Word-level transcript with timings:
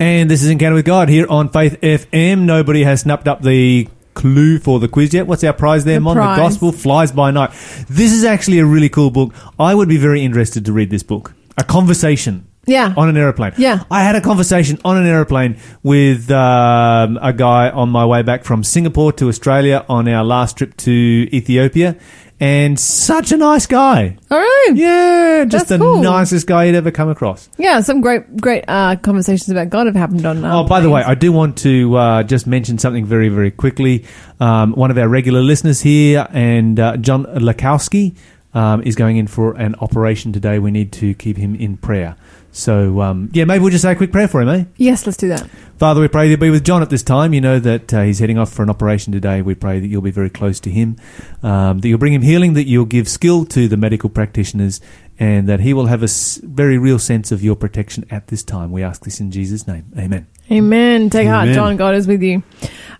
And 0.00 0.30
this 0.30 0.42
is 0.42 0.48
Encounter 0.48 0.76
with 0.76 0.86
God 0.86 1.10
here 1.10 1.26
on 1.28 1.50
Faith 1.50 1.78
FM. 1.82 2.40
Nobody 2.46 2.84
has 2.84 3.02
snapped 3.02 3.28
up 3.28 3.42
the 3.42 3.86
clue 4.14 4.58
for 4.58 4.80
the 4.80 4.88
quiz 4.88 5.12
yet. 5.12 5.26
What's 5.26 5.44
our 5.44 5.52
prize 5.52 5.84
there, 5.84 5.96
The 5.96 6.00
Mon? 6.00 6.16
prize. 6.16 6.38
The 6.38 6.42
Gospel 6.42 6.72
Flies 6.72 7.12
by 7.12 7.30
Night. 7.30 7.50
This 7.86 8.10
is 8.12 8.24
actually 8.24 8.60
a 8.60 8.64
really 8.64 8.88
cool 8.88 9.10
book. 9.10 9.34
I 9.58 9.74
would 9.74 9.90
be 9.90 9.98
very 9.98 10.24
interested 10.24 10.64
to 10.64 10.72
read 10.72 10.88
this 10.88 11.02
book. 11.02 11.34
A 11.58 11.64
conversation 11.64 12.46
Yeah. 12.66 12.94
on 12.96 13.08
an 13.08 13.16
aeroplane. 13.16 13.52
Yeah. 13.56 13.84
I 13.90 14.02
had 14.02 14.14
a 14.16 14.20
conversation 14.20 14.78
on 14.84 14.96
an 14.96 15.06
aeroplane 15.06 15.56
with 15.82 16.30
um, 16.30 17.18
a 17.20 17.32
guy 17.32 17.70
on 17.70 17.88
my 17.90 18.04
way 18.06 18.22
back 18.22 18.44
from 18.44 18.62
Singapore 18.62 19.12
to 19.14 19.28
Australia 19.28 19.84
on 19.88 20.06
our 20.08 20.22
last 20.24 20.56
trip 20.58 20.76
to 20.78 20.90
Ethiopia. 21.32 21.96
And 22.42 22.80
such 22.80 23.32
a 23.32 23.36
nice 23.36 23.66
guy. 23.66 24.16
All 24.30 24.38
right. 24.38 24.72
Yeah, 24.74 25.44
just 25.46 25.68
That's 25.68 25.78
the 25.78 25.84
cool. 25.84 26.02
nicest 26.02 26.46
guy 26.46 26.64
you'd 26.64 26.74
ever 26.74 26.90
come 26.90 27.10
across. 27.10 27.50
Yeah, 27.58 27.80
some 27.82 28.00
great, 28.00 28.34
great 28.38 28.64
uh, 28.66 28.96
conversations 28.96 29.50
about 29.50 29.68
God 29.68 29.86
have 29.86 29.94
happened 29.94 30.24
on. 30.24 30.42
Um, 30.42 30.50
Oh, 30.64 30.64
by 30.66 30.80
the 30.80 30.88
way. 30.88 31.02
I 31.02 31.14
do 31.14 31.32
want 31.32 31.58
to 31.58 31.94
uh, 31.96 32.22
just 32.22 32.46
mention 32.46 32.78
something 32.78 33.04
very, 33.04 33.28
very 33.28 33.50
quickly. 33.50 34.06
Um, 34.38 34.72
one 34.72 34.90
of 34.90 34.96
our 34.96 35.06
regular 35.06 35.42
listeners 35.42 35.82
here, 35.82 36.26
and 36.30 36.80
uh, 36.80 36.96
John 36.96 37.24
Lakowski, 37.26 38.16
um, 38.54 38.82
is 38.84 38.96
going 38.96 39.18
in 39.18 39.26
for 39.26 39.52
an 39.58 39.74
operation 39.76 40.32
today. 40.32 40.58
We 40.58 40.70
need 40.70 40.92
to 40.92 41.12
keep 41.14 41.36
him 41.36 41.54
in 41.54 41.76
prayer. 41.76 42.16
So, 42.52 43.00
um, 43.00 43.30
yeah, 43.32 43.44
maybe 43.44 43.62
we'll 43.62 43.70
just 43.70 43.82
say 43.82 43.92
a 43.92 43.96
quick 43.96 44.10
prayer 44.10 44.26
for 44.26 44.40
him, 44.40 44.48
eh? 44.48 44.64
yes, 44.76 45.06
let's 45.06 45.16
do 45.16 45.28
that. 45.28 45.48
Father, 45.78 46.00
we 46.00 46.08
pray 46.08 46.28
to 46.28 46.36
be 46.36 46.50
with 46.50 46.64
John 46.64 46.82
at 46.82 46.90
this 46.90 47.02
time. 47.02 47.32
You 47.32 47.40
know 47.40 47.58
that 47.58 47.94
uh, 47.94 48.02
he's 48.02 48.18
heading 48.18 48.38
off 48.38 48.52
for 48.52 48.62
an 48.62 48.70
operation 48.70 49.12
today. 49.12 49.40
We 49.40 49.54
pray 49.54 49.80
that 49.80 49.86
you'll 49.86 50.02
be 50.02 50.10
very 50.10 50.28
close 50.28 50.60
to 50.60 50.70
him, 50.70 50.96
um, 51.42 51.78
that 51.78 51.88
you'll 51.88 51.98
bring 51.98 52.12
him 52.12 52.22
healing, 52.22 52.54
that 52.54 52.66
you'll 52.66 52.84
give 52.84 53.08
skill 53.08 53.46
to 53.46 53.68
the 53.68 53.76
medical 53.76 54.10
practitioners, 54.10 54.80
and 55.20 55.46
that 55.50 55.60
he 55.60 55.74
will 55.74 55.86
have 55.86 56.02
a 56.02 56.08
very 56.42 56.78
real 56.78 56.98
sense 56.98 57.30
of 57.30 57.44
your 57.44 57.54
protection 57.54 58.06
at 58.10 58.28
this 58.28 58.42
time. 58.42 58.72
We 58.72 58.82
ask 58.82 59.04
this 59.04 59.20
in 59.20 59.30
Jesus' 59.30 59.66
name. 59.66 59.84
Amen. 59.96 60.26
Amen. 60.50 61.10
Take 61.10 61.28
heart, 61.28 61.50
John. 61.50 61.76
God 61.76 61.94
is 61.94 62.06
with 62.06 62.22
you. 62.22 62.42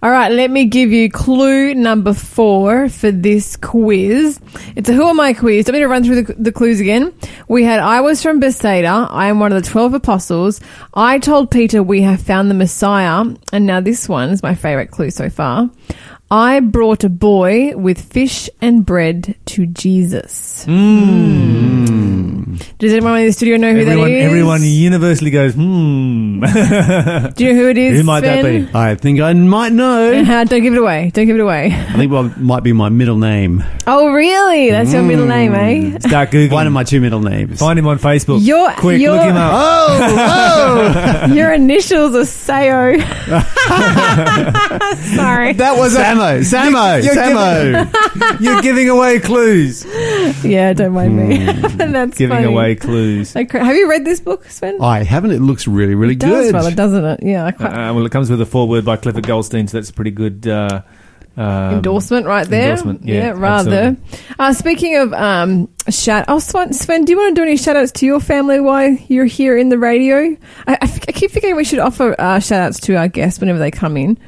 All 0.03 0.11
right, 0.11 0.31
let 0.31 0.51
me 0.51 0.67
give 0.67 0.93
you 0.93 1.11
clue 1.11 1.75
number 1.75 2.15
four 2.15 2.89
for 2.89 3.11
this 3.11 3.57
quiz. 3.57 4.39
It's 4.77 4.89
a 4.89 4.93
Who 4.93 5.07
Am 5.09 5.19
I 5.19 5.33
quiz. 5.33 5.65
Don't 5.65 5.75
me 5.75 5.81
to 5.81 5.89
run 5.89 6.05
through 6.05 6.23
the, 6.23 6.35
the 6.35 6.53
clues 6.53 6.79
again. 6.79 7.13
We 7.49 7.65
had 7.65 7.81
I 7.81 8.01
was 8.01 8.23
from 8.23 8.39
Bethsaida. 8.39 9.09
I 9.11 9.27
am 9.27 9.41
one 9.41 9.53
of 9.53 9.63
the 9.63 9.69
12 9.69 9.95
apostles. 9.95 10.61
I 10.95 11.19
told 11.19 11.51
Peter 11.51 11.83
we 11.83 12.03
have 12.03 12.21
found 12.21 12.51
the 12.51 12.55
Messiah. 12.55 13.25
And 13.53 13.67
now 13.67 13.81
this 13.81 14.09
one 14.09 14.31
is 14.31 14.43
my 14.43 14.55
favorite 14.55 14.91
clue 14.91 15.11
so 15.11 15.29
far. 15.29 15.71
I 16.33 16.61
brought 16.61 17.03
a 17.03 17.09
boy 17.09 17.77
with 17.77 18.01
fish 18.01 18.49
and 18.61 18.87
bread 18.87 19.35
to 19.47 19.67
Jesus. 19.67 20.65
Does 22.79 22.93
anyone 22.93 23.19
in 23.21 23.27
the 23.27 23.33
studio 23.33 23.57
know 23.57 23.73
who 23.73 23.81
everyone, 23.81 24.11
that 24.11 24.17
is? 24.17 24.25
everyone 24.27 24.63
universally 24.63 25.31
goes, 25.33 25.55
hmm. 25.55 26.41
Do 27.35 27.45
you 27.45 27.53
know 27.53 27.59
who 27.59 27.69
it 27.69 27.79
is? 27.79 27.99
Who 27.99 28.05
might 28.05 28.21
that 28.21 28.45
be? 28.45 28.69
I 28.73 28.95
think 28.95 29.21
I 29.21 29.33
might 29.33 29.73
know. 29.73 30.11
Uh, 30.31 30.45
don't 30.45 30.63
give 30.63 30.73
it 30.75 30.79
away. 30.79 31.11
Don't 31.13 31.27
give 31.27 31.35
it 31.37 31.41
away. 31.43 31.67
I 31.73 31.93
think 31.95 32.13
well, 32.13 32.33
might 32.37 32.63
be 32.63 32.73
my 32.73 32.89
middle 32.89 33.19
name. 33.19 33.65
Oh, 33.87 34.13
really? 34.13 34.71
That's 34.71 34.93
your 34.93 35.03
middle 35.03 35.27
name, 35.27 35.53
eh? 35.55 35.99
Start 35.99 36.31
Googling. 36.31 36.53
One 36.53 36.67
of 36.69 36.73
my 36.73 36.85
two 36.85 37.01
middle 37.01 37.21
names. 37.21 37.59
Find 37.59 37.77
him 37.79 37.87
on 37.89 37.99
Facebook. 37.99 38.47
Your- 38.47 38.71
Quick, 38.75 39.01
your- 39.01 39.17
look 39.17 39.25
him 39.25 39.37
up. 39.37 39.53
Oh, 39.53 41.27
Your 41.35 41.53
initials 41.53 42.15
are 42.15 42.21
Sayo. 42.21 42.97
Sorry. 45.17 45.53
that 45.55 45.77
was 45.77 45.97
Samo. 46.21 46.41
Samo. 46.41 47.03
You're 47.05 47.15
Samo. 47.15 48.41
You're 48.41 48.63
giving 48.63 48.89
away 48.89 49.19
clues. 49.21 49.85
Yeah, 50.45 50.73
don't 50.73 50.93
mind 50.93 51.17
me. 51.17 51.45
That's 51.77 52.17
Giving 52.17 52.37
funny. 52.37 52.47
away 52.47 52.75
clues. 52.77 53.35
Like, 53.35 53.53
have 53.53 53.75
you 53.77 53.89
read 53.89 54.05
this 54.05 54.21
book, 54.21 54.45
Sven? 54.47 54.79
I 54.81 55.03
haven't. 55.05 55.33
It 55.33 55.41
looks 55.41 55.67
really, 55.67 55.95
really 55.95 56.15
it 56.15 56.21
does, 56.21 56.47
good. 56.47 56.53
brother, 56.53 56.75
doesn't 56.75 57.05
it? 57.05 57.21
Yeah, 57.23 57.45
I 57.59 57.65
Uh, 57.91 57.95
well, 57.95 58.05
it 58.07 58.13
comes 58.13 58.31
with 58.31 58.41
a 58.41 58.47
foreword 58.47 58.85
by 58.85 58.97
Clifford 58.97 59.27
Goldstein, 59.27 59.67
so 59.69 59.79
that's 59.79 59.91
a 59.91 59.93
pretty 59.95 60.11
good 60.11 60.47
uh, 60.47 60.83
um, 61.37 61.75
endorsement 61.77 62.27
right 62.27 62.47
there. 62.47 62.71
endorsement, 62.71 63.05
yeah, 63.05 63.31
rather. 63.31 63.97
Uh, 64.39 64.53
speaking 64.53 64.97
of 64.97 65.13
um, 65.13 65.69
shout, 65.89 66.25
oh 66.29 66.39
Sven, 66.39 66.73
Sven, 66.73 67.05
do 67.05 67.13
you 67.13 67.19
want 67.19 67.35
to 67.35 67.41
do 67.41 67.47
any 67.47 67.57
shout 67.57 67.77
outs 67.77 67.93
to 67.93 68.07
your 68.07 68.21
family 68.21 68.61
while 68.61 68.91
you're 69.09 69.25
here 69.27 69.57
in 69.57 69.69
the 69.69 69.79
radio? 69.79 70.37
I, 70.67 70.75
I, 70.75 70.79
f- 70.83 71.05
I 71.09 71.13
keep 71.13 71.31
thinking 71.31 71.57
we 71.57 71.65
should 71.65 71.79
offer 71.79 72.15
uh, 72.19 72.41
shout 72.41 72.61
outs 72.63 72.81
to 72.81 72.95
our 72.97 73.09
guests 73.09 73.41
whenever 73.41 73.59
they 73.59 73.71
come 73.71 73.97
in. 73.97 74.19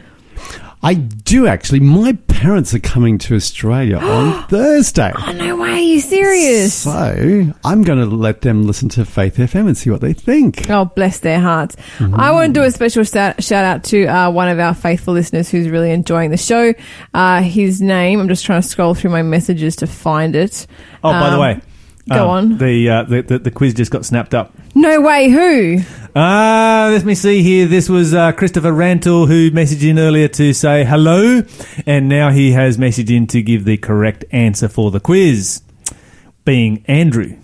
I 0.84 0.94
do 0.94 1.46
actually. 1.46 1.78
My 1.80 2.12
parents 2.26 2.74
are 2.74 2.80
coming 2.80 3.16
to 3.18 3.36
Australia 3.36 3.98
on 4.02 4.48
Thursday. 4.48 5.12
Oh 5.16 5.32
no 5.32 5.56
way! 5.56 5.70
Are 5.70 5.78
you 5.78 6.00
serious? 6.00 6.74
So 6.74 7.52
I'm 7.64 7.82
going 7.82 7.98
to 8.00 8.06
let 8.16 8.40
them 8.40 8.64
listen 8.66 8.88
to 8.90 9.04
Faith 9.04 9.36
FM 9.36 9.68
and 9.68 9.76
see 9.78 9.90
what 9.90 10.00
they 10.00 10.12
think. 10.12 10.68
Oh, 10.68 10.86
bless 10.86 11.20
their 11.20 11.38
hearts. 11.40 11.76
I 12.00 12.32
want 12.32 12.52
to 12.54 12.60
do 12.60 12.64
a 12.66 12.70
special 12.72 13.04
shout, 13.04 13.42
shout 13.44 13.64
out 13.64 13.84
to 13.84 14.06
uh, 14.06 14.30
one 14.30 14.48
of 14.48 14.58
our 14.58 14.74
faithful 14.74 15.14
listeners 15.14 15.48
who's 15.50 15.68
really 15.68 15.92
enjoying 15.92 16.30
the 16.30 16.36
show. 16.36 16.74
Uh, 17.14 17.42
his 17.42 17.80
name, 17.80 18.18
I'm 18.20 18.28
just 18.28 18.44
trying 18.44 18.60
to 18.62 18.66
scroll 18.68 18.94
through 18.94 19.10
my 19.10 19.22
messages 19.22 19.76
to 19.76 19.86
find 19.86 20.34
it. 20.34 20.66
Oh, 21.04 21.12
by 21.12 21.30
the 21.30 21.36
Um, 21.36 21.40
way. 21.40 21.60
Go 22.08 22.24
um, 22.24 22.30
on. 22.30 22.58
The, 22.58 22.88
uh, 22.88 23.02
the, 23.04 23.22
the 23.22 23.38
the 23.38 23.50
quiz 23.50 23.74
just 23.74 23.90
got 23.90 24.04
snapped 24.04 24.34
up. 24.34 24.52
No 24.74 25.00
way, 25.00 25.28
who? 25.30 25.78
Ah, 26.14 26.88
let 26.92 27.04
me 27.04 27.14
see 27.14 27.42
here. 27.42 27.66
This 27.66 27.88
was 27.88 28.12
uh, 28.12 28.32
Christopher 28.32 28.72
Rantle 28.72 29.26
who 29.26 29.50
messaged 29.50 29.88
in 29.88 29.98
earlier 29.98 30.28
to 30.28 30.52
say 30.52 30.84
hello, 30.84 31.42
and 31.86 32.08
now 32.08 32.30
he 32.30 32.52
has 32.52 32.76
messaged 32.76 33.14
in 33.14 33.26
to 33.28 33.42
give 33.42 33.64
the 33.64 33.76
correct 33.76 34.24
answer 34.30 34.68
for 34.68 34.90
the 34.90 35.00
quiz, 35.00 35.62
being 36.44 36.84
Andrew. 36.86 37.36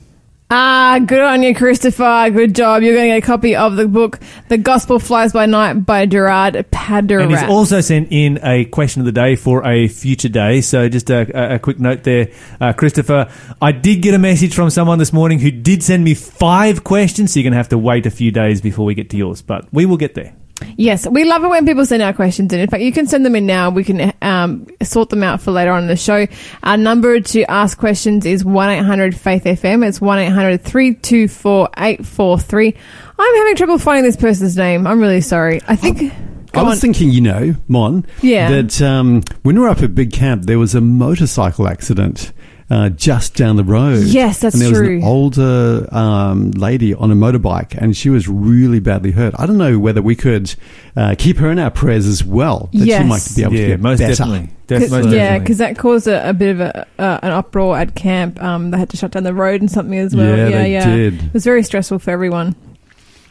Ah, 0.50 0.98
good 1.04 1.20
on 1.20 1.42
you, 1.42 1.54
Christopher. 1.54 2.31
Good 2.32 2.54
job. 2.54 2.82
You're 2.82 2.94
going 2.94 3.10
to 3.10 3.16
get 3.16 3.22
a 3.22 3.26
copy 3.26 3.54
of 3.54 3.76
the 3.76 3.86
book, 3.86 4.19
The 4.48 4.56
Gospel 4.56 4.98
Flies 4.98 5.34
by 5.34 5.44
Night 5.44 5.84
by 5.84 6.06
Gerard 6.06 6.54
Paderat. 6.70 7.25
And 7.25 7.31
he's 7.31 7.42
also 7.42 7.82
sent 7.82 8.09
in 8.10 8.38
a 8.42 8.64
question 8.64 9.03
of 9.03 9.06
the 9.06 9.12
day 9.12 9.36
for 9.36 9.66
a 9.66 9.88
future 9.88 10.31
day. 10.31 10.62
So 10.62 10.88
just 10.88 11.10
a, 11.10 11.56
a, 11.56 11.59
quick 11.59 11.78
note 11.78 12.03
there, 12.04 12.28
uh, 12.62 12.72
Christopher. 12.72 13.31
I 13.60 13.72
did 13.72 14.00
get 14.00 14.14
a 14.14 14.19
message 14.19 14.54
from 14.54 14.70
someone 14.70 14.98
this 14.98 15.12
morning 15.12 15.38
who 15.38 15.50
did 15.50 15.82
send 15.82 16.03
me 16.03 16.14
five 16.14 16.82
questions. 16.82 17.34
So 17.34 17.41
you're 17.41 17.44
going 17.44 17.53
to 17.53 17.59
have 17.59 17.69
to 17.69 17.78
wait 17.78 18.06
a 18.06 18.10
few 18.10 18.30
days 18.30 18.62
before 18.62 18.86
we 18.86 18.94
get 18.94 19.10
to 19.10 19.19
yours, 19.19 19.42
but 19.42 19.69
we 19.70 19.84
will 19.84 19.98
get 19.98 20.15
there. 20.15 20.34
Yes, 20.76 21.06
we 21.08 21.24
love 21.24 21.44
it 21.44 21.48
when 21.48 21.64
people 21.66 21.86
send 21.86 22.02
our 22.02 22.12
questions 22.12 22.52
in. 22.52 22.58
In 22.60 22.69
fact, 22.69 22.82
you 22.82 22.92
can 22.92 23.06
send 23.06 23.24
them 23.24 23.34
in 23.36 23.46
now. 23.46 23.70
We 23.70 23.84
can 23.84 24.12
um, 24.22 24.66
sort 24.82 25.10
them 25.10 25.22
out 25.22 25.41
for 25.41 25.50
later 25.52 25.70
on 25.72 25.82
in 25.82 25.88
the 25.88 25.96
show. 25.96 26.26
Our 26.62 26.76
number 26.76 27.20
to 27.20 27.44
ask 27.50 27.78
questions 27.78 28.26
is 28.26 28.44
1-800-FAITH-FM. 28.44 29.86
It's 29.86 30.00
1-800-324-843. 30.00 32.76
I'm 33.18 33.36
having 33.36 33.56
trouble 33.56 33.78
finding 33.78 34.04
this 34.04 34.16
person's 34.16 34.56
name. 34.56 34.86
I'm 34.86 35.00
really 35.00 35.20
sorry. 35.20 35.60
I 35.68 35.76
think... 35.76 36.12
I 36.54 36.62
was 36.62 36.78
on. 36.78 36.80
thinking, 36.80 37.10
you 37.10 37.20
know, 37.20 37.54
Mon, 37.68 38.06
Yeah. 38.22 38.50
that 38.62 38.80
um, 38.82 39.22
when 39.42 39.56
we 39.56 39.60
were 39.60 39.68
up 39.68 39.82
at 39.82 39.94
Big 39.94 40.12
Camp, 40.12 40.44
there 40.44 40.58
was 40.58 40.74
a 40.74 40.80
motorcycle 40.80 41.68
accident 41.68 42.32
uh, 42.70 42.88
just 42.90 43.34
down 43.34 43.56
the 43.56 43.64
road. 43.64 44.04
Yes, 44.04 44.40
that's 44.40 44.54
and 44.54 44.62
there 44.62 44.72
true. 44.72 44.96
was 44.96 45.02
an 45.04 45.08
older 45.08 45.88
um, 45.94 46.50
lady 46.52 46.94
on 46.94 47.10
a 47.10 47.14
motorbike, 47.14 47.74
and 47.76 47.96
she 47.96 48.10
was 48.10 48.28
really 48.28 48.78
badly 48.80 49.10
hurt. 49.12 49.34
I 49.38 49.46
don't 49.46 49.56
know 49.58 49.78
whether 49.78 50.02
we 50.02 50.14
could 50.14 50.54
uh, 50.96 51.14
keep 51.18 51.38
her 51.38 51.50
in 51.50 51.58
our 51.58 51.70
prayers 51.70 52.06
as 52.06 52.24
well. 52.24 52.68
That 52.72 52.86
Yes. 52.86 53.02
she 53.02 53.08
might 53.08 53.36
be 53.36 53.42
able 53.42 53.52
to 53.52 53.58
yeah, 53.62 53.66
get 53.68 53.80
most 53.80 53.98
better. 54.00 54.14
definitely. 54.14 54.50
Def- 54.66 54.80
Cause, 54.82 54.90
most 54.90 55.08
yeah, 55.14 55.38
because 55.38 55.58
that 55.58 55.78
caused 55.78 56.06
a, 56.08 56.28
a 56.28 56.34
bit 56.34 56.50
of 56.50 56.60
a, 56.60 56.86
uh, 56.98 57.20
an 57.22 57.30
uproar 57.32 57.78
at 57.78 57.94
camp. 57.94 58.42
Um, 58.42 58.70
they 58.70 58.78
had 58.78 58.90
to 58.90 58.98
shut 58.98 59.12
down 59.12 59.22
the 59.22 59.32
road 59.32 59.62
and 59.62 59.70
something 59.70 59.98
as 59.98 60.14
well. 60.14 60.36
Yeah, 60.36 60.48
yeah, 60.48 60.62
they 60.62 60.72
yeah. 60.72 60.96
did. 60.96 61.22
It 61.22 61.32
was 61.32 61.44
very 61.44 61.62
stressful 61.62 62.00
for 62.00 62.10
everyone. 62.10 62.54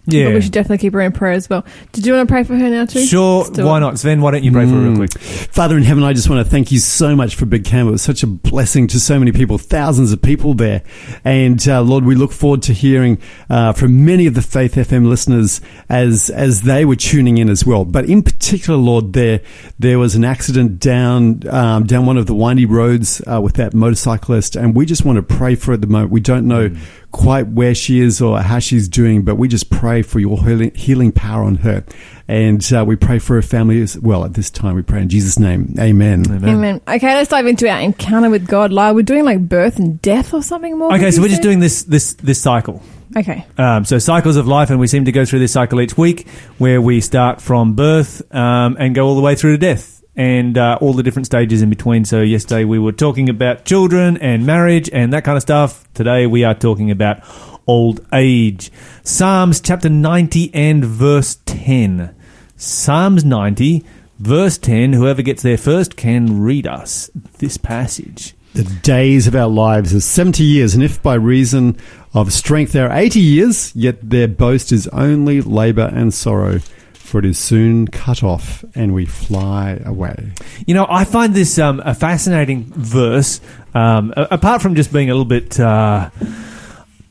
Yeah. 0.08 0.26
But 0.26 0.34
we 0.36 0.42
should 0.42 0.52
definitely 0.54 0.80
keep 0.80 0.94
her 0.94 1.02
in 1.02 1.12
prayer 1.12 1.34
as 1.34 1.50
well. 1.50 1.66
Did 1.92 2.06
you 2.06 2.14
want 2.14 2.28
to 2.28 2.32
pray 2.34 2.44
for 2.44 2.56
her 2.56 2.70
now 2.70 2.86
too? 2.86 3.06
Sure, 3.06 3.46
why 3.46 3.80
not? 3.80 4.00
Sven, 4.00 4.22
why 4.22 4.32
don't 4.32 4.44
you 4.44 4.52
pray 4.52 4.66
for 4.66 4.72
her 4.72 4.80
real 4.82 4.94
Mm. 4.94 4.98
quick? 4.98 5.12
Father 5.20 5.78
in 5.78 5.84
heaven, 5.84 6.04
I 6.04 6.14
just 6.14 6.30
want 6.30 6.44
to 6.46 6.50
thank 6.50 6.72
you 6.72 6.80
so 6.80 7.16
much 7.16 7.36
for 7.36 7.46
Big 7.46 7.64
Camp. 7.66 7.88
It 7.90 7.92
was 7.92 8.02
such 8.02 8.24
a 8.24 8.28
blessing 8.28 8.88
to 8.88 9.00
so 9.00 9.20
many 9.20 9.32
people, 9.32 9.58
thousands 9.58 10.12
of 10.12 10.22
people 10.22 10.54
there. 10.54 10.82
And 11.24 11.66
uh, 11.68 11.82
Lord, 11.82 12.06
we 12.06 12.16
look 12.16 12.32
forward 12.32 12.62
to 12.64 12.74
hearing 12.74 13.20
uh, 13.50 13.74
from 13.74 14.06
many 14.06 14.26
of 14.28 14.34
the 14.34 14.42
Faith 14.42 14.76
FM 14.76 15.08
listeners 15.08 15.62
as 15.90 16.30
as 16.30 16.62
they 16.64 16.86
were 16.86 16.96
tuning 16.96 17.38
in 17.38 17.50
as 17.50 17.66
well. 17.66 17.86
But 17.86 18.06
in 18.06 18.24
particular, 18.24 18.78
Lord, 18.80 19.14
there 19.14 19.42
there 19.78 20.00
was 20.00 20.16
an 20.16 20.24
accident 20.26 20.80
down 20.80 21.42
um, 21.50 21.86
down 21.86 22.06
one 22.06 22.18
of 22.18 22.26
the 22.28 22.34
windy 22.36 22.66
roads 22.66 23.22
uh, 23.30 23.42
with 23.42 23.56
that 23.56 23.74
motorcyclist, 23.74 24.56
and 24.56 24.76
we 24.76 24.86
just 24.86 25.04
want 25.06 25.18
to 25.18 25.36
pray 25.36 25.56
for 25.56 25.68
her 25.68 25.74
at 25.74 25.82
the 25.82 25.88
moment. 25.88 26.12
We 26.12 26.20
don't 26.22 26.48
know 26.48 26.70
quite 27.18 27.48
where 27.48 27.74
she 27.74 28.00
is 28.00 28.22
or 28.22 28.40
how 28.40 28.60
she's 28.60 28.88
doing, 28.88 29.24
but 29.24 29.36
we 29.36 29.48
just 29.48 29.72
pray 29.72 30.04
for 30.04 30.20
your 30.20 30.38
healing, 30.44 30.74
healing 30.76 31.12
power 31.12 31.44
on 31.44 31.56
her. 31.56 31.84
And 32.28 32.62
uh, 32.72 32.86
we 32.86 32.96
pray 32.96 33.20
for 33.20 33.36
her 33.36 33.42
family 33.42 33.82
as 33.82 33.98
well 33.98 34.24
at 34.24 34.34
this 34.34 34.52
time. 34.52 34.76
We 34.76 34.84
pray 34.84 35.02
in 35.02 35.10
Jesus' 35.10 35.40
name. 35.40 35.74
Amen. 35.80 36.24
Amen. 36.30 36.82
Okay, 36.88 37.16
let's 37.16 37.30
dive 37.30 37.48
into 37.48 37.68
our 37.68 37.80
encounter 37.80 38.30
with 38.30 38.48
God. 38.48 38.72
Lyle, 38.72 38.94
we're 38.94 39.02
doing 39.02 39.26
like 39.26 39.40
birth 39.50 39.80
and 39.80 40.02
death 40.02 40.34
or 40.34 40.44
something 40.44 40.78
more. 40.78 40.94
Okay, 40.94 41.10
so 41.10 41.22
we're 41.22 41.30
just 41.30 41.42
doing 41.42 41.60
this 41.60 41.84
this 41.84 42.14
this 42.14 42.40
cycle. 42.40 42.84
Okay. 43.16 43.46
Um, 43.58 43.86
so 43.86 43.98
cycles 43.98 44.36
of 44.36 44.48
life, 44.48 44.70
and 44.70 44.80
we 44.80 44.88
seem 44.88 45.06
to 45.06 45.12
go 45.12 45.26
through 45.26 45.40
this 45.40 45.54
cycle 45.54 45.82
each 45.82 45.98
week, 45.98 46.28
where 46.58 46.82
we 46.82 47.02
start 47.02 47.42
from 47.42 47.74
birth 47.74 48.22
um, 48.36 48.76
and 48.80 48.94
go 48.94 49.08
all 49.08 49.16
the 49.16 49.22
way 49.22 49.36
through 49.36 49.54
to 49.54 49.58
death, 49.58 49.97
and 50.18 50.58
uh, 50.58 50.80
all 50.82 50.94
the 50.94 51.04
different 51.04 51.28
stages 51.28 51.62
in 51.62 51.70
between. 51.70 52.04
So 52.04 52.22
yesterday 52.22 52.66
we 52.66 52.80
were 52.80 52.92
talking 52.92 53.30
about 53.30 53.64
children 53.64 54.18
and 54.18 54.46
marriage 54.46 54.90
and 54.92 55.14
that 55.14 55.24
kind 55.24 55.38
of 55.38 55.44
stuff. 55.44 55.88
Today 55.94 56.26
we 56.26 56.44
are 56.44 56.56
talking 56.56 56.90
about 56.90 57.22
old 57.68 58.06
age. 58.12 58.72
Psalms 59.04 59.62
chapter 59.62 59.90
90 59.90 60.54
and 60.56 60.84
verse 60.84 61.38
10. 61.46 62.16
Psalms 62.56 63.24
90, 63.24 63.86
verse 64.18 64.58
10. 64.58 64.94
Whoever 64.94 65.22
gets 65.22 65.44
there 65.44 65.58
first 65.58 65.96
can 65.96 66.42
read 66.42 66.66
us 66.66 67.12
this 67.38 67.58
passage. 67.58 68.34
The 68.54 68.64
days 68.82 69.28
of 69.28 69.36
our 69.36 69.48
lives 69.48 69.94
are 69.94 70.00
70 70.00 70.44
years, 70.44 70.74
and 70.74 70.84
if 70.84 71.04
by 71.04 71.14
reason 71.14 71.78
of 72.16 72.34
strength 72.34 72.72
they 72.72 72.80
are 72.80 72.92
80 72.92 73.20
years, 73.20 73.76
yet 73.76 74.10
their 74.10 74.28
boast 74.28 74.72
is 74.72 74.88
only 74.88 75.42
labour 75.42 75.92
and 75.94 76.12
sorrow, 76.12 76.62
for 77.08 77.20
it 77.20 77.26
is 77.26 77.40
soon 77.40 77.88
cut 77.88 78.22
off, 78.22 78.66
and 78.76 78.94
we 78.94 79.06
fly 79.06 79.82
away. 79.86 80.34
You 80.66 80.74
know, 80.74 80.86
I 80.90 81.06
find 81.06 81.34
this 81.34 81.58
um, 81.58 81.82
a 81.86 81.96
fascinating 81.96 82.66
verse, 82.66 83.40
um, 83.74 84.14
apart 84.18 84.62
from 84.62 84.76
just 84.76 84.92
being 84.92 85.10
a 85.10 85.14
little 85.14 85.26
bit. 85.26 85.58
Uh, 85.58 86.10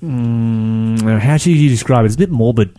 mm, 0.04 1.18
how 1.18 1.38
should 1.38 1.52
you 1.52 1.68
describe 1.70 2.04
it? 2.04 2.06
It's 2.06 2.14
a 2.14 2.18
bit 2.18 2.30
morbid. 2.30 2.78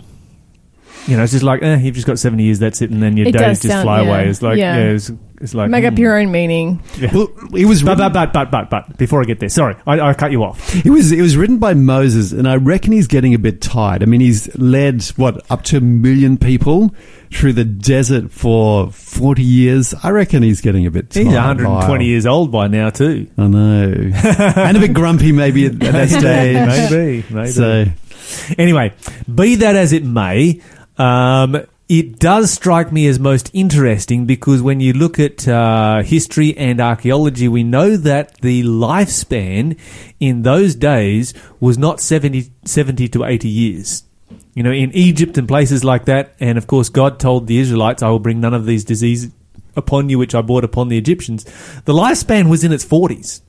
You 1.08 1.16
know, 1.16 1.24
it's 1.24 1.32
just 1.32 1.44
like, 1.44 1.64
eh, 1.64 1.78
you've 1.78 1.96
just 1.96 2.06
got 2.06 2.20
70 2.20 2.44
years, 2.44 2.60
that's 2.60 2.82
it, 2.82 2.92
and 2.92 3.02
then 3.02 3.16
your 3.16 3.28
It 3.28 3.32
days 3.32 3.42
does 3.42 3.62
just 3.62 3.72
sound- 3.72 3.84
fly 3.86 4.02
yeah, 4.02 4.08
away. 4.10 4.28
It's 4.28 4.42
like, 4.42 4.58
yeah. 4.58 4.78
yeah, 4.78 4.84
it's, 4.92 5.12
it's 5.40 5.54
like. 5.54 5.70
Make 5.70 5.86
up 5.86 5.94
hmm. 5.94 6.02
your 6.02 6.18
own 6.18 6.32
meaning. 6.32 6.82
Yeah. 7.00 7.12
Well, 7.14 7.30
it 7.56 7.66
was 7.66 7.82
But, 7.82 7.98
written, 7.98 8.12
but, 8.12 8.34
but, 8.34 8.52
but, 8.52 8.70
but, 8.70 8.88
but, 8.88 8.98
before 8.98 9.22
I 9.22 9.24
get 9.24 9.40
there, 9.40 9.48
sorry, 9.48 9.76
I, 9.86 10.02
I 10.02 10.14
cut 10.14 10.32
you 10.32 10.44
off. 10.44 10.76
it 10.86 10.90
was 10.90 11.12
it 11.12 11.22
was 11.22 11.38
written 11.38 11.60
by 11.60 11.74
Moses, 11.76 12.34
and 12.34 12.48
I 12.48 12.56
reckon 12.58 12.92
he's 12.92 13.08
getting 13.08 13.34
a 13.34 13.40
bit 13.40 13.62
tired. 13.62 14.04
I 14.04 14.06
mean, 14.06 14.20
he's 14.20 14.54
led 14.58 15.04
what 15.16 15.50
up 15.50 15.64
to 15.66 15.78
a 15.78 15.82
million 15.82 16.38
people 16.38 16.94
through 17.32 17.54
the 17.54 17.66
desert 17.66 18.32
for 18.32 18.92
40 18.92 19.44
years. 19.44 19.94
I 20.04 20.10
reckon 20.10 20.44
he's 20.44 20.60
getting 20.60 20.86
a 20.86 20.92
bit 20.92 21.10
tired. 21.10 21.28
He's 21.28 21.34
120 21.36 21.88
Lyle. 21.88 22.02
years 22.02 22.26
old 22.26 22.52
by 22.52 22.68
now, 22.68 22.90
too. 22.90 23.30
I 23.38 23.48
know, 23.48 23.94
and 23.94 24.78
a 24.78 24.80
bit 24.80 24.94
grumpy 24.94 25.32
maybe 25.32 25.68
at, 25.68 25.74
at 25.84 25.94
that 25.94 26.10
stage. 26.10 26.92
maybe, 26.92 27.26
maybe. 27.34 27.52
So 27.52 27.86
Anyway, 28.58 28.94
be 29.34 29.56
that 29.56 29.76
as 29.76 29.94
it 29.94 30.04
may, 30.04 30.62
um, 30.98 31.66
it 31.90 32.20
does 32.20 32.52
strike 32.52 32.92
me 32.92 33.08
as 33.08 33.18
most 33.18 33.50
interesting 33.54 34.26
because 34.26 34.62
when 34.62 34.82
you 34.82 34.92
look 34.92 35.20
at 35.20 35.48
uh, 35.48 36.04
history 36.04 36.56
and 36.58 36.82
archaeology, 36.82 37.48
we 37.48 37.64
know 37.64 37.96
that 37.96 38.36
the 38.42 38.64
lifespan 38.64 39.80
in 40.20 40.42
those 40.42 40.76
days 40.76 41.34
was 41.60 41.78
not 41.78 42.02
70, 42.02 42.52
70 42.66 43.08
to 43.10 43.24
80 43.24 43.48
years. 43.48 44.04
You 44.54 44.64
know, 44.64 44.72
in 44.72 44.92
Egypt 44.94 45.38
and 45.38 45.48
places 45.48 45.84
like 45.84 46.06
that, 46.06 46.34
and 46.40 46.58
of 46.58 46.68
course, 46.68 46.90
God 46.90 47.20
told 47.20 47.48
the 47.48 47.60
Israelites, 47.60 48.04
I 48.04 48.10
will 48.10 48.20
bring 48.20 48.42
none 48.42 48.54
of 48.54 48.66
these 48.66 48.84
diseases 48.84 49.32
upon 49.76 50.10
you 50.10 50.18
which 50.18 50.36
I 50.36 50.42
brought 50.42 50.64
upon 50.64 50.90
the 50.90 50.98
Egyptians. 50.98 51.46
The 51.86 51.94
lifespan 51.94 52.50
was 52.50 52.64
in 52.64 52.74
its 52.74 52.84
40s. 52.84 53.42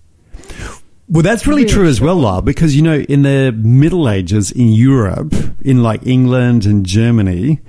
Well, 1.09 1.23
that's 1.23 1.47
really 1.47 1.63
Really 1.63 1.73
true 1.75 1.87
as 1.89 2.01
well, 2.01 2.17
Lyle, 2.17 2.43
because, 2.43 2.77
you 2.77 2.83
know, 2.83 2.99
in 2.99 3.23
the 3.23 3.53
Middle 3.57 4.09
Ages 4.11 4.51
in 4.53 4.69
Europe, 4.69 5.35
in 5.63 5.83
like 5.83 6.07
England 6.07 6.67
and 6.67 6.85
Germany, 6.85 7.61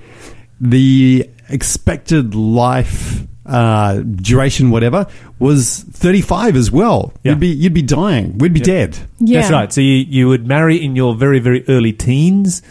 the 0.60 1.30
expected 1.48 2.36
life 2.36 3.24
uh, 3.46 4.00
duration, 4.02 4.70
whatever, 4.72 5.08
was 5.40 5.80
35 5.92 6.56
as 6.58 6.70
well. 6.70 7.14
Yeah. 7.24 7.32
You'd, 7.32 7.40
be, 7.40 7.48
you'd 7.48 7.74
be 7.74 7.82
dying. 7.82 8.38
We'd 8.38 8.54
be 8.54 8.60
Yeah. 8.60 8.66
dead. 8.66 8.98
Yeah. 9.20 9.40
That's 9.42 9.52
right. 9.52 9.74
So 9.74 9.82
you, 9.82 9.94
you 10.08 10.28
would 10.28 10.46
marry 10.46 10.76
in 10.84 10.96
your 10.96 11.16
very, 11.16 11.40
very 11.40 11.64
early 11.68 11.94
teens. 11.94 12.62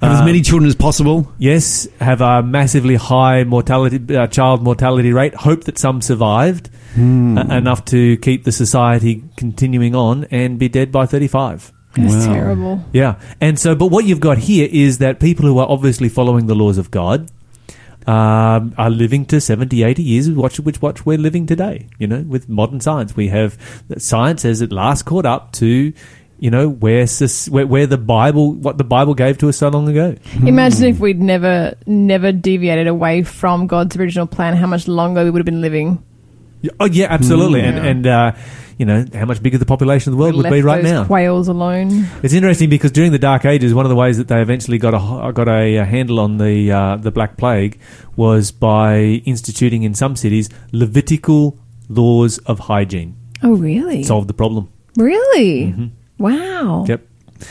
Have 0.00 0.12
as 0.12 0.20
Uh, 0.20 0.24
many 0.24 0.40
children 0.42 0.68
as 0.68 0.74
possible. 0.76 1.26
Yes, 1.38 1.88
have 2.00 2.20
a 2.20 2.42
massively 2.42 2.94
high 2.96 3.42
mortality, 3.44 4.16
uh, 4.16 4.26
child 4.28 4.62
mortality 4.62 5.12
rate. 5.12 5.34
Hope 5.34 5.64
that 5.64 5.76
some 5.78 6.00
survived 6.02 6.70
Hmm. 6.94 7.36
uh, 7.38 7.42
enough 7.56 7.84
to 7.86 8.16
keep 8.18 8.44
the 8.44 8.52
society 8.52 9.24
continuing 9.36 9.94
on 9.96 10.26
and 10.30 10.58
be 10.58 10.68
dead 10.68 10.92
by 10.92 11.04
35. 11.06 11.72
That's 11.96 12.26
Wow. 12.26 12.32
terrible. 12.32 12.84
Yeah. 12.92 13.14
And 13.40 13.58
so, 13.58 13.74
but 13.74 13.88
what 13.90 14.04
you've 14.04 14.20
got 14.20 14.38
here 14.38 14.68
is 14.70 14.98
that 14.98 15.18
people 15.18 15.46
who 15.46 15.58
are 15.58 15.66
obviously 15.68 16.08
following 16.08 16.46
the 16.46 16.54
laws 16.54 16.78
of 16.78 16.90
God 16.92 17.28
um, 18.06 18.72
are 18.78 18.88
living 18.88 19.26
to 19.26 19.38
70, 19.40 19.82
80 19.82 20.02
years, 20.02 20.30
which, 20.30 20.58
which 20.60 20.80
what 20.80 21.04
we're 21.04 21.18
living 21.18 21.44
today, 21.44 21.88
you 21.98 22.06
know, 22.06 22.24
with 22.26 22.48
modern 22.48 22.80
science. 22.80 23.14
We 23.16 23.28
have 23.28 23.58
science 23.98 24.44
has 24.44 24.62
at 24.62 24.72
last 24.72 25.02
caught 25.04 25.26
up 25.26 25.52
to, 25.54 25.92
you 26.38 26.50
know, 26.50 26.68
where, 26.68 27.06
where, 27.50 27.66
where 27.66 27.86
the 27.86 27.98
Bible, 27.98 28.52
what 28.54 28.78
the 28.78 28.84
Bible 28.84 29.14
gave 29.14 29.38
to 29.38 29.48
us 29.48 29.56
so 29.56 29.68
long 29.68 29.88
ago. 29.88 30.14
Imagine 30.46 30.84
if 30.84 31.00
we'd 31.00 31.20
never, 31.20 31.74
never 31.86 32.30
deviated 32.32 32.86
away 32.86 33.22
from 33.24 33.66
God's 33.66 33.96
original 33.96 34.26
plan, 34.26 34.54
how 34.56 34.66
much 34.66 34.86
longer 34.88 35.24
we 35.24 35.30
would 35.30 35.40
have 35.40 35.46
been 35.46 35.60
living. 35.60 36.02
Yeah, 36.62 36.72
Oh 36.80 36.86
yeah, 36.86 37.06
absolutely, 37.10 37.60
and 37.60 37.76
Yeah. 37.76 37.84
and 37.84 38.06
uh, 38.06 38.32
you 38.78 38.84
know 38.86 39.04
how 39.14 39.24
much 39.26 39.40
bigger 39.42 39.58
the 39.58 39.66
population 39.66 40.12
of 40.12 40.18
the 40.18 40.22
world 40.22 40.34
We 40.36 40.42
would 40.42 40.50
be 40.50 40.62
right 40.62 40.82
those 40.82 40.92
now. 40.92 41.04
Whales 41.04 41.46
alone. 41.48 42.06
It's 42.24 42.34
interesting 42.34 42.68
because 42.68 42.90
during 42.90 43.12
the 43.12 43.18
Dark 43.18 43.44
Ages, 43.44 43.74
one 43.74 43.84
of 43.84 43.90
the 43.90 43.94
ways 43.96 44.18
that 44.18 44.26
they 44.26 44.40
eventually 44.42 44.78
got 44.78 44.92
a 44.94 45.32
got 45.32 45.46
a, 45.48 45.78
uh 45.78 45.84
handle 45.84 46.18
on 46.18 46.38
the 46.38 46.70
uh, 46.72 46.96
the 46.96 47.12
Black 47.12 47.36
Plague 47.36 47.78
was 48.16 48.50
by 48.50 49.22
instituting 49.24 49.84
in 49.84 49.94
some 49.94 50.16
cities 50.16 50.48
Levitical 50.72 51.58
laws 51.88 52.38
of 52.38 52.58
hygiene. 52.58 53.14
Oh, 53.42 53.54
really? 53.54 54.02
Solved 54.02 54.28
the 54.28 54.34
problem. 54.34 54.68
really? 54.96 55.66
Mhm. 55.72 55.90
Wow. 56.18 56.84
Yep. 56.88 57.06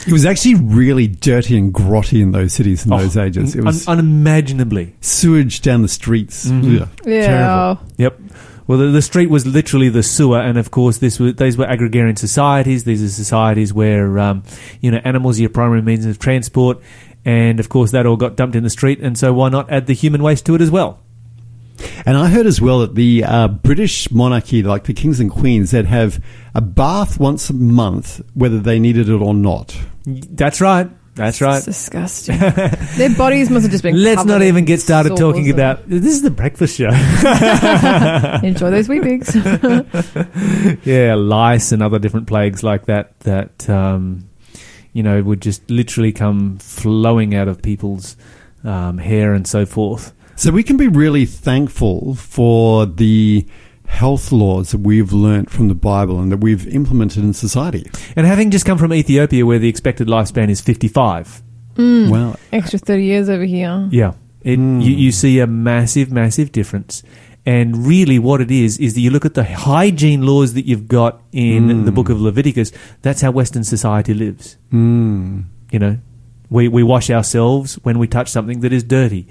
It 0.06 0.12
was 0.12 0.26
actually 0.26 0.56
really 0.56 1.06
dirty 1.06 1.56
and 1.56 1.72
grotty 1.72 2.20
in 2.20 2.32
those 2.32 2.52
cities 2.52 2.84
in 2.84 2.92
Oh, 2.92 2.98
those 2.98 3.16
ages. 3.16 3.54
It 3.54 3.60
un- 3.60 3.64
was 3.66 3.88
unimaginably. 3.88 4.94
sewage 5.00 5.62
down 5.62 5.80
the 5.82 5.88
streets. 5.88 6.46
Mhm. 6.46 6.88
Yeah. 7.06 7.26
Terrible. 7.26 7.80
Yep. 7.96 8.20
Well, 8.66 8.76
the, 8.78 8.86
the 8.88 9.00
street 9.00 9.30
was 9.30 9.46
literally 9.46 9.88
the 9.88 10.02
sewer, 10.02 10.40
and 10.40 10.58
of 10.58 10.70
course, 10.70 10.98
this 10.98 11.18
was, 11.18 11.36
these 11.36 11.56
were 11.56 11.64
agrarian 11.64 12.16
societies. 12.16 12.84
These 12.84 13.02
are 13.02 13.08
societies 13.08 13.72
where 13.72 14.18
um, 14.18 14.42
you 14.82 14.90
know 14.90 15.00
animals 15.04 15.38
are 15.38 15.40
your 15.40 15.48
primary 15.50 15.80
means 15.80 16.04
of 16.04 16.18
transport, 16.18 16.78
and 17.24 17.58
of 17.60 17.70
course, 17.70 17.92
that 17.92 18.04
all 18.04 18.16
got 18.18 18.36
dumped 18.36 18.54
in 18.56 18.64
the 18.64 18.70
street. 18.70 19.00
And 19.00 19.16
so, 19.16 19.32
why 19.32 19.48
not 19.48 19.70
add 19.72 19.86
the 19.86 19.94
human 19.94 20.22
waste 20.22 20.44
to 20.46 20.54
it 20.54 20.60
as 20.60 20.70
well? 20.70 21.00
And 22.06 22.16
I 22.16 22.28
heard 22.28 22.46
as 22.46 22.60
well 22.60 22.80
that 22.80 22.94
the 22.94 23.24
uh, 23.24 23.48
British 23.48 24.10
monarchy, 24.10 24.62
like 24.62 24.84
the 24.84 24.94
kings 24.94 25.20
and 25.20 25.30
queens, 25.30 25.70
they'd 25.70 25.84
have 25.86 26.22
a 26.54 26.60
bath 26.60 27.20
once 27.20 27.50
a 27.50 27.54
month, 27.54 28.20
whether 28.34 28.58
they 28.58 28.78
needed 28.78 29.08
it 29.08 29.20
or 29.20 29.34
not. 29.34 29.76
That's 30.06 30.60
right. 30.60 30.90
That's 31.14 31.36
It's 31.38 31.42
right. 31.42 31.64
disgusting. 31.64 32.38
Their 32.96 33.14
bodies 33.16 33.50
must 33.50 33.64
have 33.64 33.72
just 33.72 33.82
been. 33.82 34.00
Let's 34.00 34.24
not 34.24 34.40
even 34.42 34.64
get 34.64 34.80
started 34.80 35.16
talking 35.16 35.50
about 35.50 35.88
this 35.88 36.04
is 36.04 36.22
the 36.22 36.30
breakfast 36.30 36.76
show. 36.76 36.86
Enjoy 38.46 38.70
those 38.70 38.88
Weet-Bix. 38.88 40.78
yeah, 40.84 41.14
lice 41.16 41.72
and 41.72 41.82
other 41.82 41.98
different 41.98 42.28
plagues 42.28 42.62
like 42.62 42.86
that 42.86 43.18
that 43.20 43.68
um, 43.68 44.28
you 44.92 45.02
know 45.02 45.20
would 45.20 45.42
just 45.42 45.68
literally 45.68 46.12
come 46.12 46.58
flowing 46.58 47.34
out 47.34 47.48
of 47.48 47.62
people's 47.62 48.16
um, 48.62 48.98
hair 48.98 49.34
and 49.34 49.44
so 49.46 49.66
forth. 49.66 50.12
So 50.38 50.52
we 50.52 50.62
can 50.62 50.76
be 50.76 50.86
really 50.86 51.26
thankful 51.26 52.14
for 52.14 52.86
the 52.86 53.44
health 53.86 54.30
laws 54.30 54.70
that 54.70 54.78
we've 54.78 55.12
learnt 55.12 55.50
from 55.50 55.66
the 55.66 55.74
Bible 55.74 56.20
and 56.20 56.30
that 56.30 56.36
we've 56.36 56.64
implemented 56.68 57.24
in 57.24 57.32
society. 57.32 57.90
And 58.14 58.24
having 58.24 58.52
just 58.52 58.64
come 58.64 58.78
from 58.78 58.92
Ethiopia, 58.94 59.44
where 59.44 59.58
the 59.58 59.68
expected 59.68 60.06
lifespan 60.06 60.48
is 60.48 60.60
fifty-five, 60.60 61.42
Mm. 61.76 62.10
Wow. 62.10 62.36
Extra 62.52 62.78
30 62.78 63.04
years 63.04 63.28
over 63.28 63.44
here. 63.44 63.88
yeah, 63.92 64.12
it, 64.42 64.58
Mm. 64.58 64.82
you, 64.82 64.90
you 64.92 65.12
see 65.12 65.38
a 65.40 65.46
massive, 65.46 66.10
massive 66.12 66.50
difference. 66.52 67.02
And 67.46 67.86
really, 67.86 68.18
what 68.18 68.40
it 68.40 68.50
is 68.50 68.78
is 68.78 68.94
that 68.94 69.00
you 69.00 69.10
look 69.10 69.24
at 69.24 69.34
the 69.34 69.44
hygiene 69.44 70.22
laws 70.26 70.54
that 70.54 70.66
you've 70.66 70.86
got 70.88 71.20
in 71.32 71.68
Mm. 71.68 71.84
the 71.84 71.92
Book 71.92 72.08
of 72.10 72.20
Leviticus. 72.20 72.70
That's 73.02 73.20
how 73.22 73.30
Western 73.32 73.62
society 73.64 74.12
lives. 74.14 74.56
Mm. 74.72 75.44
You 75.72 75.78
know, 75.78 75.98
we 76.50 76.66
we 76.68 76.82
wash 76.82 77.10
ourselves 77.10 77.74
when 77.84 77.98
we 77.98 78.06
touch 78.06 78.28
something 78.28 78.60
that 78.60 78.72
is 78.72 78.82
dirty. 78.84 79.26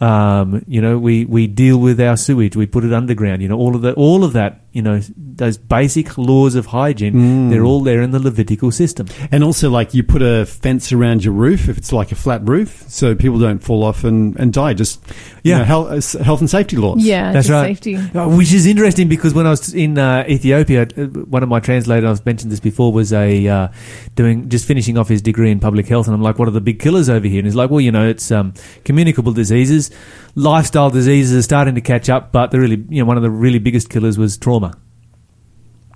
Um, 0.00 0.62
you 0.68 0.80
know, 0.82 0.98
we, 0.98 1.24
we 1.24 1.46
deal 1.46 1.78
with 1.78 2.00
our 2.00 2.16
sewage. 2.18 2.54
We 2.54 2.66
put 2.66 2.84
it 2.84 2.92
underground. 2.92 3.40
You 3.42 3.48
know, 3.48 3.56
all 3.56 3.74
of 3.74 3.82
that, 3.82 3.94
all 3.94 4.24
of 4.24 4.34
that. 4.34 4.60
You 4.72 4.82
know, 4.82 5.00
those 5.16 5.56
basic 5.56 6.18
laws 6.18 6.54
of 6.54 6.66
hygiene. 6.66 7.14
Mm. 7.14 7.50
They're 7.50 7.64
all 7.64 7.80
there 7.82 8.02
in 8.02 8.10
the 8.10 8.18
Levitical 8.18 8.70
system. 8.70 9.06
And 9.32 9.42
also, 9.42 9.70
like, 9.70 9.94
you 9.94 10.02
put 10.02 10.20
a 10.20 10.44
fence 10.44 10.92
around 10.92 11.24
your 11.24 11.32
roof 11.32 11.70
if 11.70 11.78
it's 11.78 11.94
like 11.94 12.12
a 12.12 12.14
flat 12.14 12.46
roof, 12.46 12.84
so 12.86 13.14
people 13.14 13.38
don't 13.38 13.60
fall 13.60 13.82
off 13.82 14.04
and, 14.04 14.38
and 14.38 14.52
die. 14.52 14.74
Just, 14.74 15.00
you 15.42 15.52
Yeah. 15.52 15.58
know, 15.60 15.64
health, 15.64 16.12
health 16.20 16.40
and 16.40 16.50
safety 16.50 16.76
laws. 16.76 17.02
Yeah, 17.02 17.32
That's 17.32 17.48
right. 17.48 17.68
safety. 17.68 17.96
Uh, 17.96 18.28
Which 18.28 18.52
is 18.52 18.66
interesting 18.66 19.08
because 19.08 19.32
when 19.32 19.46
I 19.46 19.50
was 19.50 19.72
in 19.72 19.96
uh, 19.96 20.26
Ethiopia, 20.28 20.82
uh, 20.94 21.04
one 21.06 21.42
of 21.42 21.48
my 21.48 21.60
translators, 21.60 22.20
I've 22.20 22.26
mentioned 22.26 22.52
this 22.52 22.60
before, 22.60 22.92
was 22.92 23.14
a 23.14 23.48
uh, 23.48 23.68
doing 24.14 24.50
just 24.50 24.66
finishing 24.66 24.98
off 24.98 25.08
his 25.08 25.22
degree 25.22 25.50
in 25.50 25.58
public 25.58 25.86
health, 25.88 26.06
and 26.06 26.14
I'm 26.14 26.20
like, 26.20 26.38
"What 26.38 26.48
are 26.48 26.50
the 26.52 26.60
big 26.60 26.80
killers 26.80 27.08
over 27.08 27.26
here?" 27.26 27.38
And 27.38 27.46
he's 27.46 27.54
like, 27.54 27.70
"Well, 27.70 27.80
you 27.80 27.92
know, 27.92 28.06
it's 28.06 28.30
um, 28.30 28.52
communicable 28.84 29.32
diseases, 29.32 29.85
lifestyle 30.34 30.90
diseases 30.90 31.36
are 31.38 31.42
starting 31.42 31.74
to 31.76 31.80
catch 31.80 32.08
up, 32.10 32.32
but 32.32 32.50
the 32.50 32.60
really, 32.60 32.84
you 32.88 33.00
know, 33.00 33.04
one 33.06 33.16
of 33.16 33.22
the 33.22 33.30
really 33.30 33.58
biggest 33.58 33.88
killers 33.90 34.18
was 34.18 34.36
trauma." 34.36 34.76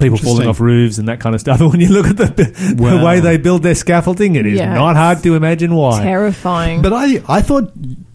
People 0.01 0.17
falling 0.17 0.49
off 0.49 0.61
roofs 0.61 0.97
and 0.97 1.09
that 1.09 1.21
kind 1.21 1.35
of 1.35 1.43
stuff. 1.43 1.61
And 1.61 1.71
when 1.73 1.81
you 1.81 1.91
look 1.91 2.07
at 2.07 2.17
the, 2.17 2.25
the 2.25 2.77
Wow. 2.83 3.05
way 3.05 3.21
they 3.21 3.37
build 3.37 3.63
their 3.63 3.75
scaffolding, 3.75 4.35
it 4.35 4.47
is 4.47 4.59
Yeah, 4.59 4.73
not 4.73 4.97
hard 4.97 5.23
to 5.25 5.35
imagine 5.35 5.75
why. 5.75 6.03
Terrifying. 6.03 6.81
But 6.81 6.95
I, 6.95 7.23
I 7.29 7.43
thought 7.43 7.71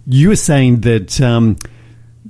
you 0.08 0.30
were 0.30 0.36
saying 0.36 0.82
that 0.82 1.22
um, 1.22 1.58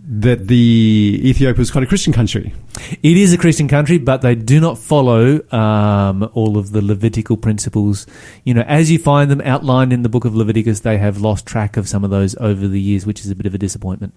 that 0.09 0.47
the 0.49 1.21
Ethiopia 1.23 1.57
was 1.57 1.71
quite 1.71 1.85
a 1.85 1.87
Christian 1.87 2.11
country. 2.11 2.53
It 3.01 3.17
is 3.17 3.33
a 3.33 3.37
Christian 3.37 3.67
country, 3.67 3.97
but 3.97 4.21
they 4.21 4.35
do 4.35 4.59
not 4.59 4.77
follow 4.77 5.41
um, 5.53 6.29
all 6.33 6.57
of 6.57 6.71
the 6.71 6.81
Levitical 6.81 7.37
principles. 7.37 8.05
You 8.43 8.53
know, 8.53 8.61
as 8.61 8.91
you 8.91 8.99
find 8.99 9.31
them 9.31 9.41
outlined 9.41 9.93
in 9.93 10.03
the 10.03 10.09
book 10.09 10.25
of 10.25 10.35
Leviticus, 10.35 10.81
they 10.81 10.97
have 10.97 11.21
lost 11.21 11.45
track 11.45 11.77
of 11.77 11.87
some 11.87 12.03
of 12.03 12.09
those 12.09 12.35
over 12.35 12.67
the 12.67 12.79
years, 12.79 13.05
which 13.05 13.21
is 13.21 13.31
a 13.31 13.35
bit 13.35 13.45
of 13.45 13.53
a 13.53 13.57
disappointment. 13.57 14.13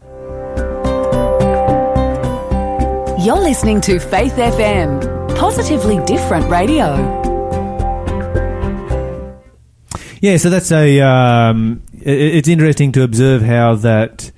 You're 3.21 3.41
listening 3.41 3.81
to 3.83 3.99
Faith 3.99 4.35
FM, 4.35 5.37
positively 5.37 6.03
different 6.05 6.49
radio. 6.51 6.95
Yeah, 10.21 10.37
so 10.37 10.51
that's 10.51 10.73
a. 10.73 11.01
Um, 11.01 11.83
it's 11.93 12.49
interesting 12.49 12.93
to 12.93 13.03
observe 13.03 13.43
how 13.43 13.77
that. 13.77 14.33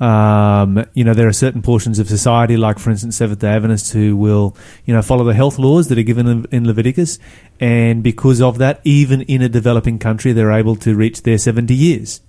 Um, 0.00 0.84
you 0.94 1.04
know, 1.04 1.14
there 1.14 1.28
are 1.28 1.32
certain 1.32 1.62
portions 1.62 1.98
of 1.98 2.08
society, 2.08 2.56
like 2.56 2.78
for 2.78 2.90
instance, 2.90 3.16
Seventh 3.16 3.40
Day 3.40 3.48
Adventists, 3.48 3.92
who 3.92 4.16
will, 4.16 4.56
you 4.84 4.94
know, 4.94 5.02
follow 5.02 5.24
the 5.24 5.34
health 5.34 5.58
laws 5.58 5.88
that 5.88 5.98
are 5.98 6.02
given 6.02 6.46
in, 6.50 6.66
Leviticus, 6.66 7.18
and 7.60 8.02
because 8.02 8.40
of 8.40 8.58
that, 8.58 8.80
even 8.84 9.22
in 9.22 9.40
a 9.40 9.48
developing 9.48 9.98
country, 9.98 10.32
they're 10.32 10.52
able 10.52 10.76
to 10.76 10.94
reach 10.94 11.22
their 11.22 11.38
seventy 11.38 11.74
years. 11.74 12.20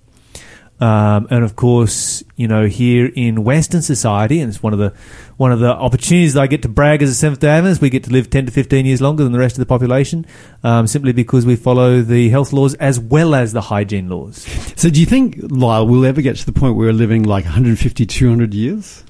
Um, 0.78 1.26
and 1.30 1.42
of 1.42 1.56
course, 1.56 2.22
you 2.36 2.46
know, 2.46 2.66
here 2.66 3.10
in 3.14 3.44
Western 3.44 3.80
society, 3.80 4.40
and 4.40 4.50
it's 4.50 4.62
one 4.62 4.74
of 4.74 4.78
the 4.78 4.92
one 5.38 5.50
of 5.50 5.58
the 5.60 5.72
opportunities 5.72 6.34
that 6.34 6.42
I 6.42 6.46
get 6.46 6.62
to 6.62 6.68
brag 6.68 7.02
as 7.02 7.08
a 7.08 7.14
Seventh 7.14 7.40
Day 7.40 7.48
Adventist, 7.48 7.80
we 7.80 7.88
get 7.88 8.04
to 8.04 8.10
live 8.10 8.28
ten 8.28 8.44
to 8.44 8.52
fifteen 8.52 8.84
years 8.84 9.00
longer 9.00 9.22
than 9.24 9.32
the 9.32 9.38
rest 9.38 9.54
of 9.54 9.60
the 9.60 9.66
population, 9.66 10.26
um, 10.62 10.86
simply 10.86 11.12
because 11.12 11.46
we 11.46 11.56
follow 11.56 12.02
the 12.02 12.28
health 12.28 12.52
laws 12.52 12.74
as 12.74 13.00
well 13.00 13.34
as 13.34 13.54
the 13.54 13.62
hygiene 13.62 14.10
laws. 14.10 14.46
So, 14.76 14.90
do 14.90 15.00
you 15.00 15.06
think, 15.06 15.38
Lyle, 15.40 15.86
we'll 15.86 16.04
ever 16.04 16.20
get 16.20 16.36
to 16.36 16.46
the 16.46 16.52
point 16.52 16.76
where 16.76 16.88
we're 16.88 16.92
living 16.92 17.22
like 17.22 17.44
150, 17.44 18.04
200 18.04 18.52
years? 18.52 19.02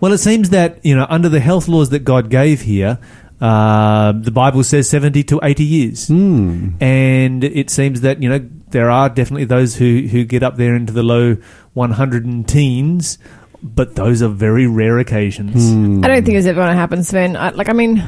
Well, 0.00 0.12
it 0.12 0.18
seems 0.18 0.50
that 0.50 0.84
you 0.84 0.94
know, 0.94 1.06
under 1.08 1.30
the 1.30 1.40
health 1.40 1.68
laws 1.68 1.88
that 1.90 2.00
God 2.00 2.28
gave 2.28 2.60
here, 2.60 2.98
uh, 3.40 4.12
the 4.12 4.30
Bible 4.30 4.62
says 4.62 4.88
seventy 4.88 5.24
to 5.24 5.40
eighty 5.42 5.64
years. 5.64 6.08
Hmm. 6.08 6.70
and 6.80 7.42
it 7.44 7.68
seems 7.70 8.02
that 8.02 8.22
you 8.22 8.28
know 8.28 8.48
there 8.74 8.90
are 8.90 9.08
definitely 9.08 9.46
those 9.46 9.76
who 9.76 10.02
who 10.10 10.24
get 10.24 10.42
up 10.42 10.56
there 10.56 10.74
into 10.76 10.92
the 10.92 11.02
low 11.02 11.36
100 11.72 12.26
and 12.26 12.46
teens 12.46 13.16
but 13.62 13.94
those 13.94 14.20
are 14.20 14.28
very 14.28 14.66
rare 14.66 14.98
occasions 14.98 15.70
Hmm. 15.72 16.04
I 16.04 16.08
don't 16.08 16.22
think 16.26 16.36
it's 16.36 16.46
ever 16.46 16.60
going 16.60 16.68
to 16.68 16.74
happen, 16.74 17.02
Sven. 17.02 17.34
I, 17.34 17.48
like, 17.50 17.70
I 17.70 17.72
mean, 17.72 18.04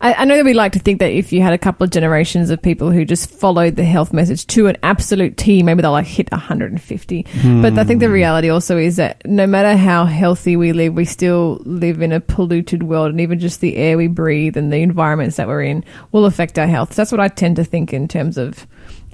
I, 0.00 0.14
I 0.14 0.24
know 0.24 0.36
that 0.36 0.44
we 0.44 0.52
like 0.52 0.72
to 0.72 0.80
think 0.80 0.98
that 0.98 1.12
if 1.12 1.32
you 1.32 1.42
had 1.42 1.52
a 1.52 1.58
couple 1.58 1.84
of 1.84 1.90
generations 1.90 2.50
of 2.50 2.60
people 2.60 2.90
who 2.90 3.04
just 3.04 3.30
followed 3.30 3.76
the 3.76 3.84
health 3.84 4.12
message 4.12 4.48
to 4.48 4.66
an 4.66 4.76
absolute 4.82 5.36
T, 5.36 5.62
maybe 5.62 5.80
they'll 5.82 5.92
like 5.92 6.06
hit 6.06 6.28
150. 6.32 7.26
But 7.62 7.78
I 7.78 7.84
think 7.84 8.00
the 8.00 8.10
reality 8.10 8.48
also 8.48 8.76
is 8.76 8.96
that 8.96 9.24
no 9.24 9.46
matter 9.46 9.76
how 9.76 10.06
healthy 10.06 10.56
we 10.56 10.72
live, 10.72 10.94
we 10.94 11.04
still 11.04 11.60
live 11.64 12.02
in 12.02 12.10
a 12.10 12.18
polluted 12.18 12.82
world, 12.82 13.10
and 13.10 13.20
even 13.20 13.38
just 13.38 13.60
the 13.60 13.76
air 13.76 13.96
we 13.96 14.08
breathe 14.08 14.56
and 14.56 14.72
the 14.72 14.78
environments 14.78 15.36
that 15.36 15.46
we're 15.46 15.62
in 15.62 15.84
will 16.10 16.24
affect 16.24 16.58
our 16.58 16.66
health. 16.66 16.94
So 16.94 17.02
that's 17.02 17.12
what 17.12 17.20
I 17.20 17.28
tend 17.28 17.56
to 17.56 17.64
think 17.64 17.92
in 17.92 18.08
terms 18.08 18.38
of 18.38 18.66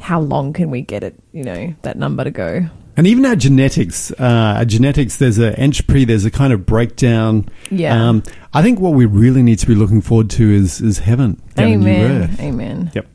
how 0.02 0.20
long 0.20 0.52
can 0.52 0.70
we 0.70 0.82
get 0.82 1.04
it, 1.04 1.14
you 1.32 1.44
know, 1.44 1.74
that 1.82 1.96
number 1.96 2.24
to 2.24 2.30
go. 2.30 2.66
And 2.96 3.06
even 3.06 3.24
our 3.24 3.36
genetics, 3.36 4.10
uh, 4.12 4.56
our 4.58 4.64
genetics, 4.66 5.16
there's 5.16 5.38
a 5.38 5.58
entropy, 5.58 6.04
there's 6.04 6.26
a 6.26 6.30
kind 6.30 6.52
of 6.52 6.66
breakdown. 6.66 7.48
Yeah. 7.70 8.08
Um, 8.08 8.22
I 8.52 8.60
think 8.60 8.80
what 8.80 8.92
we 8.92 9.06
really 9.06 9.42
need 9.42 9.60
to 9.60 9.66
be 9.66 9.74
looking 9.74 10.02
forward 10.02 10.28
to 10.30 10.50
is 10.50 10.82
is 10.82 10.98
heaven. 10.98 11.40
Amen. 11.58 12.22
Earth. 12.22 12.40
Amen. 12.40 12.90
yep 12.94 13.06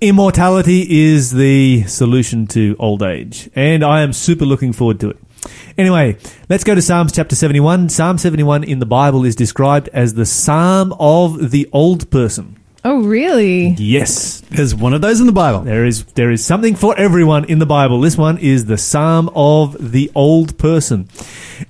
immortality 0.00 0.86
is 0.88 1.30
the 1.30 1.82
solution 1.82 2.46
to 2.46 2.74
old 2.78 3.02
age 3.02 3.50
and 3.54 3.84
i 3.84 4.00
am 4.00 4.14
super 4.14 4.46
looking 4.46 4.72
forward 4.72 4.98
to 4.98 5.10
it 5.10 5.18
anyway 5.76 6.16
let's 6.48 6.64
go 6.64 6.74
to 6.74 6.80
psalms 6.80 7.12
chapter 7.12 7.36
71 7.36 7.90
psalm 7.90 8.16
71 8.16 8.64
in 8.64 8.78
the 8.78 8.86
bible 8.86 9.26
is 9.26 9.36
described 9.36 9.90
as 9.92 10.14
the 10.14 10.24
psalm 10.24 10.94
of 10.98 11.50
the 11.50 11.68
old 11.72 12.10
person 12.10 12.58
Oh, 12.82 13.02
really? 13.02 13.74
yes 13.78 14.40
There's 14.50 14.74
one 14.74 14.94
of 14.94 15.02
those 15.02 15.20
in 15.20 15.26
the 15.26 15.32
Bible. 15.32 15.60
There 15.60 15.84
is 15.84 16.04
there 16.14 16.30
is 16.30 16.44
something 16.44 16.74
for 16.74 16.96
everyone 16.98 17.44
in 17.44 17.58
the 17.58 17.66
Bible. 17.66 18.00
This 18.00 18.16
one 18.16 18.38
is 18.38 18.64
the 18.64 18.78
Psalm 18.78 19.30
of 19.34 19.92
the 19.92 20.10
old 20.14 20.56
person, 20.56 21.08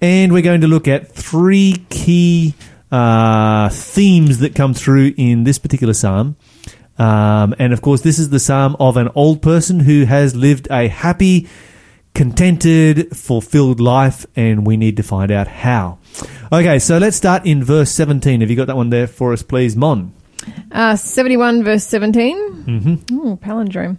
and 0.01 0.33
we're 0.33 0.43
going 0.43 0.61
to 0.61 0.69
look 0.69 0.87
at 0.87 1.11
three 1.11 1.85
key 1.91 2.55
uh, 2.93 3.69
themes 3.71 4.39
that 4.39 4.55
come 4.55 4.73
through 4.73 5.15
in 5.17 5.45
this 5.45 5.59
particular 5.59 5.95
psalm. 5.95 6.37
Um, 6.99 7.55
and 7.59 7.73
of 7.73 7.83
course, 7.83 8.03
this 8.03 8.19
is 8.19 8.31
the 8.31 8.41
psalm 8.41 8.77
of 8.79 8.97
an 8.97 9.09
old 9.15 9.43
person 9.43 9.81
who 9.81 10.05
has 10.05 10.37
lived 10.37 10.69
a 10.71 10.89
happy, 10.89 11.49
contented, 12.15 13.17
fulfilled 13.17 13.81
life, 13.81 14.27
and 14.37 14.67
we 14.67 14.77
need 14.77 14.97
to 14.99 15.03
find 15.03 15.31
out 15.33 15.49
how. 15.49 15.99
Okay, 16.53 16.79
so 16.79 16.99
let's 16.99 17.17
start 17.17 17.47
in 17.47 17.65
verse 17.65 17.91
17. 17.91 18.43
Have 18.43 18.51
you 18.51 18.57
got 18.57 18.67
that 18.67 18.77
one 18.77 18.91
there 18.91 19.07
for 19.07 19.33
us, 19.33 19.43
please, 19.43 19.75
Mon? 19.75 20.13
Uh, 20.73 20.97
71 20.97 21.65
verse 21.65 21.85
17. 21.85 22.65
Mm-hmm. 22.65 23.15
Ooh, 23.15 23.37
palindrome. 23.37 23.99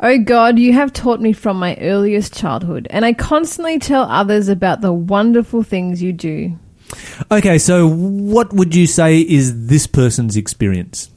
Oh 0.00 0.18
God, 0.18 0.58
you 0.58 0.72
have 0.72 0.92
taught 0.92 1.20
me 1.20 1.32
from 1.32 1.58
my 1.58 1.76
earliest 1.80 2.34
childhood, 2.34 2.86
and 2.90 3.04
I 3.04 3.12
constantly 3.12 3.78
tell 3.78 4.04
others 4.04 4.48
about 4.48 4.80
the 4.80 4.92
wonderful 4.92 5.62
things 5.62 6.02
you 6.02 6.12
do. 6.12 6.58
Okay, 7.30 7.58
so 7.58 7.88
what 7.88 8.52
would 8.52 8.74
you 8.74 8.86
say 8.86 9.20
is 9.20 9.66
this 9.66 9.86
person's 9.86 10.36
experience? 10.36 11.10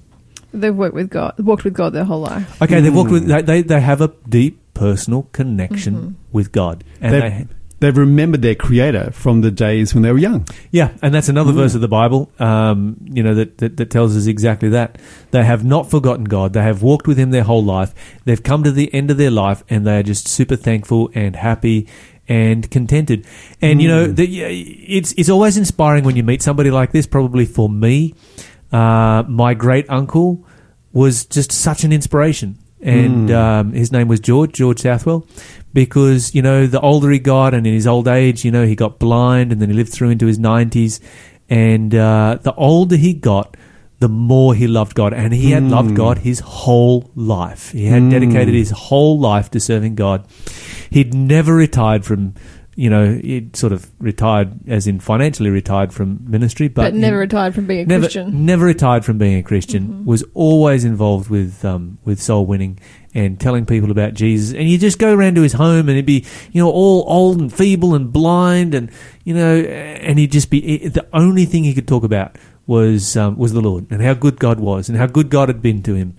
They've 0.53 0.75
worked 0.75 0.95
with 0.95 1.09
God, 1.09 1.35
walked 1.39 1.65
with 1.65 1.73
God 1.73 1.93
their 1.93 2.05
whole 2.05 2.21
life. 2.21 2.61
Okay, 2.61 2.79
they've 2.79 2.95
walked 2.95 3.11
with 3.11 3.27
they, 3.27 3.41
they 3.41 3.61
they 3.61 3.81
have 3.81 4.01
a 4.01 4.13
deep 4.27 4.73
personal 4.73 5.23
connection 5.33 6.17
with 6.31 6.51
God, 6.51 6.83
and 7.01 7.13
They've, 7.13 7.21
they, 7.21 7.47
they've 7.79 7.95
remembered 7.95 8.41
their 8.41 8.55
Creator 8.55 9.11
from 9.11 9.41
the 9.41 9.51
days 9.51 9.93
when 9.93 10.03
they 10.03 10.11
were 10.11 10.17
young. 10.17 10.47
yeah, 10.71 10.91
and 11.01 11.13
that's 11.13 11.29
another 11.29 11.51
verse 11.51 11.75
of 11.75 11.81
the 11.81 11.87
Bible, 11.87 12.31
um, 12.39 12.97
you 13.03 13.21
know, 13.21 13.35
that, 13.35 13.57
that 13.59 13.77
that 13.77 13.89
tells 13.89 14.15
us 14.15 14.27
exactly 14.27 14.69
that 14.69 14.97
they 15.31 15.43
have 15.43 15.63
not 15.63 15.89
forgotten 15.89 16.25
God. 16.25 16.53
They 16.53 16.63
have 16.63 16.81
walked 16.81 17.07
with 17.07 17.17
Him 17.17 17.31
their 17.31 17.43
whole 17.43 17.63
life. 17.63 17.93
They've 18.25 18.41
come 18.41 18.63
to 18.63 18.71
the 18.71 18.93
end 18.93 19.11
of 19.11 19.17
their 19.17 19.31
life, 19.31 19.63
and 19.69 19.85
they 19.85 19.99
are 19.99 20.03
just 20.03 20.27
super 20.27 20.55
thankful 20.55 21.11
and 21.13 21.35
happy 21.35 21.87
and 22.27 22.69
contented. 22.71 23.25
And 23.61 23.81
you 23.81 23.87
know, 23.87 24.07
the, 24.07 24.25
it's 24.43 25.13
it's 25.17 25.29
always 25.29 25.57
inspiring 25.57 26.03
when 26.03 26.15
you 26.15 26.23
meet 26.23 26.41
somebody 26.41 26.71
like 26.71 26.91
this. 26.91 27.05
Probably 27.07 27.45
for 27.45 27.69
me, 27.69 28.15
uh, 28.71 29.23
my 29.27 29.53
great 29.53 29.89
uncle 29.89 30.45
was 30.91 31.25
just 31.25 31.51
such 31.51 31.83
an 31.83 31.91
inspiration. 31.91 32.57
And 32.81 33.31
um, 33.31 33.73
his 33.73 33.91
name 33.91 34.07
was 34.07 34.19
George, 34.19 34.51
George 34.53 34.79
Southwell, 34.81 35.27
because, 35.75 36.33
you 36.33 36.41
know, 36.41 36.67
the 36.67 36.79
older 36.79 37.11
he 37.11 37.19
got 37.19 37.53
and 37.53 37.67
in 37.67 37.73
his 37.73 37.85
old 37.85 38.07
age, 38.07 38.45
you 38.45 38.49
know, 38.49 38.65
he 38.65 38.77
got 38.77 38.97
blind 38.97 39.51
and 39.51 39.61
then 39.61 39.69
he 39.69 39.75
lived 39.75 39.91
through 39.91 40.09
into 40.09 40.25
his 40.25 40.39
90s. 40.39 41.01
And 41.49 41.93
uh, 41.93 42.39
the 42.41 42.53
older 42.55 42.95
he 42.95 43.13
got, 43.13 43.57
the 43.99 44.07
more 44.07 44.55
he 44.55 44.67
loved 44.67 44.95
God. 44.95 45.13
And 45.13 45.33
he 45.33 45.51
had 45.51 45.63
loved 45.63 45.93
God 45.93 46.19
his 46.19 46.39
whole 46.39 47.11
life. 47.13 47.71
He 47.73 47.87
had 47.87 48.09
dedicated 48.09 48.53
his 48.53 48.71
whole 48.71 49.19
life 49.19 49.51
to 49.51 49.59
serving 49.59 49.95
God. 49.95 50.25
He'd 50.89 51.13
never 51.13 51.53
retired 51.53 52.05
from, 52.05 52.35
you 52.75 52.89
know, 52.89 53.13
he'd 53.15 53.57
sort 53.57 53.73
of 53.73 53.91
retired, 53.99 54.69
as 54.69 54.87
in 54.87 55.01
financially 55.01 55.49
retired 55.49 55.93
from 55.93 56.19
ministry, 56.25 56.69
but, 56.69 56.83
But, 56.83 56.93
never 56.93 57.17
retired 57.17 57.53
from 57.53 57.67
being 57.67 57.83
a 57.83 57.85
never, 57.85 58.03
Christian. 58.03 58.45
Never 58.45 58.65
retired 58.65 59.03
from 59.03 59.17
being 59.17 59.37
a 59.37 59.43
Christian. 59.43 60.05
Was 60.05 60.23
always 60.33 60.85
involved 60.85 61.29
with 61.29 61.65
um, 61.65 61.97
with 62.05 62.21
soul 62.21 62.45
winning 62.45 62.79
and 63.15 63.39
telling 63.39 63.65
people 63.65 63.89
about 63.89 64.13
Jesus. 64.13 64.53
And 64.55 64.69
you 64.69 64.77
just 64.77 64.99
go 64.99 65.13
around 65.15 65.35
to 65.35 65.41
his 65.41 65.53
home, 65.53 65.89
and 65.89 65.95
he'd 65.95 66.05
be 66.05 66.25
you 66.51 66.61
know 66.61 66.69
all 66.69 67.05
old 67.07 67.39
and 67.39 67.51
feeble 67.51 67.95
and 67.95 68.13
blind, 68.13 68.75
and 68.75 68.91
you 69.23 69.33
know, 69.33 69.55
and 69.55 70.19
he'd 70.19 70.31
just 70.31 70.51
be 70.51 70.83
eh, 70.83 70.89
the 70.89 71.07
only 71.13 71.45
thing 71.45 71.63
he 71.63 71.73
could 71.73 71.87
talk 71.87 72.03
about 72.03 72.35
was 72.67 73.15
um, 73.15 73.37
was 73.37 73.53
the 73.53 73.61
Lord 73.61 73.85
and 73.91 74.01
how 74.01 74.13
good 74.13 74.39
God 74.39 74.59
was 74.59 74.89
and 74.89 74.97
how 74.97 75.05
good 75.05 75.29
God 75.29 75.49
had 75.49 75.61
been 75.61 75.83
to 75.83 75.93
him. 75.93 76.17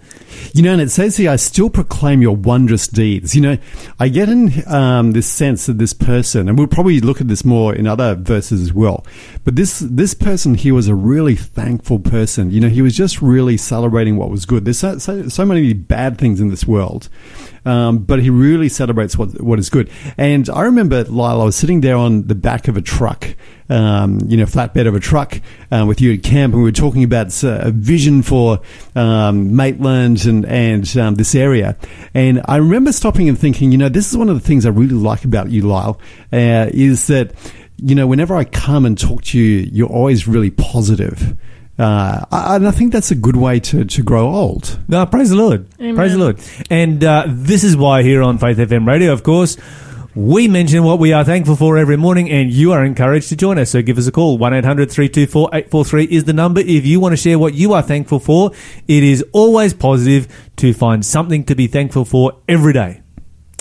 You 0.52 0.62
know, 0.62 0.72
and 0.72 0.80
it 0.80 0.90
says 0.90 1.16
here, 1.16 1.30
I 1.30 1.36
still 1.36 1.70
proclaim 1.70 2.22
your 2.22 2.36
wondrous 2.36 2.86
deeds. 2.86 3.34
You 3.34 3.40
know, 3.40 3.58
I 3.98 4.08
get 4.08 4.28
in 4.28 4.52
um, 4.68 5.12
this 5.12 5.26
sense 5.26 5.66
that 5.66 5.78
this 5.78 5.92
person, 5.92 6.48
and 6.48 6.56
we'll 6.56 6.68
probably 6.68 7.00
look 7.00 7.20
at 7.20 7.28
this 7.28 7.44
more 7.44 7.74
in 7.74 7.86
other 7.86 8.14
verses 8.14 8.62
as 8.62 8.72
well, 8.72 9.04
but 9.44 9.56
this 9.56 9.80
this 9.80 10.14
person 10.14 10.54
here 10.54 10.74
was 10.74 10.88
a 10.88 10.94
really 10.94 11.34
thankful 11.34 11.98
person. 11.98 12.50
You 12.50 12.60
know, 12.60 12.68
he 12.68 12.82
was 12.82 12.96
just 12.96 13.20
really 13.20 13.56
celebrating 13.56 14.16
what 14.16 14.30
was 14.30 14.46
good. 14.46 14.64
There's 14.64 14.78
so, 14.78 14.98
so, 14.98 15.28
so 15.28 15.44
many 15.44 15.72
bad 15.72 16.18
things 16.18 16.40
in 16.40 16.48
this 16.48 16.66
world. 16.66 17.08
Um, 17.66 17.98
but 17.98 18.22
he 18.22 18.30
really 18.30 18.68
celebrates 18.68 19.18
what 19.18 19.40
what 19.42 19.58
is 19.58 19.68
good. 19.68 19.90
And 20.16 20.48
I 20.48 20.62
remember, 20.62 21.04
Lyle, 21.04 21.42
I 21.42 21.44
was 21.44 21.56
sitting 21.56 21.80
there 21.80 21.96
on 21.96 22.28
the 22.28 22.36
back 22.36 22.68
of 22.68 22.76
a 22.76 22.80
truck, 22.80 23.34
um, 23.68 24.20
you 24.26 24.36
know, 24.36 24.44
flatbed 24.44 24.86
of 24.86 24.94
a 24.94 25.00
truck 25.00 25.40
uh, 25.72 25.84
with 25.86 26.00
you 26.00 26.14
at 26.14 26.22
camp, 26.22 26.54
and 26.54 26.62
we 26.62 26.68
were 26.68 26.72
talking 26.72 27.02
about 27.02 27.44
uh, 27.44 27.58
a 27.62 27.70
vision 27.72 28.22
for 28.22 28.60
um, 28.94 29.56
Maitland 29.56 30.24
and 30.24 30.46
and 30.46 30.96
um, 30.96 31.16
this 31.16 31.34
area. 31.34 31.76
And 32.14 32.40
I 32.46 32.56
remember 32.56 32.92
stopping 32.92 33.28
and 33.28 33.38
thinking, 33.38 33.72
you 33.72 33.78
know, 33.78 33.88
this 33.88 34.08
is 34.08 34.16
one 34.16 34.28
of 34.28 34.40
the 34.40 34.46
things 34.46 34.64
I 34.64 34.70
really 34.70 34.94
like 34.94 35.24
about 35.24 35.50
you, 35.50 35.62
Lyle, 35.62 36.00
uh, 36.32 36.70
is 36.72 37.08
that 37.08 37.32
you 37.78 37.94
know, 37.94 38.06
whenever 38.06 38.34
I 38.34 38.44
come 38.44 38.86
and 38.86 38.98
talk 38.98 39.22
to 39.24 39.38
you, 39.38 39.68
you're 39.70 39.88
always 39.88 40.26
really 40.26 40.50
positive. 40.50 41.36
Uh, 41.78 42.24
and 42.32 42.66
I 42.66 42.70
think 42.70 42.92
that's 42.92 43.10
a 43.10 43.14
good 43.14 43.36
way 43.36 43.60
to, 43.60 43.84
to 43.84 44.02
grow 44.02 44.34
old. 44.34 44.78
No, 44.88 45.04
praise 45.06 45.30
the 45.30 45.36
Lord. 45.36 45.68
Amen. 45.78 45.94
Praise 45.94 46.12
the 46.12 46.18
Lord. 46.18 46.40
And 46.70 47.04
uh, 47.04 47.24
this 47.28 47.64
is 47.64 47.76
why 47.76 48.02
here 48.02 48.22
on 48.22 48.38
Faith 48.38 48.56
FM 48.56 48.86
Radio, 48.86 49.12
of 49.12 49.22
course, 49.22 49.58
We 50.16 50.48
mention 50.48 50.82
what 50.82 50.98
we 50.98 51.12
are 51.12 51.24
thankful 51.24 51.56
for 51.56 51.76
every 51.76 51.98
morning, 51.98 52.30
and 52.30 52.50
you 52.50 52.72
are 52.72 52.82
encouraged 52.82 53.28
to 53.28 53.36
join 53.36 53.58
us. 53.58 53.72
So 53.72 53.82
give 53.82 53.98
us 53.98 54.06
a 54.06 54.10
call. 54.10 54.38
1 54.38 54.54
800 54.54 54.90
324 54.90 55.50
843 55.52 56.04
is 56.04 56.24
the 56.24 56.32
number. 56.32 56.62
If 56.62 56.86
you 56.86 57.00
want 57.00 57.12
to 57.12 57.18
share 57.18 57.38
what 57.38 57.52
you 57.52 57.74
are 57.74 57.82
thankful 57.82 58.18
for, 58.18 58.50
it 58.88 59.02
is 59.02 59.22
always 59.32 59.74
positive 59.74 60.26
to 60.56 60.72
find 60.72 61.04
something 61.04 61.44
to 61.44 61.54
be 61.54 61.66
thankful 61.66 62.06
for 62.06 62.40
every 62.48 62.72
day. 62.72 63.02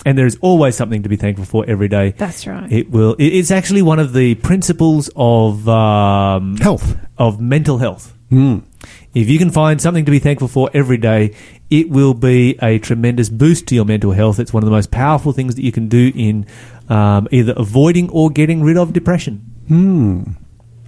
And 0.06 0.16
there 0.16 0.24
is 0.26 0.38
always 0.40 0.76
something 0.76 1.02
to 1.02 1.08
be 1.08 1.16
thankful 1.16 1.44
for 1.44 1.64
every 1.68 1.88
day. 1.88 2.14
That's 2.16 2.46
right. 2.46 2.70
It 2.72 2.90
will. 2.90 3.14
it- 3.18 3.34
It's 3.34 3.50
actually 3.50 3.82
one 3.82 3.98
of 3.98 4.12
the 4.14 4.36
principles 4.36 5.10
of 5.16 5.68
um, 5.68 6.56
Health. 6.58 6.96
of 7.18 7.40
mental 7.40 7.78
health. 7.78 8.14
Mm. 8.30 8.62
If 9.14 9.28
you 9.28 9.38
can 9.38 9.50
find 9.50 9.80
something 9.82 10.04
to 10.04 10.10
be 10.10 10.18
thankful 10.20 10.48
for 10.48 10.70
every 10.72 10.96
day, 10.96 11.34
it 11.70 11.90
will 11.90 12.14
be 12.14 12.56
a 12.62 12.78
tremendous 12.78 13.28
boost 13.28 13.66
to 13.68 13.74
your 13.74 13.84
mental 13.84 14.12
health. 14.12 14.38
It's 14.38 14.52
one 14.52 14.62
of 14.62 14.66
the 14.66 14.76
most 14.78 14.90
powerful 14.90 15.32
things 15.32 15.54
that 15.56 15.62
you 15.62 15.72
can 15.72 15.88
do 15.88 16.12
in 16.14 16.46
um, 16.88 17.26
either 17.32 17.54
avoiding 17.56 18.08
or 18.10 18.30
getting 18.30 18.62
rid 18.62 18.76
of 18.76 18.92
depression. 18.92 19.42
Hmm. 19.68 20.22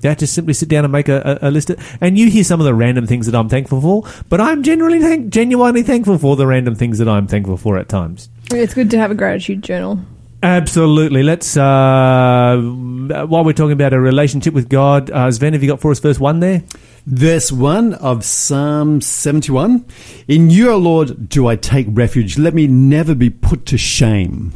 Yeah, 0.02 0.14
just 0.14 0.34
simply 0.34 0.54
sit 0.54 0.68
down 0.68 0.84
and 0.84 0.92
make 0.92 1.08
a, 1.08 1.38
a, 1.42 1.48
a 1.48 1.50
list. 1.50 1.70
Of, 1.70 1.98
and 2.00 2.18
you 2.18 2.30
hear 2.30 2.44
some 2.44 2.60
of 2.60 2.66
the 2.66 2.74
random 2.74 3.06
things 3.06 3.26
that 3.26 3.34
I'm 3.34 3.48
thankful 3.48 3.80
for, 3.80 4.04
but 4.28 4.40
I'm 4.40 4.62
generally 4.62 5.00
thank, 5.00 5.30
genuinely 5.30 5.82
thankful 5.82 6.18
for 6.18 6.36
the 6.36 6.46
random 6.46 6.74
things 6.74 6.98
that 6.98 7.08
I'm 7.08 7.26
thankful 7.26 7.56
for 7.56 7.78
at 7.78 7.88
times. 7.88 8.28
It's 8.50 8.74
good 8.74 8.90
to 8.90 8.98
have 8.98 9.10
a 9.10 9.14
gratitude 9.14 9.62
journal. 9.62 10.00
Absolutely. 10.42 11.24
Let's, 11.24 11.56
uh, 11.56 12.56
while 12.58 13.44
we're 13.44 13.52
talking 13.52 13.72
about 13.72 13.92
a 13.92 14.00
relationship 14.00 14.54
with 14.54 14.68
God, 14.68 15.10
uh, 15.10 15.30
Sven, 15.32 15.52
have 15.52 15.62
you 15.64 15.68
got 15.68 15.80
for 15.80 15.90
us 15.90 15.98
verse 15.98 16.20
1 16.20 16.38
there? 16.38 16.62
Verse 17.06 17.50
1 17.50 17.94
of 17.94 18.24
Psalm 18.24 19.00
71 19.00 19.84
In 20.28 20.50
you, 20.50 20.70
O 20.70 20.78
Lord, 20.78 21.28
do 21.28 21.48
I 21.48 21.56
take 21.56 21.88
refuge. 21.90 22.38
Let 22.38 22.54
me 22.54 22.68
never 22.68 23.16
be 23.16 23.30
put 23.30 23.66
to 23.66 23.78
shame 23.78 24.52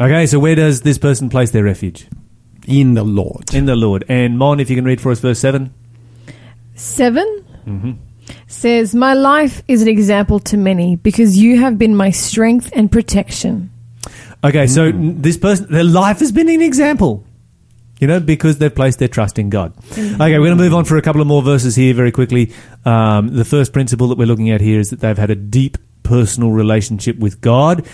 Okay, 0.00 0.26
so 0.26 0.38
where 0.38 0.54
does 0.54 0.82
this 0.82 0.98
person 0.98 1.28
place 1.28 1.50
their 1.50 1.64
refuge? 1.64 2.08
In 2.66 2.94
the 2.94 3.04
Lord. 3.04 3.54
In 3.54 3.66
the 3.66 3.76
Lord. 3.76 4.04
And 4.08 4.38
Mon, 4.38 4.60
if 4.60 4.70
you 4.70 4.76
can 4.76 4.84
read 4.84 5.00
for 5.00 5.10
us 5.12 5.20
verse 5.20 5.38
7. 5.40 5.72
7 6.74 7.44
Mm-hmm. 7.66 7.92
says, 8.48 8.92
My 8.92 9.14
life 9.14 9.62
is 9.68 9.82
an 9.82 9.88
example 9.88 10.40
to 10.40 10.56
many 10.56 10.96
because 10.96 11.36
you 11.38 11.60
have 11.60 11.78
been 11.78 11.94
my 11.94 12.10
strength 12.10 12.72
and 12.74 12.90
protection. 12.90 13.70
Okay, 14.42 14.66
so 14.66 14.86
n- 14.86 15.22
this 15.22 15.36
person, 15.36 15.68
their 15.70 15.84
life 15.84 16.18
has 16.18 16.32
been 16.32 16.48
an 16.48 16.60
example. 16.60 17.24
You 18.00 18.08
know, 18.08 18.18
because 18.18 18.58
they've 18.58 18.74
placed 18.74 18.98
their 18.98 19.06
trust 19.06 19.38
in 19.38 19.48
God. 19.48 19.72
Okay, 19.92 20.16
we're 20.18 20.46
going 20.46 20.58
to 20.58 20.64
move 20.64 20.74
on 20.74 20.84
for 20.84 20.96
a 20.96 21.02
couple 21.02 21.20
of 21.20 21.28
more 21.28 21.40
verses 21.40 21.76
here 21.76 21.94
very 21.94 22.10
quickly. 22.10 22.52
Um, 22.84 23.28
the 23.28 23.44
first 23.44 23.72
principle 23.72 24.08
that 24.08 24.18
we're 24.18 24.26
looking 24.26 24.50
at 24.50 24.60
here 24.60 24.80
is 24.80 24.90
that 24.90 24.98
they've 24.98 25.16
had 25.16 25.30
a 25.30 25.36
deep 25.36 25.78
personal 26.02 26.50
relationship 26.50 27.18
with 27.18 27.40
God. 27.40 27.86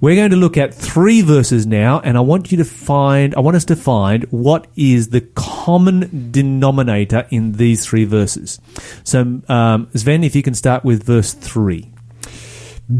We're 0.00 0.16
going 0.16 0.30
to 0.30 0.36
look 0.36 0.56
at 0.58 0.74
three 0.74 1.22
verses 1.22 1.66
now, 1.66 2.00
and 2.00 2.18
I 2.18 2.20
want 2.20 2.52
you 2.52 2.58
to 2.58 2.64
find, 2.64 3.34
I 3.34 3.40
want 3.40 3.56
us 3.56 3.64
to 3.66 3.76
find 3.76 4.24
what 4.24 4.66
is 4.76 5.08
the 5.08 5.22
common 5.34 6.30
denominator 6.30 7.26
in 7.30 7.52
these 7.52 7.86
three 7.86 8.04
verses. 8.04 8.60
So, 9.04 9.40
um, 9.48 9.88
Sven, 9.94 10.22
if 10.22 10.36
you 10.36 10.42
can 10.42 10.54
start 10.54 10.84
with 10.84 11.02
verse 11.04 11.32
three. 11.32 11.90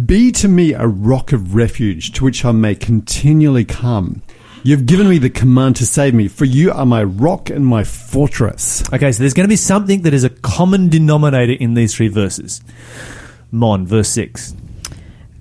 Be 0.04 0.32
to 0.32 0.48
me 0.48 0.72
a 0.72 0.86
rock 0.86 1.32
of 1.32 1.54
refuge 1.54 2.12
to 2.12 2.24
which 2.24 2.44
I 2.44 2.52
may 2.52 2.74
continually 2.74 3.64
come. 3.64 4.22
You've 4.64 4.86
given 4.86 5.08
me 5.08 5.18
the 5.18 5.30
command 5.30 5.76
to 5.76 5.86
save 5.86 6.12
me, 6.12 6.26
for 6.26 6.44
you 6.44 6.72
are 6.72 6.84
my 6.84 7.04
rock 7.04 7.50
and 7.50 7.64
my 7.64 7.84
fortress. 7.84 8.82
Okay, 8.92 9.12
so 9.12 9.22
there's 9.22 9.32
going 9.32 9.44
to 9.44 9.48
be 9.48 9.54
something 9.54 10.02
that 10.02 10.12
is 10.12 10.24
a 10.24 10.30
common 10.30 10.88
denominator 10.88 11.52
in 11.52 11.74
these 11.74 11.94
three 11.94 12.08
verses. 12.08 12.62
Mon, 13.50 13.86
verse 13.86 14.08
6. 14.10 14.54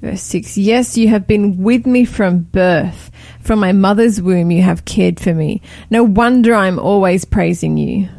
Verse 0.01 0.21
6 0.21 0.57
Yes, 0.57 0.97
you 0.97 1.07
have 1.07 1.27
been 1.27 1.63
with 1.63 1.85
me 1.85 2.05
from 2.05 2.39
birth. 2.39 3.11
From 3.41 3.59
my 3.59 3.71
mother's 3.71 4.21
womb, 4.21 4.51
you 4.51 4.61
have 4.61 4.85
cared 4.85 5.19
for 5.19 5.33
me. 5.33 5.61
No 5.89 6.03
wonder 6.03 6.53
I'm 6.53 6.79
always 6.79 7.25
praising 7.25 7.77
you. 7.77 8.09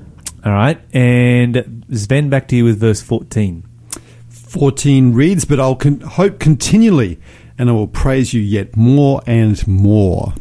All 0.44 0.52
right, 0.52 0.80
and 0.94 1.84
Sven, 1.92 2.28
back 2.30 2.48
to 2.48 2.56
you 2.56 2.64
with 2.64 2.78
verse 2.78 3.02
14. 3.02 3.64
14 4.28 5.12
reads, 5.12 5.44
But 5.44 5.58
I'll 5.58 5.74
con- 5.74 6.00
hope 6.00 6.38
continually, 6.38 7.18
and 7.58 7.68
I 7.68 7.72
will 7.72 7.88
praise 7.88 8.32
you 8.32 8.40
yet 8.40 8.76
more 8.76 9.20
and 9.26 9.66
more. 9.66 10.34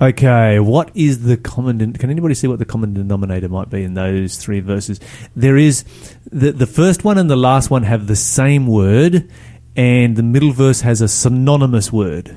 Okay, 0.00 0.58
what 0.58 0.90
is 0.94 1.24
the 1.24 1.36
common? 1.36 1.78
Den- 1.78 1.92
can 1.92 2.08
anybody 2.08 2.34
see 2.34 2.46
what 2.46 2.58
the 2.58 2.64
common 2.64 2.94
denominator 2.94 3.50
might 3.50 3.68
be 3.68 3.82
in 3.82 3.94
those 3.94 4.38
three 4.38 4.60
verses? 4.60 4.98
There 5.36 5.58
is 5.58 5.84
the 6.30 6.52
the 6.52 6.66
first 6.66 7.04
one 7.04 7.18
and 7.18 7.28
the 7.28 7.36
last 7.36 7.70
one 7.70 7.82
have 7.82 8.06
the 8.06 8.16
same 8.16 8.66
word, 8.66 9.30
and 9.76 10.16
the 10.16 10.22
middle 10.22 10.52
verse 10.52 10.80
has 10.80 11.02
a 11.02 11.08
synonymous 11.08 11.92
word. 11.92 12.34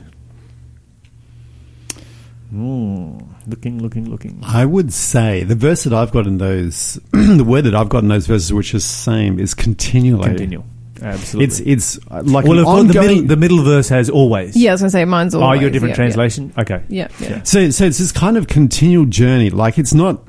Hmm, 2.49 3.17
looking, 3.47 3.81
looking, 3.81 4.09
looking. 4.09 4.41
I 4.43 4.65
would 4.65 4.91
say 4.91 5.43
the 5.43 5.55
verse 5.55 5.85
that 5.85 5.93
I've 5.93 6.11
got 6.11 6.27
in 6.27 6.38
those, 6.39 6.99
the 7.11 7.45
word 7.47 7.63
that 7.63 7.75
I've 7.75 7.89
got 7.89 8.03
in 8.03 8.09
those 8.09 8.27
verses, 8.27 8.51
which 8.51 8.73
is 8.73 8.83
same, 8.83 9.39
is 9.39 9.53
continually. 9.53 10.27
Continue. 10.27 10.63
Absolutely. 11.03 11.45
It's 11.45 11.59
it's 11.59 11.99
uh, 12.09 12.21
like 12.23 12.45
well, 12.45 12.53
an 12.53 12.59
of 12.59 12.65
course, 12.65 12.87
the 12.93 12.99
middle, 13.01 13.23
the 13.23 13.35
middle 13.37 13.63
verse 13.63 13.89
has 13.89 14.09
always. 14.09 14.55
Yeah, 14.55 14.71
I 14.71 14.73
was 14.73 14.81
going 14.81 14.87
to 14.87 14.91
say 14.91 15.05
mine's 15.05 15.35
Oh, 15.35 15.41
always. 15.41 15.61
you're 15.61 15.69
a 15.69 15.71
different 15.73 15.91
yeah, 15.91 15.95
translation. 15.95 16.53
Okay. 16.57 16.81
Yeah, 16.87 17.07
yeah. 17.19 17.29
yeah. 17.29 17.43
so 17.43 17.69
so 17.71 17.85
it's 17.85 17.97
this 17.97 18.11
kind 18.11 18.37
of 18.37 18.47
continual 18.47 19.05
journey. 19.05 19.49
Like 19.49 19.77
it's 19.77 19.93
not 19.93 20.21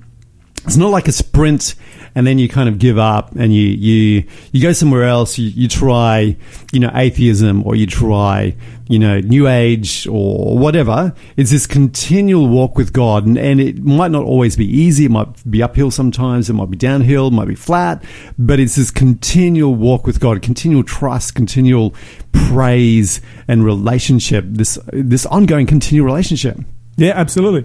it's 0.65 0.77
not 0.77 0.91
like 0.91 1.09
a 1.09 1.13
sprint 1.13 1.75
and 2.15 2.27
then 2.27 2.39
you 2.39 2.49
kind 2.49 2.69
of 2.69 2.79
give 2.79 2.99
up 2.99 3.33
and 3.35 3.55
you 3.55 3.67
you 3.67 4.25
you 4.53 4.63
go 4.63 4.73
somewhere 4.73 5.05
else. 5.05 5.37
You, 5.39 5.49
you 5.49 5.69
try 5.69 6.37
you 6.73 6.81
know 6.81 6.91
atheism 6.95 7.67
or 7.67 7.75
you 7.75 7.87
try 7.87 8.55
you 8.89 8.99
know 8.99 9.21
new 9.21 9.49
age 9.49 10.07
or 10.07 10.57
whatever. 10.57 11.15
It's 11.37 11.51
this 11.51 11.67
continual 11.67 12.49
walk 12.49 12.77
with 12.77 12.93
God, 12.93 13.27
and, 13.27 13.37
and 13.37 13.61
it 13.61 13.83
might 13.83 14.11
not 14.11 14.25
always 14.25 14.57
be 14.57 14.67
easy. 14.67 15.07
It 15.07 15.11
might 15.11 15.51
be 15.51 15.63
uphill 15.63 15.91
sometimes. 15.91 16.49
It 16.49 16.53
might 16.53 16.71
be 16.71 16.77
downhill. 16.77 17.29
It 17.29 17.33
might 17.33 17.49
be 17.49 17.55
flat. 17.55 18.05
But 18.39 18.61
it's 18.61 18.77
this 18.77 18.91
continual 18.91 19.75
walk 19.75 20.07
with 20.07 20.21
God, 20.21 20.41
continual 20.43 20.85
trust, 20.85 21.35
continual 21.35 21.95
praise 22.33 23.21
and 23.49 23.65
relationship. 23.65 24.45
This 24.47 24.79
this 24.93 25.27
ongoing 25.27 25.67
continual 25.67 26.07
relationship. 26.07 26.59
Yeah, 26.97 27.13
absolutely. 27.17 27.65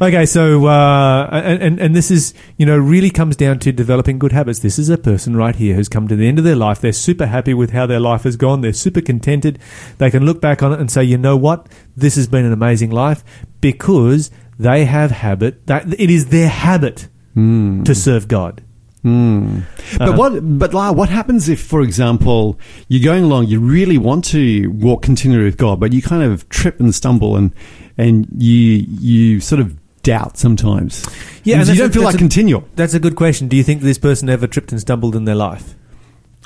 Okay, 0.00 0.24
so 0.24 0.64
uh, 0.66 1.28
and, 1.30 1.78
and 1.78 1.94
this 1.94 2.10
is 2.10 2.32
you 2.56 2.64
know 2.64 2.76
really 2.78 3.10
comes 3.10 3.36
down 3.36 3.58
to 3.60 3.72
developing 3.72 4.18
good 4.18 4.32
habits. 4.32 4.60
This 4.60 4.78
is 4.78 4.88
a 4.88 4.96
person 4.96 5.36
right 5.36 5.54
here 5.54 5.74
who's 5.74 5.90
come 5.90 6.08
to 6.08 6.16
the 6.16 6.26
end 6.26 6.38
of 6.38 6.44
their 6.44 6.56
life. 6.56 6.80
They're 6.80 6.92
super 6.92 7.26
happy 7.26 7.52
with 7.52 7.70
how 7.70 7.86
their 7.86 8.00
life 8.00 8.22
has 8.22 8.36
gone. 8.36 8.62
They're 8.62 8.72
super 8.72 9.02
contented. 9.02 9.58
They 9.98 10.10
can 10.10 10.24
look 10.24 10.40
back 10.40 10.62
on 10.62 10.72
it 10.72 10.80
and 10.80 10.90
say, 10.90 11.04
you 11.04 11.18
know 11.18 11.36
what, 11.36 11.68
this 11.96 12.16
has 12.16 12.26
been 12.26 12.46
an 12.46 12.52
amazing 12.52 12.90
life 12.90 13.22
because 13.60 14.30
they 14.58 14.86
have 14.86 15.10
habit. 15.10 15.66
That 15.66 15.92
it 16.00 16.08
is 16.10 16.28
their 16.28 16.48
habit 16.48 17.08
to 17.34 17.94
serve 17.94 18.28
God. 18.28 18.62
Mm. 19.04 19.64
But 19.98 20.08
Uh-huh. 20.10 20.16
what? 20.16 20.58
But 20.58 20.72
Lara, 20.74 20.92
what 20.92 21.08
happens 21.08 21.48
if, 21.48 21.60
for 21.60 21.82
example, 21.82 22.58
you're 22.88 23.02
going 23.04 23.24
along, 23.24 23.48
you 23.48 23.58
really 23.58 23.98
want 23.98 24.24
to 24.26 24.68
walk 24.68 25.02
continually 25.02 25.44
with 25.44 25.56
God, 25.56 25.80
but 25.80 25.92
you 25.92 26.00
kind 26.02 26.22
of 26.22 26.48
trip 26.50 26.78
and 26.78 26.94
stumble, 26.94 27.36
and 27.36 27.52
and 27.98 28.26
you 28.36 28.84
you 28.88 29.40
sort 29.40 29.60
of 29.60 29.76
doubt 30.02 30.36
sometimes. 30.36 31.04
Yeah, 31.44 31.60
And 31.60 31.68
and 31.68 31.76
you 31.76 31.82
don't 31.82 31.90
a- 31.90 31.92
feel 31.92 32.02
like 32.02 32.14
a- 32.16 32.18
continual. 32.18 32.64
That's 32.76 32.94
a 32.94 33.00
good 33.00 33.16
question. 33.16 33.48
Do 33.48 33.56
you 33.56 33.62
think 33.62 33.82
this 33.82 33.98
person 33.98 34.28
ever 34.28 34.46
tripped 34.46 34.72
and 34.72 34.80
stumbled 34.80 35.14
in 35.16 35.24
their 35.24 35.34
life? 35.36 35.74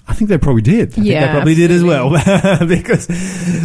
I 0.08 0.14
think 0.14 0.28
they 0.28 0.38
probably 0.38 0.62
did. 0.62 0.90
I 0.90 0.92
think 0.92 1.06
Yeah, 1.06 1.26
they 1.26 1.32
probably 1.32 1.54
did 1.56 1.70
as 1.72 1.82
well, 1.82 2.10
because 2.68 3.08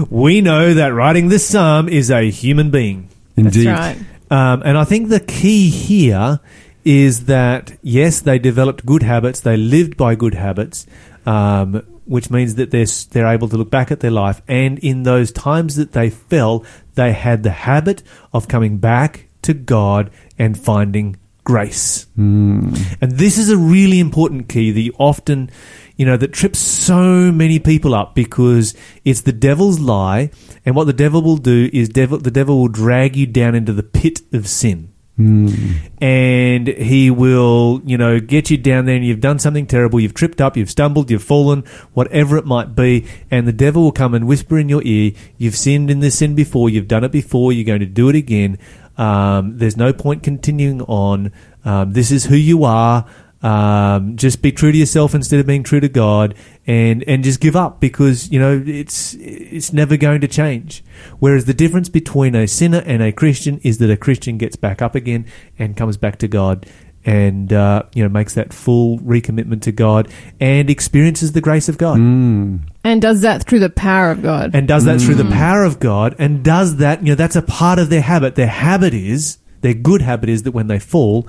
we 0.09 0.41
know 0.41 0.73
that 0.73 0.87
writing 0.93 1.29
this 1.29 1.45
psalm 1.47 1.87
is 1.87 2.09
a 2.09 2.29
human 2.31 2.71
being. 2.71 3.09
Indeed. 3.37 3.67
That's 3.67 3.97
right. 3.97 4.05
Um, 4.53 4.63
and 4.65 4.77
I 4.77 4.83
think 4.85 5.09
the 5.09 5.19
key 5.19 5.69
here 5.69 6.39
is 6.83 7.25
that 7.25 7.77
yes, 7.83 8.21
they 8.21 8.39
developed 8.39 8.85
good 8.85 9.03
habits, 9.03 9.41
they 9.41 9.55
lived 9.55 9.97
by 9.97 10.15
good 10.15 10.33
habits, 10.33 10.87
um, 11.27 11.83
which 12.05 12.29
means 12.29 12.55
that 12.55 12.71
they're 12.71 12.85
they're 13.11 13.33
able 13.33 13.47
to 13.49 13.57
look 13.57 13.69
back 13.69 13.91
at 13.91 13.99
their 13.99 14.11
life, 14.11 14.41
and 14.47 14.79
in 14.79 15.03
those 15.03 15.31
times 15.31 15.75
that 15.75 15.93
they 15.93 16.09
fell, 16.09 16.65
they 16.95 17.13
had 17.13 17.43
the 17.43 17.51
habit 17.51 18.03
of 18.33 18.47
coming 18.47 18.77
back 18.77 19.27
to 19.43 19.53
God 19.53 20.11
and 20.37 20.59
finding 20.59 21.17
grace. 21.43 22.05
Hmm. 22.15 22.73
And 22.99 23.13
this 23.13 23.37
is 23.37 23.49
a 23.49 23.57
really 23.57 23.99
important 23.99 24.47
key 24.47 24.71
that 24.71 24.79
you 24.79 24.93
often, 24.99 25.49
you 25.95 26.05
know, 26.05 26.17
that 26.17 26.33
trips 26.33 26.59
so 26.59 27.31
many 27.31 27.59
people 27.59 27.95
up 27.95 28.15
because 28.15 28.75
it's 29.03 29.21
the 29.21 29.33
devil's 29.33 29.79
lie. 29.79 30.29
And 30.65 30.75
what 30.75 30.85
the 30.85 30.93
devil 30.93 31.21
will 31.21 31.37
do 31.37 31.69
is 31.73 31.89
devil, 31.89 32.17
the 32.17 32.31
devil 32.31 32.59
will 32.59 32.67
drag 32.67 33.15
you 33.15 33.25
down 33.25 33.55
into 33.55 33.73
the 33.73 33.83
pit 33.83 34.21
of 34.31 34.47
sin. 34.47 34.90
And 35.17 36.67
he 36.67 37.11
will, 37.11 37.81
you 37.85 37.97
know, 37.97 38.19
get 38.19 38.49
you 38.49 38.57
down 38.57 38.85
there 38.85 38.95
and 38.95 39.05
you've 39.05 39.19
done 39.19 39.39
something 39.39 39.67
terrible. 39.67 39.99
You've 39.99 40.13
tripped 40.13 40.41
up, 40.41 40.57
you've 40.57 40.71
stumbled, 40.71 41.11
you've 41.11 41.23
fallen, 41.23 41.63
whatever 41.93 42.37
it 42.37 42.45
might 42.45 42.75
be. 42.75 43.05
And 43.29 43.47
the 43.47 43.53
devil 43.53 43.83
will 43.83 43.91
come 43.91 44.13
and 44.13 44.27
whisper 44.27 44.57
in 44.57 44.69
your 44.69 44.81
ear, 44.83 45.11
you've 45.37 45.55
sinned 45.55 45.91
in 45.91 45.99
this 45.99 46.17
sin 46.17 46.33
before, 46.33 46.69
you've 46.69 46.87
done 46.87 47.03
it 47.03 47.11
before, 47.11 47.51
you're 47.53 47.65
going 47.65 47.81
to 47.81 47.85
do 47.85 48.09
it 48.09 48.15
again. 48.15 48.57
Um, 48.97 49.57
there's 49.57 49.77
no 49.77 49.93
point 49.93 50.23
continuing 50.23 50.81
on. 50.83 51.31
Um, 51.63 51.93
this 51.93 52.11
is 52.11 52.25
who 52.25 52.35
you 52.35 52.63
are. 52.63 53.05
Um, 53.43 54.17
just 54.17 54.41
be 54.41 54.51
true 54.51 54.71
to 54.71 54.77
yourself 54.77 55.15
instead 55.15 55.39
of 55.39 55.47
being 55.47 55.63
true 55.63 55.79
to 55.79 55.89
God, 55.89 56.35
and 56.67 57.03
and 57.07 57.23
just 57.23 57.39
give 57.39 57.55
up 57.55 57.79
because 57.79 58.31
you 58.31 58.39
know 58.39 58.63
it's 58.65 59.15
it's 59.19 59.73
never 59.73 59.97
going 59.97 60.21
to 60.21 60.27
change. 60.27 60.83
Whereas 61.19 61.45
the 61.45 61.53
difference 61.53 61.89
between 61.89 62.35
a 62.35 62.47
sinner 62.47 62.83
and 62.85 63.01
a 63.01 63.11
Christian 63.11 63.59
is 63.63 63.79
that 63.79 63.89
a 63.89 63.97
Christian 63.97 64.37
gets 64.37 64.55
back 64.55 64.81
up 64.81 64.93
again 64.93 65.25
and 65.57 65.75
comes 65.75 65.97
back 65.97 66.19
to 66.19 66.27
God, 66.27 66.67
and 67.03 67.51
uh, 67.51 67.83
you 67.95 68.03
know 68.03 68.09
makes 68.09 68.35
that 68.35 68.53
full 68.53 68.99
recommitment 68.99 69.61
to 69.63 69.71
God 69.71 70.07
and 70.39 70.69
experiences 70.69 71.31
the 71.31 71.41
grace 71.41 71.67
of 71.67 71.77
God. 71.77 71.97
Mm. 71.97 72.69
And 72.83 73.01
does 73.01 73.21
that 73.21 73.43
through 73.43 73.59
the 73.59 73.69
power 73.69 74.11
of 74.11 74.21
God. 74.21 74.51
and 74.53 74.67
does 74.67 74.85
that 74.85 75.01
through 75.01 75.15
the 75.15 75.29
power 75.29 75.63
of 75.63 75.79
God 75.79 76.15
and 76.19 76.43
does 76.43 76.77
that, 76.77 77.01
you 77.01 77.09
know, 77.09 77.15
that's 77.15 77.35
a 77.35 77.41
part 77.41 77.79
of 77.79 77.89
their 77.89 78.01
habit. 78.01 78.35
Their 78.35 78.47
habit 78.47 78.93
is, 78.93 79.37
their 79.61 79.73
good 79.73 80.01
habit 80.01 80.29
is 80.29 80.43
that 80.43 80.51
when 80.51 80.67
they 80.67 80.79
fall, 80.79 81.27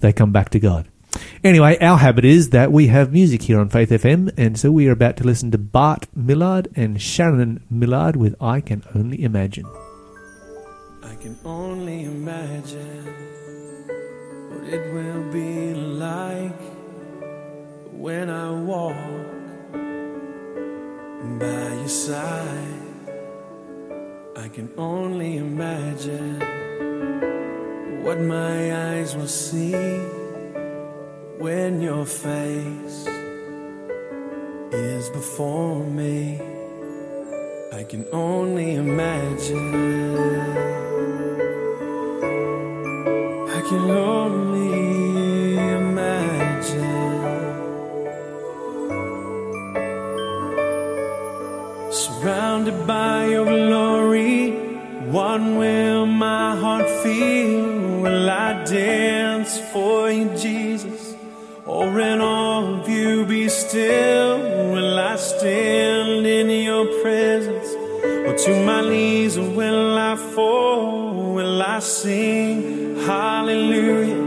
they 0.00 0.12
come 0.12 0.32
back 0.32 0.50
to 0.50 0.60
God. 0.60 0.88
Anyway, 1.44 1.78
our 1.78 1.98
habit 1.98 2.24
is 2.24 2.50
that 2.50 2.72
we 2.72 2.88
have 2.88 3.12
music 3.12 3.42
here 3.42 3.60
on 3.60 3.68
Faith 3.68 3.90
FM, 3.90 4.32
and 4.36 4.58
so 4.58 4.72
we 4.72 4.88
are 4.88 4.92
about 4.92 5.16
to 5.16 5.24
listen 5.24 5.52
to 5.52 5.58
Bart 5.58 6.08
Millard 6.12 6.66
and 6.74 7.00
Shannon 7.00 7.62
Millard 7.70 8.16
with 8.16 8.34
I 8.40 8.60
Can 8.60 8.82
Only 8.92 9.22
Imagine. 9.22 9.64
I 11.00 11.14
can 11.14 11.38
only 11.44 12.04
imagine 12.04 13.06
what 14.50 14.64
it 14.64 14.92
will 14.92 15.32
be 15.32 15.74
like 15.74 16.60
when 17.92 18.30
I 18.30 18.50
walk 18.50 18.96
by 21.38 21.74
your 21.76 21.88
side. 21.88 22.84
I 24.36 24.48
can 24.48 24.72
only 24.76 25.36
imagine 25.36 26.40
what 28.02 28.20
my 28.20 28.96
eyes 28.96 29.14
will 29.14 29.28
see 29.28 30.17
when 31.38 31.80
your 31.80 32.04
face 32.04 33.06
is 34.72 35.08
before 35.10 35.84
me. 35.84 36.40
I 37.72 37.84
can 37.84 38.04
only 38.12 38.74
imagine. 38.74 40.16
I 43.56 43.60
can 43.68 43.90
only 43.90 45.56
imagine. 45.56 46.98
Surrounded 51.92 52.84
by 52.84 53.26
your 53.26 53.44
glory, 53.44 54.50
what 55.12 55.40
will 55.40 56.06
my 56.06 56.56
heart 56.56 56.88
feel? 57.04 58.02
Will 58.02 58.28
I 58.28 58.64
dance 58.64 59.60
for 59.72 60.10
you, 60.10 60.28
Jesus? 60.36 60.97
All 61.78 62.22
of 62.22 62.88
you 62.88 63.24
be 63.24 63.48
still? 63.48 64.38
Will 64.72 64.98
I 64.98 65.14
stand 65.14 66.26
in 66.26 66.50
your 66.50 66.86
presence? 67.02 67.68
Or 68.26 68.36
to 68.36 68.64
my 68.66 68.80
knees 68.82 69.38
will 69.38 69.96
I 69.96 70.16
fall? 70.16 71.34
Will 71.34 71.62
I 71.62 71.78
sing 71.78 72.96
hallelujah? 73.06 74.24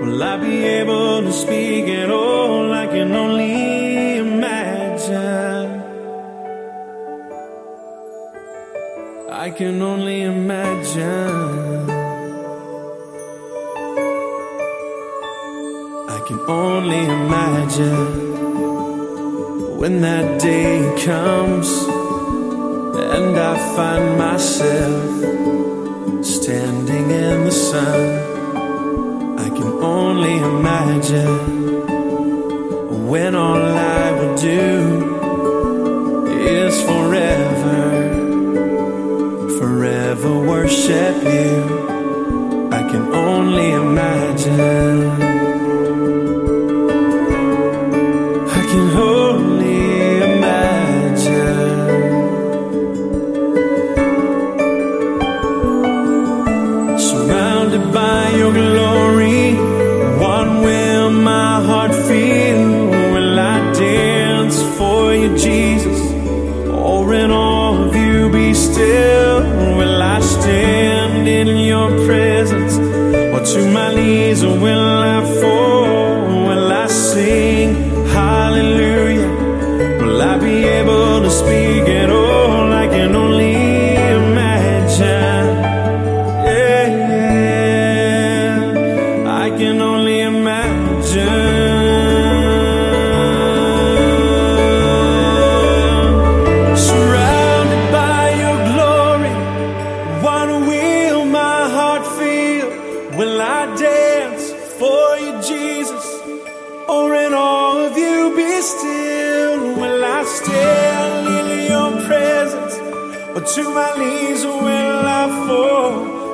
Will 0.00 0.22
I 0.22 0.36
be 0.36 0.62
able 0.62 1.22
to 1.22 1.32
speak 1.32 1.88
at 1.88 2.08
all? 2.08 2.72
I 2.72 2.86
can 2.86 3.12
only 3.12 4.18
imagine. 4.18 5.82
I 9.28 9.50
can 9.50 9.82
only 9.82 10.22
imagine. 10.22 11.95
Can 16.26 16.40
only 16.48 17.04
imagine 17.04 18.06
when 19.78 20.00
that 20.00 20.40
day 20.40 20.80
comes 21.04 21.68
and 23.14 23.38
I 23.38 23.56
find 23.76 24.18
myself 24.18 25.04
standing 26.24 27.10
in 27.12 27.44
the 27.44 27.52
sun. 27.52 28.00
I 29.38 29.50
can 29.50 29.68
only 29.84 30.36
imagine 30.38 31.86
when 33.08 33.36
all 33.36 33.62
I 33.62 34.10
will 34.18 34.36
do 34.36 35.14
is 36.40 36.82
forever, 36.82 37.84
forever 39.60 40.38
worship 40.40 41.22
you. 41.22 42.68
I 42.72 42.82
can 42.90 43.14
only 43.14 43.70
imagine. 43.70 45.35
My 74.26 74.32
knees 74.32 74.44
will 74.44 74.85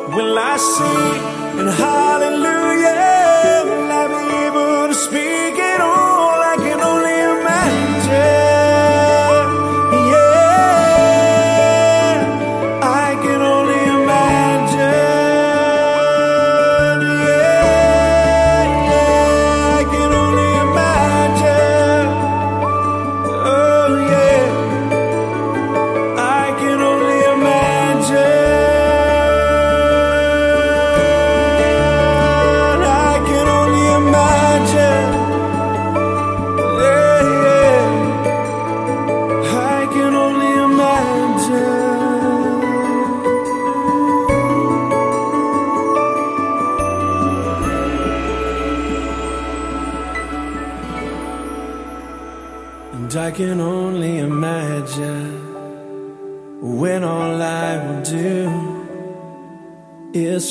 Will 0.09 0.39
I 0.39 0.57
sing 0.57 1.61
in 1.61 1.69
hallelujah? 1.69 2.62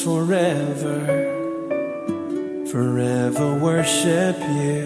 Forever, 0.03 1.05
forever 2.71 3.59
worship 3.59 4.37
you. 4.39 4.80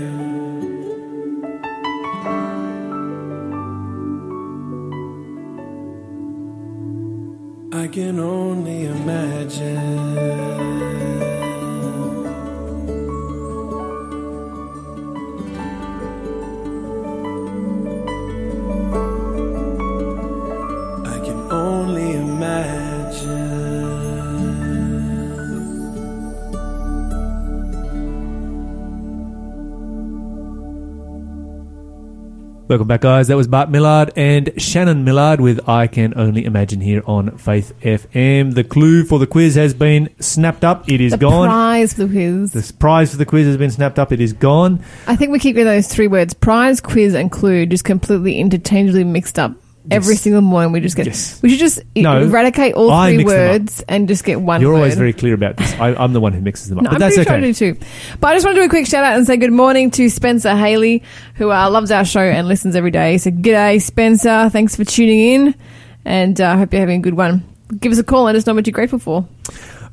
Welcome 32.68 32.88
back, 32.88 33.02
guys. 33.02 33.28
That 33.28 33.38
was 33.38 33.48
Bart 33.48 33.70
Millard 33.70 34.12
and 34.16 34.52
Shannon 34.58 35.04
Millard 35.04 35.40
with 35.40 35.70
I 35.70 35.86
Can 35.86 36.18
Only 36.18 36.46
Imagine 36.46 36.82
here 36.82 37.04
on 37.06 37.38
Faith 37.38 37.74
FM. 37.82 38.56
The 38.56 38.64
clue 38.64 39.04
for 39.06 39.20
the 39.20 39.28
quiz 39.28 39.54
has 39.54 39.76
been 39.76 40.10
snapped 40.20 40.64
up. 40.64 40.90
It 40.90 41.00
is 41.00 41.12
The 41.12 41.20
gone. 41.20 41.48
prize 41.48 41.94
for 41.94 42.06
the 42.06 42.08
quiz. 42.12 42.54
the 42.54 42.74
prize 42.80 43.12
for 43.12 43.18
the 43.18 43.26
quiz 43.26 43.46
has 43.46 43.58
been 43.58 43.70
snapped 43.70 44.00
up. 44.00 44.12
It 44.12 44.20
is 44.20 44.34
gone. 44.34 44.82
I 45.06 45.16
think 45.16 45.32
we 45.32 45.38
keep 45.38 45.56
those 45.56 45.88
three 45.88 46.08
words 46.08 46.34
prize, 46.34 46.82
quiz, 46.82 47.14
and 47.14 47.32
clue 47.32 47.68
just 47.68 47.84
completely 47.84 48.40
interchangeably 48.40 49.04
mixed 49.04 49.38
up. 49.38 49.52
Every 49.92 50.14
Yes. 50.16 50.22
single 50.22 50.42
morning, 50.42 50.72
we 50.72 50.80
just 50.80 50.96
get. 50.96 51.06
Yes. 51.06 51.40
We 51.44 51.50
should 51.50 51.60
just 51.60 51.80
No, 51.96 52.20
eradicate 52.22 52.74
all 52.74 52.90
I 52.92 53.10
three 53.10 53.18
mix 53.18 53.32
them 53.32 53.40
up. 53.42 53.52
words 53.62 53.84
and 53.88 54.08
just 54.08 54.24
get 54.24 54.42
one. 54.42 54.62
You're 54.62 54.74
always 54.74 54.96
very 54.96 55.14
clear 55.14 55.34
about 55.34 55.58
this. 55.58 55.74
I, 55.74 55.94
I'm 55.96 56.14
the 56.14 56.20
one 56.20 56.34
who 56.34 56.42
mixes 56.42 56.70
them 56.70 56.80
up. 56.80 56.84
No, 56.86 56.90
but 56.90 56.96
I'm 56.96 57.00
that's 57.02 57.16
pretty 57.16 57.30
okay. 57.30 57.54
sure 57.54 57.68
I 57.68 57.74
do 57.74 57.76
too. 57.76 57.86
But 58.20 58.28
I 58.30 58.34
just 58.36 58.46
want 58.46 58.56
to 58.56 58.62
do 58.62 58.66
a 58.66 58.70
quick 58.70 58.88
shout 58.88 59.04
out 59.04 59.16
and 59.18 59.28
say 59.28 59.38
good 59.38 59.52
morning 59.52 59.92
to 59.92 60.10
Spencer 60.10 60.56
Haley, 60.56 61.04
who 61.36 61.52
uh, 61.52 61.70
loves 61.70 61.92
our 61.92 62.06
show 62.06 62.20
and 62.22 62.48
listens 62.48 62.76
every 62.76 62.92
day. 62.92 63.18
So, 63.20 63.30
g'day, 63.32 63.82
Spencer. 63.82 64.50
Thanks 64.50 64.76
for 64.76 64.84
tuning 64.84 65.20
in, 65.20 65.56
and 66.04 66.40
I 66.42 66.54
uh, 66.54 66.58
hope 66.58 66.74
you're 66.74 66.80
having 66.80 67.00
a 67.00 67.04
good 67.04 67.16
one. 67.16 67.44
Give 67.80 67.92
us 67.92 67.98
a 68.00 68.04
call 68.04 68.22
and 68.28 68.34
let 68.34 68.36
us 68.36 68.46
know 68.48 68.54
what 68.54 68.66
you're 68.68 68.74
grateful 68.74 69.00
for. 69.00 69.28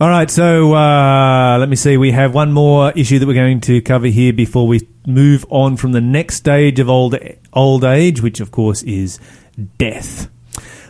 All 0.01 0.09
right, 0.09 0.29
so 0.29 0.75
uh, 0.75 1.59
let 1.59 1.69
me 1.69 1.77
see. 1.77 1.97
We 1.97 2.11
have 2.11 2.35
one 2.35 2.51
more 2.51 2.91
issue 2.93 3.19
that 3.21 3.27
we're 3.27 3.35
going 3.35 3.61
to 3.63 3.81
cover 3.83 4.09
here 4.09 4.33
before 4.33 4.67
we 4.67 4.89
move 5.07 5.45
on 5.49 5.77
from 5.77 5.93
the 5.93 6.01
next 6.01 6.37
stage 6.37 6.81
of 6.81 6.89
old 6.89 7.17
old 7.53 7.85
age, 7.85 8.21
which 8.21 8.41
of 8.41 8.51
course 8.51 8.83
is 8.83 9.21
death. 9.79 10.31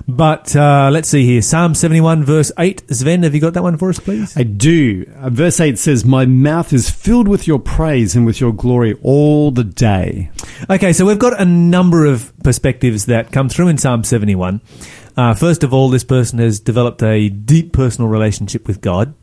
But 0.09 0.55
uh, 0.57 0.90
let's 0.92 1.09
see 1.09 1.25
here. 1.25 1.42
Psalm 1.42 1.75
71, 1.75 2.25
verse 2.25 2.51
8. 2.59 2.92
Sven, 2.92 3.22
have 3.22 3.35
you 3.35 3.40
got 3.40 3.55
that 3.55 3.62
one 3.62 3.79
for 3.79 3.88
us, 3.88 3.98
please? 3.98 4.37
I 4.37 4.42
do. 4.42 5.07
Uh, 5.16 5.31
Verse 5.31 5.61
8 5.61 5.79
says, 5.79 6.05
My 6.05 6.27
mouth 6.27 6.72
is 6.72 6.90
filled 6.90 7.29
with 7.29 7.46
your 7.46 7.59
praise 7.59 8.16
and 8.16 8.27
with 8.27 8.40
your 8.40 8.53
glory 8.53 8.98
all 9.03 9.51
the 9.51 9.64
day. 9.64 10.31
Okay, 10.68 10.92
so 10.92 11.07
we've 11.07 11.18
got 11.18 11.40
a 11.40 11.44
number 11.44 12.05
of 12.05 12.33
perspectives 12.42 13.07
that 13.07 13.33
come 13.33 13.48
through 13.48 13.68
in 13.68 13.79
Psalm 13.79 14.05
71. 14.05 14.61
Uh, 15.16 15.35
first 15.35 15.62
of 15.62 15.72
all, 15.72 15.88
this 15.88 16.05
person 16.05 16.38
has 16.38 16.59
developed 16.59 17.03
a 17.03 17.29
deep 17.29 17.72
personal 17.72 18.11
relationship 18.11 18.66
with 18.66 18.81
God. 18.81 19.14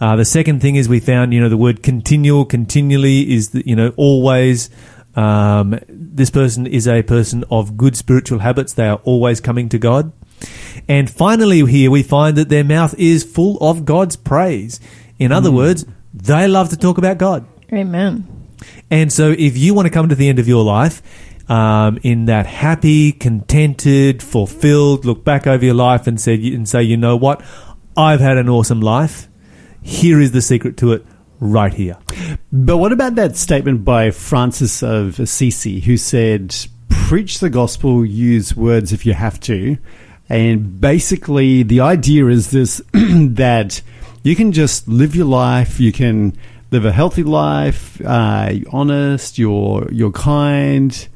Uh, 0.00 0.16
the 0.16 0.24
second 0.24 0.60
thing 0.60 0.76
is 0.76 0.88
we 0.88 1.00
found, 1.00 1.32
you 1.32 1.40
know, 1.40 1.48
the 1.48 1.56
word 1.56 1.82
continual, 1.82 2.44
continually 2.44 3.32
is, 3.32 3.50
the, 3.50 3.66
you 3.66 3.76
know, 3.76 3.92
always. 3.96 4.70
Um, 5.14 5.78
this 5.88 6.30
person 6.30 6.66
is 6.66 6.88
a 6.88 7.02
person 7.02 7.44
of 7.50 7.76
good 7.76 7.96
spiritual 7.96 8.40
habits. 8.40 8.72
They 8.72 8.88
are 8.88 9.00
always 9.04 9.40
coming 9.40 9.68
to 9.70 9.78
God. 9.78 10.12
And 10.88 11.10
finally, 11.10 11.64
here 11.66 11.90
we 11.90 12.02
find 12.02 12.36
that 12.36 12.48
their 12.48 12.64
mouth 12.64 12.94
is 12.98 13.24
full 13.24 13.58
of 13.58 13.84
God's 13.84 14.16
praise. 14.16 14.80
In 15.18 15.32
other 15.32 15.52
words, 15.52 15.84
they 16.12 16.48
love 16.48 16.70
to 16.70 16.76
talk 16.76 16.98
about 16.98 17.18
God. 17.18 17.46
Amen. 17.72 18.26
And 18.90 19.12
so, 19.12 19.30
if 19.30 19.56
you 19.56 19.74
want 19.74 19.86
to 19.86 19.90
come 19.90 20.08
to 20.08 20.14
the 20.14 20.28
end 20.28 20.38
of 20.38 20.48
your 20.48 20.64
life 20.64 21.02
um, 21.50 21.98
in 22.02 22.26
that 22.26 22.46
happy, 22.46 23.12
contented, 23.12 24.22
fulfilled, 24.22 25.04
look 25.04 25.24
back 25.24 25.46
over 25.46 25.64
your 25.64 25.74
life 25.74 26.06
and 26.06 26.20
said 26.20 26.40
and 26.40 26.68
say, 26.68 26.82
you 26.82 26.96
know 26.96 27.16
what, 27.16 27.42
I've 27.96 28.20
had 28.20 28.36
an 28.36 28.48
awesome 28.48 28.80
life. 28.80 29.28
Here 29.82 30.20
is 30.20 30.32
the 30.32 30.42
secret 30.42 30.76
to 30.78 30.92
it, 30.92 31.06
right 31.42 31.74
here. 31.74 31.98
But 32.52 32.78
what 32.78 32.92
about 32.92 33.16
that 33.16 33.36
statement 33.36 33.84
by 33.84 34.12
Francis 34.12 34.82
of 34.82 35.18
Assisi, 35.18 35.80
who 35.80 35.96
said, 35.96 36.54
Preach 36.88 37.40
the 37.40 37.50
gospel, 37.50 38.06
use 38.06 38.56
words 38.56 38.92
if 38.92 39.04
you 39.04 39.12
have 39.12 39.40
to. 39.40 39.76
And 40.28 40.80
basically, 40.80 41.62
the 41.62 41.80
idea 41.80 42.26
is 42.28 42.50
this 42.50 42.80
that 42.92 43.82
you 44.22 44.36
can 44.36 44.52
just 44.52 44.86
live 44.86 45.16
your 45.16 45.26
life, 45.26 45.80
you 45.80 45.92
can 45.92 46.36
live 46.70 46.84
a 46.84 46.92
healthy 46.92 47.24
life, 47.24 48.00
uh, 48.04 48.50
you're 48.52 48.70
honest, 48.72 49.36
you're, 49.36 49.88
you're 49.90 50.12
kind, 50.12 51.08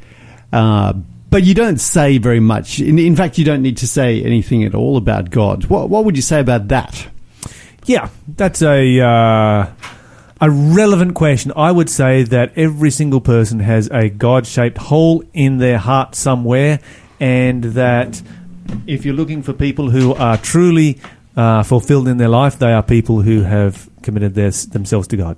uh, 0.53 0.93
but 1.31 1.45
you 1.45 1.55
don't 1.55 1.79
say 1.79 2.19
very 2.19 2.41
much. 2.41 2.81
In, 2.81 2.99
in 2.99 3.15
fact, 3.15 3.39
you 3.39 3.45
don't 3.45 3.63
need 3.63 3.77
to 3.79 3.87
say 3.87 4.23
anything 4.23 4.65
at 4.65 4.75
all 4.75 4.97
about 4.97 5.31
God. 5.31 5.67
What, 5.67 5.89
what 5.89 6.05
would 6.05 6.17
you 6.17 6.23
say 6.23 6.41
about 6.41 6.69
that? 6.69 7.09
Yeah, 7.87 8.09
that's 8.27 8.63
a 8.63 9.01
uh, 9.01 9.67
a 10.41 10.51
relevant 10.51 11.15
question. 11.15 11.53
I 11.57 11.73
would 11.73 11.89
say 11.89 12.23
that 12.25 12.53
every 12.57 12.91
single 12.91 13.21
person 13.21 13.61
has 13.61 13.89
a 13.91 14.09
God-shaped 14.09 14.79
hole 14.79 15.25
in 15.33 15.59
their 15.59 15.79
heart 15.79 16.15
somewhere, 16.15 16.81
and 17.21 17.65
that 17.65 18.23
if 18.87 19.05
you're 19.05 19.15
looking 19.15 19.43
for 19.43 19.53
people 19.53 19.91
who 19.91 20.15
are 20.15 20.37
truly 20.37 21.01
uh, 21.37 21.63
fulfilled 21.63 22.09
in 22.09 22.17
their 22.19 22.29
life, 22.29 22.59
they 22.59 22.73
are 22.73 22.83
people 22.83 23.23
who 23.23 23.43
have 23.43 23.89
committed 24.03 24.35
their, 24.35 24.51
themselves 24.51 25.09
to 25.09 25.17
God. 25.17 25.37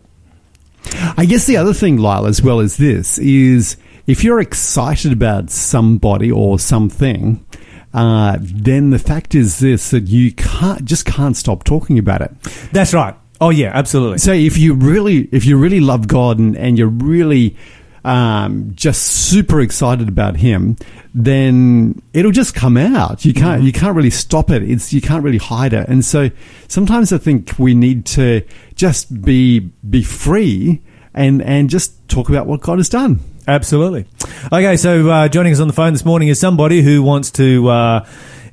I 1.16 1.26
guess 1.26 1.46
the 1.46 1.56
other 1.56 1.74
thing, 1.74 1.98
Lyle, 1.98 2.26
as 2.26 2.40
well 2.40 2.60
as 2.60 2.76
this, 2.76 3.18
is 3.18 3.76
if 4.06 4.24
you're 4.24 4.40
excited 4.40 5.12
about 5.12 5.50
somebody 5.50 6.30
or 6.30 6.58
something, 6.58 7.44
uh, 7.92 8.38
then 8.40 8.90
the 8.90 8.98
fact 8.98 9.34
is 9.34 9.58
this 9.58 9.90
that 9.90 10.08
you 10.08 10.32
can't 10.32 10.84
just 10.84 11.04
can't 11.04 11.36
stop 11.36 11.64
talking 11.64 11.98
about 11.98 12.22
it. 12.22 12.30
That's 12.72 12.94
right. 12.94 13.14
Oh 13.40 13.50
yeah, 13.50 13.70
absolutely. 13.72 14.18
So 14.18 14.32
if 14.32 14.58
you 14.58 14.74
really 14.74 15.28
if 15.32 15.44
you 15.44 15.56
really 15.58 15.80
love 15.80 16.08
God 16.08 16.38
and, 16.38 16.56
and 16.56 16.76
you're 16.76 16.88
really 16.88 17.56
um, 18.04 18.72
just 18.74 19.02
super 19.02 19.60
excited 19.60 20.08
about 20.08 20.36
Him, 20.36 20.76
then 21.14 22.02
it'll 22.12 22.32
just 22.32 22.54
come 22.54 22.76
out. 22.76 23.24
You 23.24 23.34
can't 23.34 23.62
you 23.62 23.72
can't 23.72 23.94
really 23.96 24.10
stop 24.10 24.50
it. 24.50 24.62
It's 24.62 24.92
you 24.92 25.00
can't 25.00 25.22
really 25.22 25.38
hide 25.38 25.72
it. 25.72 25.88
And 25.88 26.04
so 26.04 26.30
sometimes 26.66 27.12
I 27.12 27.18
think 27.18 27.58
we 27.58 27.74
need 27.74 28.06
to 28.06 28.42
just 28.74 29.22
be 29.22 29.60
be 29.88 30.02
free 30.02 30.82
and 31.14 31.42
and 31.42 31.70
just 31.70 32.08
talk 32.08 32.28
about 32.28 32.46
what 32.46 32.60
God 32.60 32.78
has 32.78 32.88
done. 32.88 33.20
Absolutely. 33.46 34.04
Okay, 34.52 34.76
so 34.76 35.08
uh, 35.08 35.28
joining 35.28 35.52
us 35.52 35.60
on 35.60 35.68
the 35.68 35.72
phone 35.72 35.92
this 35.94 36.04
morning 36.04 36.28
is 36.28 36.38
somebody 36.38 36.82
who 36.82 37.02
wants 37.02 37.30
to 37.32 37.68
uh, 37.68 38.06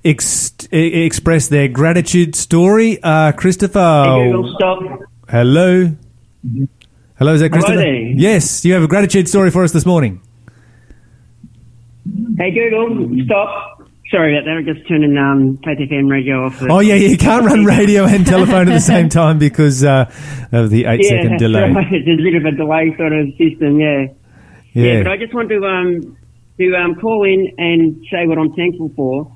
ex- 0.06 0.56
express 0.72 1.48
their 1.50 1.68
gratitude 1.68 2.36
story. 2.36 3.00
Uh, 3.04 3.32
Christopher. 3.34 4.04
Hey, 4.06 4.32
Google, 4.32 4.56
stop. 4.58 4.80
Hello. 5.30 5.92
Hello, 7.18 7.34
is 7.34 7.42
that 7.42 7.50
Christopher? 7.52 7.82
Yes, 7.86 8.64
you 8.64 8.74
have 8.74 8.84
a 8.84 8.88
gratitude 8.88 9.28
story 9.28 9.50
for 9.52 9.64
us 9.64 9.72
this 9.72 9.86
morning. 9.86 10.22
Hey, 12.38 12.52
Google, 12.52 13.10
stop. 13.26 13.72
Sorry 14.12 14.38
about 14.38 14.46
that. 14.46 14.58
I 14.58 14.74
just 14.74 14.88
turning 14.88 15.12
in 15.12 15.18
um, 15.18 15.58
Faith 15.66 15.80
FM 15.90 16.10
radio 16.12 16.46
off. 16.46 16.62
Oh 16.70 16.80
yeah, 16.80 16.94
you 16.94 17.18
can't 17.18 17.44
run 17.46 17.66
radio 17.66 18.06
and 18.06 18.26
telephone 18.36 18.70
at 18.70 18.74
the 18.74 18.80
same 18.80 19.10
time 19.10 19.40
because 19.40 19.84
uh, 19.84 20.06
of 20.52 20.70
the 20.70 20.86
eight 20.86 21.00
yeah, 21.04 21.10
second 21.10 21.38
delay. 21.38 21.72
right. 21.72 21.88
It's 21.92 22.08
a 22.08 22.24
bit 22.24 22.36
of 22.36 22.46
a 22.46 22.56
delay 22.56 22.94
sort 22.98 23.14
of 23.14 23.30
system, 23.38 23.80
yeah. 23.80 24.06
Yeah, 24.74 24.84
Yeah. 24.98 25.04
but 25.04 25.12
I 25.14 25.18
just 25.18 25.34
want 25.34 25.50
to 25.50 25.66
um, 25.66 26.18
to 26.60 26.76
um, 26.76 26.96
call 27.02 27.24
in 27.26 27.52
and 27.58 28.06
say 28.12 28.28
what 28.28 28.38
I'm 28.38 28.54
thankful 28.54 28.92
for, 28.96 29.35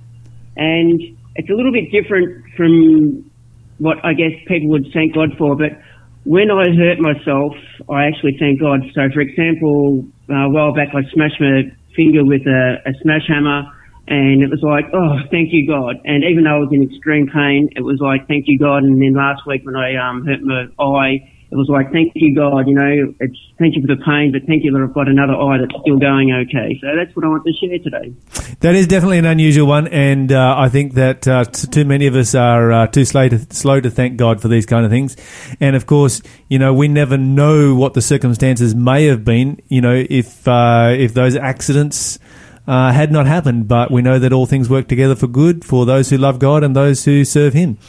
and 0.59 1.01
it's 1.35 1.49
a 1.49 1.53
little 1.53 1.71
bit 1.71 1.89
different 1.89 2.43
from 2.57 3.31
what 3.79 4.03
I 4.03 4.13
guess 4.13 4.35
people 4.45 4.69
would 4.69 4.87
thank 4.93 5.15
God 5.15 5.29
for. 5.37 5.55
But 5.55 5.79
when 6.25 6.51
I 6.51 6.67
hurt 6.75 6.99
myself, 6.99 7.55
I 7.89 8.05
actually 8.05 8.35
thank 8.37 8.59
God. 8.59 8.83
So, 8.93 9.07
for 9.13 9.21
example, 9.21 10.03
uh, 10.29 10.45
a 10.45 10.49
while 10.49 10.75
back 10.75 10.89
I 10.93 11.07
smashed 11.13 11.39
my 11.39 11.71
finger 11.95 12.25
with 12.25 12.45
a, 12.45 12.83
a 12.85 12.91
smash 13.01 13.23
hammer, 13.27 13.71
and 14.07 14.43
it 14.43 14.49
was 14.49 14.59
like, 14.61 14.91
oh, 14.93 15.23
thank 15.31 15.53
you 15.53 15.65
God. 15.65 15.95
And 16.03 16.25
even 16.25 16.43
though 16.43 16.57
I 16.57 16.59
was 16.59 16.69
in 16.73 16.83
extreme 16.83 17.31
pain, 17.31 17.69
it 17.75 17.81
was 17.81 17.99
like, 18.01 18.27
thank 18.27 18.45
you 18.47 18.59
God. 18.59 18.83
And 18.83 19.01
then 19.01 19.13
last 19.13 19.47
week 19.47 19.63
when 19.63 19.77
I 19.77 19.95
um, 19.95 20.25
hurt 20.25 20.43
my 20.43 20.67
eye, 20.75 21.23
it 21.51 21.55
was 21.55 21.67
like, 21.67 21.91
thank 21.91 22.11
you, 22.13 22.35
God. 22.35 22.67
You 22.67 22.75
know, 22.75 23.13
it's 23.19 23.37
thank 23.57 23.75
you 23.75 23.81
for 23.81 23.87
the 23.87 23.99
pain, 24.05 24.31
but 24.31 24.45
thank 24.45 24.63
you 24.63 24.71
that 24.71 24.81
I've 24.81 24.93
got 24.93 25.07
another 25.07 25.33
eye 25.33 25.57
that's 25.57 25.81
still 25.81 25.97
going 25.97 26.31
okay. 26.31 26.77
So 26.79 26.87
that's 26.95 27.15
what 27.15 27.25
I 27.25 27.27
want 27.27 27.43
to 27.45 27.53
share 27.53 27.79
today. 27.79 28.13
That 28.59 28.75
is 28.75 28.85
definitely 28.85 29.17
an 29.17 29.25
unusual 29.25 29.65
one, 29.65 29.87
and 29.87 30.31
uh, 30.31 30.55
I 30.57 30.69
think 30.69 30.93
that 30.93 31.27
uh, 31.27 31.45
t- 31.45 31.67
too 31.67 31.85
many 31.85 32.05
of 32.05 32.15
us 32.15 32.35
are 32.35 32.71
uh, 32.71 32.87
too 32.87 33.03
slow 33.03 33.29
to, 33.29 33.39
slow 33.51 33.81
to 33.81 33.89
thank 33.89 34.17
God 34.17 34.41
for 34.41 34.47
these 34.47 34.67
kind 34.67 34.85
of 34.85 34.91
things. 34.91 35.17
And 35.59 35.75
of 35.75 35.87
course, 35.87 36.21
you 36.49 36.59
know, 36.59 36.71
we 36.71 36.87
never 36.87 37.17
know 37.17 37.73
what 37.73 37.95
the 37.95 38.01
circumstances 38.01 38.75
may 38.75 39.05
have 39.05 39.25
been. 39.25 39.59
You 39.69 39.81
know, 39.81 40.05
if 40.07 40.47
uh, 40.47 40.93
if 40.95 41.15
those 41.15 41.35
accidents 41.35 42.19
uh, 42.67 42.91
had 42.91 43.11
not 43.11 43.25
happened, 43.25 43.67
but 43.67 43.89
we 43.89 44.03
know 44.03 44.19
that 44.19 44.33
all 44.33 44.45
things 44.45 44.69
work 44.69 44.87
together 44.87 45.15
for 45.15 45.25
good 45.25 45.65
for 45.65 45.87
those 45.87 46.11
who 46.11 46.17
love 46.17 46.37
God 46.37 46.63
and 46.63 46.75
those 46.75 47.05
who 47.05 47.25
serve 47.25 47.53
Him. 47.53 47.79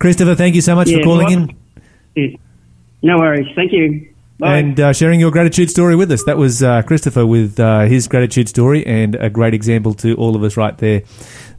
Christopher, 0.00 0.34
thank 0.34 0.56
you 0.56 0.62
so 0.62 0.74
much 0.74 0.90
for 0.90 1.00
calling 1.00 1.26
well, 1.26 1.38
in 1.38 1.56
Yeah. 2.16 2.36
No 3.04 3.18
worries. 3.18 3.46
Thank 3.54 3.70
you. 3.72 4.08
Bye. 4.38 4.56
and 4.56 4.80
uh, 4.80 4.92
sharing 4.92 5.20
your 5.20 5.30
gratitude 5.30 5.70
story 5.70 5.94
with 5.94 6.10
us. 6.10 6.24
That 6.24 6.38
was 6.38 6.62
uh, 6.62 6.82
Christopher 6.82 7.24
with 7.24 7.60
uh, 7.60 7.82
his 7.82 8.08
gratitude 8.08 8.48
story, 8.48 8.84
and 8.84 9.14
a 9.14 9.28
great 9.30 9.52
example 9.52 9.92
to 9.94 10.14
all 10.14 10.34
of 10.34 10.42
us 10.42 10.56
right 10.56 10.76
there. 10.78 11.02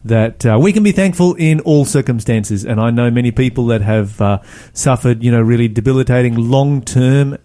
That 0.03 0.43
uh, 0.43 0.57
we 0.59 0.73
can 0.73 0.81
be 0.81 0.91
thankful 0.91 1.35
in 1.35 1.59
all 1.61 1.85
circumstances, 1.85 2.65
and 2.65 2.81
I 2.81 2.89
know 2.89 3.11
many 3.11 3.31
people 3.31 3.67
that 3.67 3.81
have 3.81 4.19
uh, 4.19 4.39
suffered, 4.73 5.23
you 5.23 5.31
know, 5.31 5.39
really 5.39 5.67
debilitating 5.67 6.35
long 6.35 6.81
term. 6.81 7.37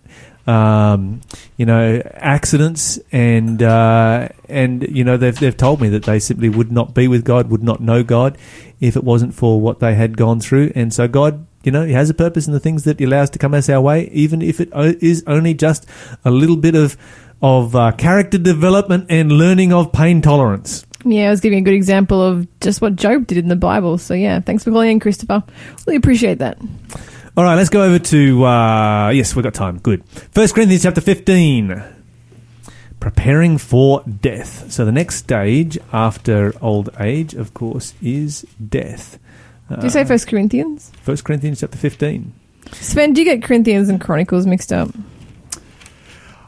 Um, 0.46 1.20
you 1.58 1.66
know, 1.66 2.02
accidents, 2.14 2.98
and 3.12 3.62
uh, 3.62 4.28
and 4.48 4.82
you 4.88 5.04
know 5.04 5.18
they've 5.18 5.38
they've 5.38 5.56
told 5.56 5.82
me 5.82 5.90
that 5.90 6.04
they 6.04 6.18
simply 6.18 6.48
would 6.48 6.72
not 6.72 6.94
be 6.94 7.06
with 7.06 7.22
God, 7.24 7.50
would 7.50 7.62
not 7.62 7.80
know 7.80 8.02
God, 8.02 8.38
if 8.80 8.96
it 8.96 9.04
wasn't 9.04 9.34
for 9.34 9.60
what 9.60 9.78
they 9.78 9.94
had 9.94 10.16
gone 10.16 10.40
through. 10.40 10.72
And 10.74 10.92
so 10.92 11.06
God, 11.06 11.46
you 11.62 11.72
know, 11.72 11.84
He 11.84 11.92
has 11.92 12.10
a 12.10 12.14
purpose 12.14 12.46
in 12.46 12.52
the 12.52 12.60
things 12.60 12.84
that 12.84 12.98
He 12.98 13.04
allows 13.04 13.30
to 13.30 13.38
come 13.38 13.54
us 13.54 13.68
our 13.68 13.80
way, 13.80 14.08
even 14.12 14.42
if 14.42 14.60
it 14.60 14.70
is 15.02 15.24
only 15.26 15.54
just 15.54 15.86
a 16.24 16.30
little 16.30 16.56
bit 16.56 16.74
of 16.74 16.96
of 17.42 17.74
uh, 17.74 17.92
character 17.92 18.36
development 18.36 19.06
and 19.08 19.32
learning 19.32 19.72
of 19.72 19.92
pain 19.92 20.20
tolerance. 20.20 20.84
Yeah, 21.04 21.28
I 21.28 21.30
was 21.30 21.40
giving 21.40 21.58
a 21.60 21.62
good 21.62 21.72
example 21.72 22.20
of 22.22 22.46
just 22.60 22.82
what 22.82 22.96
Job 22.96 23.26
did 23.26 23.38
in 23.38 23.48
the 23.48 23.56
Bible. 23.56 23.96
So 23.96 24.12
yeah, 24.12 24.40
thanks 24.40 24.64
for 24.64 24.70
calling 24.70 24.90
in, 24.90 25.00
Christopher. 25.00 25.42
Really 25.86 25.96
appreciate 25.96 26.38
that. 26.40 26.58
All 27.36 27.44
right, 27.44 27.54
let's 27.54 27.70
go 27.70 27.82
over 27.82 27.98
to 27.98 28.44
uh, 28.44 29.08
yes, 29.10 29.34
we've 29.34 29.42
got 29.42 29.54
time. 29.54 29.78
Good. 29.78 30.04
First 30.32 30.54
Corinthians 30.54 30.82
chapter 30.82 31.00
fifteen. 31.00 31.82
Preparing 32.98 33.56
for 33.56 34.02
death. 34.02 34.70
So 34.70 34.84
the 34.84 34.92
next 34.92 35.14
stage 35.14 35.78
after 35.90 36.52
old 36.60 36.90
age, 37.00 37.32
of 37.32 37.54
course, 37.54 37.94
is 38.02 38.44
death. 38.62 39.18
Do 39.78 39.84
you 39.86 39.90
say 39.90 40.04
First 40.04 40.26
Corinthians? 40.26 40.90
First 41.02 41.24
Corinthians 41.24 41.60
chapter 41.60 41.78
fifteen. 41.78 42.32
Sven, 42.72 43.12
do 43.12 43.20
you 43.20 43.24
get 43.24 43.42
Corinthians 43.42 43.88
and 43.88 44.00
Chronicles 44.00 44.46
mixed 44.46 44.72
up? 44.72 44.88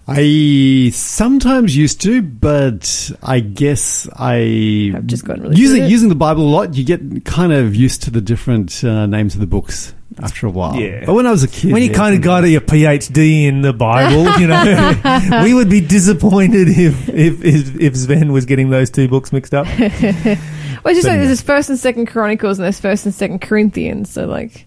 I 0.08 0.90
sometimes 0.92 1.76
used 1.76 2.00
to, 2.02 2.22
but 2.22 3.12
I 3.22 3.38
guess 3.40 4.08
I 4.16 4.92
I've 4.94 5.06
just 5.06 5.24
gotten 5.24 5.42
really 5.44 5.54
good 5.54 5.62
using 5.62 5.82
at 5.82 5.86
it. 5.86 5.90
using 5.90 6.08
the 6.08 6.16
Bible 6.16 6.42
a 6.42 6.50
lot. 6.50 6.74
You 6.74 6.84
get 6.84 7.24
kind 7.24 7.52
of 7.52 7.76
used 7.76 8.02
to 8.04 8.10
the 8.10 8.20
different 8.20 8.82
uh, 8.82 9.06
names 9.06 9.34
of 9.34 9.40
the 9.40 9.46
books 9.46 9.94
after 10.22 10.46
a 10.46 10.50
while. 10.50 10.74
Yeah. 10.80 11.04
but 11.06 11.14
when 11.14 11.26
I 11.26 11.30
was 11.30 11.42
a 11.44 11.48
kid, 11.48 11.72
When 11.72 11.82
you 11.82 11.88
yeah, 11.90 11.94
kind 11.94 12.14
of 12.14 12.20
got 12.22 12.44
a 12.44 12.48
PhD 12.60 13.44
in 13.44 13.62
the 13.62 13.72
Bible, 13.72 14.24
you 14.40 14.46
know, 14.48 15.42
we 15.44 15.54
would 15.54 15.68
be 15.70 15.80
disappointed 15.80 16.68
if, 16.68 17.08
if 17.08 17.44
if 17.44 17.80
if 17.80 17.96
Sven 17.96 18.32
was 18.32 18.44
getting 18.46 18.70
those 18.70 18.90
two 18.90 19.08
books 19.08 19.32
mixed 19.32 19.54
up. 19.54 19.66
Well, 20.84 20.90
it's 20.90 20.98
just 20.98 21.06
But 21.06 21.10
like 21.10 21.20
no. 21.20 21.26
there's 21.26 21.38
this 21.38 21.42
First 21.42 21.68
and 21.70 21.78
Second 21.78 22.06
Chronicles 22.06 22.58
and 22.58 22.64
there's 22.64 22.80
First 22.80 23.04
and 23.06 23.14
Second 23.14 23.40
Corinthians. 23.40 24.10
So 24.10 24.26
like, 24.26 24.64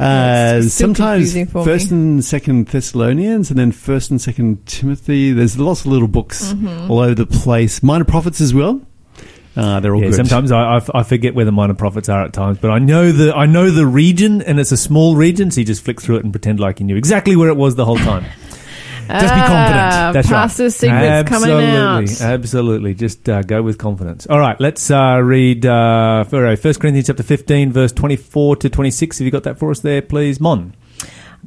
Uh, 0.00 0.60
It's 0.62 0.72
sometimes 0.72 1.34
First 1.52 1.90
me. 1.90 1.96
and 1.98 2.24
Second 2.24 2.68
Thessalonians, 2.68 3.50
and 3.50 3.58
then 3.58 3.70
First 3.72 4.10
and 4.10 4.18
Second 4.20 4.64
Timothy. 4.64 5.32
There's 5.32 5.58
lots 5.58 5.80
of 5.80 5.88
little 5.88 6.08
books 6.08 6.52
Mm-hmm. 6.54 6.90
all 6.90 7.00
over 7.00 7.14
the 7.14 7.26
place. 7.26 7.82
Minor 7.82 8.04
prophets 8.04 8.40
as 8.40 8.54
well. 8.54 8.80
Uh, 9.56 9.80
they're 9.80 9.94
all 9.94 10.02
Yeah, 10.02 10.08
good. 10.10 10.16
sometimes 10.16 10.52
I, 10.52 10.62
I 10.62 10.76
f- 10.76 10.90
I 10.94 11.02
forget 11.02 11.34
where 11.34 11.46
the 11.46 11.52
minor 11.52 11.72
prophets 11.74 12.08
are 12.10 12.22
at 12.24 12.32
times, 12.34 12.58
but 12.58 12.70
I 12.70 12.78
know 12.78 13.10
the 13.10 13.34
I 13.34 13.46
know 13.46 13.70
the 13.70 13.86
region, 13.86 14.42
and 14.42 14.60
it's 14.60 14.70
a 14.72 14.76
small 14.76 15.16
region, 15.16 15.50
so 15.50 15.60
you 15.60 15.64
just 15.66 15.82
flick 15.84 16.00
through 16.00 16.16
it 16.16 16.24
and 16.24 16.32
pretend 16.32 16.60
like 16.60 16.78
you 16.80 16.84
knew 16.86 16.96
exactly 16.96 17.36
where 17.36 17.48
it 17.48 17.56
was 17.56 17.74
the 17.74 17.84
whole 17.86 17.96
time. 17.96 18.24
Just 19.08 19.34
be 19.34 19.40
confident. 19.40 19.52
Ah, 19.94 20.10
That's 20.12 20.28
right. 20.32 20.42
pastor's 20.42 20.74
secrets 20.74 21.30
absolutely, 21.30 21.64
coming 21.64 21.76
out. 21.76 22.20
Absolutely. 22.20 22.92
Just 22.94 23.28
uh, 23.28 23.40
go 23.42 23.62
with 23.62 23.78
confidence. 23.78 24.26
All 24.26 24.40
right, 24.40 24.60
let's 24.60 24.90
uh, 24.90 25.20
read 25.22 25.64
uh, 25.64 26.24
First 26.24 26.80
Corinthians 26.80 27.06
chapter 27.06 27.22
15, 27.22 27.70
verse 27.72 27.92
24 27.92 28.56
to 28.56 28.68
26. 28.68 29.18
Have 29.18 29.24
you 29.24 29.30
got 29.30 29.44
that 29.44 29.60
for 29.60 29.70
us 29.70 29.78
there, 29.78 30.02
please? 30.02 30.40
Mon. 30.40 30.74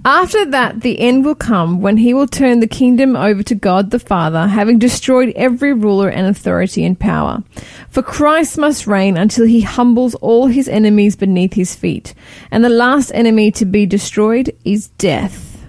After 0.06 0.46
that, 0.46 0.80
the 0.82 1.00
end 1.00 1.26
will 1.26 1.36
come 1.36 1.82
when 1.82 1.98
he 1.98 2.14
will 2.14 2.28
turn 2.28 2.62
the 2.62 2.68
kingdom 2.68 3.18
over 3.18 3.44
to 3.44 3.54
God 3.54 3.92
the 3.92 4.00
Father, 4.00 4.48
having 4.48 4.80
destroyed 4.80 5.34
every 5.36 5.74
ruler 5.74 6.08
and 6.10 6.26
authority 6.26 6.86
and 6.86 6.98
power. 6.98 7.44
For 7.90 8.02
Christ 8.02 8.58
must 8.58 8.88
reign 8.88 9.18
until 9.18 9.46
he 9.46 9.62
humbles 9.62 10.16
all 10.16 10.48
his 10.48 10.70
enemies 10.70 11.18
beneath 11.18 11.54
his 11.54 11.76
feet. 11.76 12.14
And 12.50 12.64
the 12.64 12.70
last 12.70 13.12
enemy 13.14 13.52
to 13.52 13.66
be 13.66 13.86
destroyed 13.86 14.56
is 14.64 14.88
death. 14.98 15.66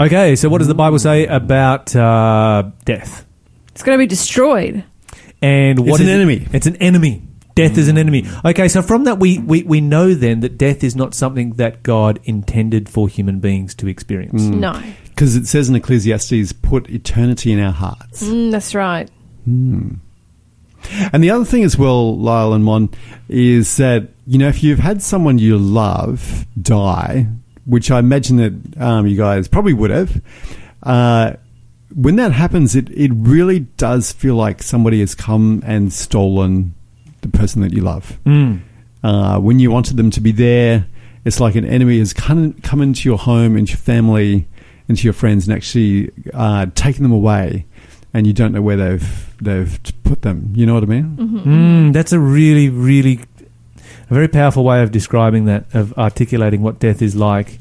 Okay, 0.00 0.34
so 0.36 0.48
what 0.48 0.58
does 0.58 0.68
the 0.68 0.74
Bible 0.74 0.98
say 0.98 1.26
about 1.26 1.94
uh, 1.94 2.70
death? 2.86 3.26
It's 3.72 3.82
going 3.82 3.98
to 3.98 4.02
be 4.02 4.06
destroyed. 4.06 4.84
And 5.42 5.80
what 5.80 6.00
It's 6.00 6.08
an 6.08 6.08
it? 6.08 6.12
enemy. 6.14 6.46
It's 6.52 6.66
an 6.66 6.76
enemy. 6.76 7.22
Death 7.58 7.76
is 7.76 7.88
an 7.88 7.98
enemy. 7.98 8.24
Okay, 8.44 8.68
so 8.68 8.82
from 8.82 9.02
that 9.04 9.18
we, 9.18 9.40
we, 9.40 9.64
we 9.64 9.80
know 9.80 10.14
then 10.14 10.38
that 10.40 10.56
death 10.56 10.84
is 10.84 10.94
not 10.94 11.12
something 11.12 11.54
that 11.54 11.82
God 11.82 12.20
intended 12.22 12.88
for 12.88 13.08
human 13.08 13.40
beings 13.40 13.74
to 13.74 13.88
experience. 13.88 14.42
No. 14.42 14.80
Because 15.06 15.34
it 15.34 15.48
says 15.48 15.68
in 15.68 15.74
Ecclesiastes, 15.74 16.52
put 16.52 16.88
eternity 16.88 17.50
in 17.50 17.58
our 17.58 17.72
hearts. 17.72 18.22
Mm, 18.22 18.52
that's 18.52 18.76
right. 18.76 19.10
And 19.44 20.00
the 21.12 21.30
other 21.30 21.44
thing 21.44 21.64
as 21.64 21.76
well, 21.76 22.16
Lyle 22.16 22.52
and 22.52 22.64
Mon, 22.64 22.90
is 23.28 23.76
that, 23.78 24.10
you 24.24 24.38
know, 24.38 24.46
if 24.46 24.62
you've 24.62 24.78
had 24.78 25.02
someone 25.02 25.40
you 25.40 25.58
love 25.58 26.46
die, 26.62 27.26
which 27.66 27.90
I 27.90 27.98
imagine 27.98 28.36
that 28.36 28.80
um, 28.80 29.08
you 29.08 29.16
guys 29.16 29.48
probably 29.48 29.72
would 29.72 29.90
have, 29.90 30.22
uh, 30.84 31.32
when 31.92 32.14
that 32.16 32.30
happens, 32.30 32.76
it, 32.76 32.88
it 32.90 33.10
really 33.12 33.60
does 33.60 34.12
feel 34.12 34.36
like 34.36 34.62
somebody 34.62 35.00
has 35.00 35.16
come 35.16 35.60
and 35.66 35.92
stolen 35.92 36.74
the 37.20 37.28
person 37.28 37.62
that 37.62 37.72
you 37.72 37.82
love. 37.82 38.18
Mm. 38.24 38.60
Uh, 39.02 39.38
when 39.38 39.58
you 39.58 39.70
wanted 39.70 39.96
them 39.96 40.10
to 40.10 40.20
be 40.20 40.32
there, 40.32 40.86
it's 41.24 41.40
like 41.40 41.54
an 41.54 41.64
enemy 41.64 41.98
has 41.98 42.12
come, 42.12 42.54
come 42.54 42.80
into 42.80 43.08
your 43.08 43.18
home, 43.18 43.56
into 43.56 43.72
your 43.72 43.78
family, 43.78 44.46
into 44.88 45.04
your 45.04 45.12
friends, 45.12 45.46
and 45.46 45.56
actually 45.56 46.10
uh, 46.32 46.66
taken 46.74 47.02
them 47.02 47.12
away, 47.12 47.66
and 48.14 48.26
you 48.26 48.32
don't 48.32 48.52
know 48.52 48.62
where 48.62 48.76
they've 48.76 49.34
they've 49.40 49.78
put 50.04 50.22
them. 50.22 50.52
You 50.54 50.66
know 50.66 50.74
what 50.74 50.82
I 50.82 50.86
mean? 50.86 51.16
Mm, 51.16 51.92
that's 51.92 52.12
a 52.12 52.18
really, 52.18 52.68
really, 52.68 53.20
a 54.10 54.14
very 54.14 54.28
powerful 54.28 54.64
way 54.64 54.82
of 54.82 54.90
describing 54.90 55.44
that, 55.44 55.66
of 55.74 55.96
articulating 55.98 56.62
what 56.62 56.78
death 56.78 57.02
is 57.02 57.14
like. 57.14 57.58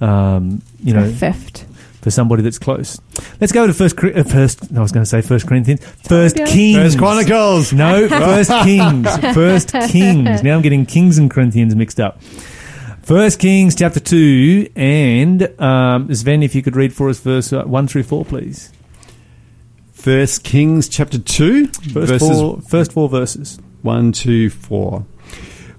Um, 0.00 0.62
you 0.82 0.94
know, 0.94 1.12
theft. 1.12 1.66
For 2.02 2.10
somebody 2.10 2.42
that's 2.42 2.58
close. 2.58 3.00
Let's 3.40 3.52
go 3.52 3.66
to 3.66 3.74
first. 3.74 4.02
Uh, 4.02 4.22
first, 4.24 4.72
I 4.74 4.80
was 4.80 4.92
going 4.92 5.02
to 5.04 5.08
say 5.08 5.20
First 5.22 5.46
Corinthians. 5.46 5.84
First 6.08 6.38
Yeah. 6.38 6.46
Kings. 6.46 6.76
First 6.78 6.98
Chronicles. 6.98 7.72
No, 7.72 8.08
First 8.08 8.50
Kings. 8.50 9.16
First 9.34 9.72
Kings. 9.90 10.42
Now 10.42 10.56
I'm 10.56 10.62
getting 10.62 10.86
Kings 10.86 11.18
and 11.18 11.30
Corinthians 11.30 11.74
mixed 11.74 12.00
up. 12.00 12.20
First 13.02 13.40
Kings 13.40 13.74
chapter 13.74 13.98
two, 14.00 14.70
and 14.76 15.42
um, 15.60 16.14
Sven, 16.14 16.42
if 16.42 16.54
you 16.54 16.62
could 16.62 16.76
read 16.76 16.92
for 16.92 17.08
us 17.08 17.18
verse 17.20 17.52
uh, 17.52 17.64
one 17.64 17.88
through 17.88 18.04
four, 18.04 18.24
please. 18.24 18.72
First 19.92 20.44
Kings 20.44 20.88
chapter 20.88 21.18
two, 21.18 21.66
First 21.66 21.92
verses 21.92 22.28
four, 22.40 22.60
first 22.62 22.92
four 22.92 23.08
verses. 23.08 23.58
one, 23.82 24.12
two, 24.12 24.48
four. 24.48 25.04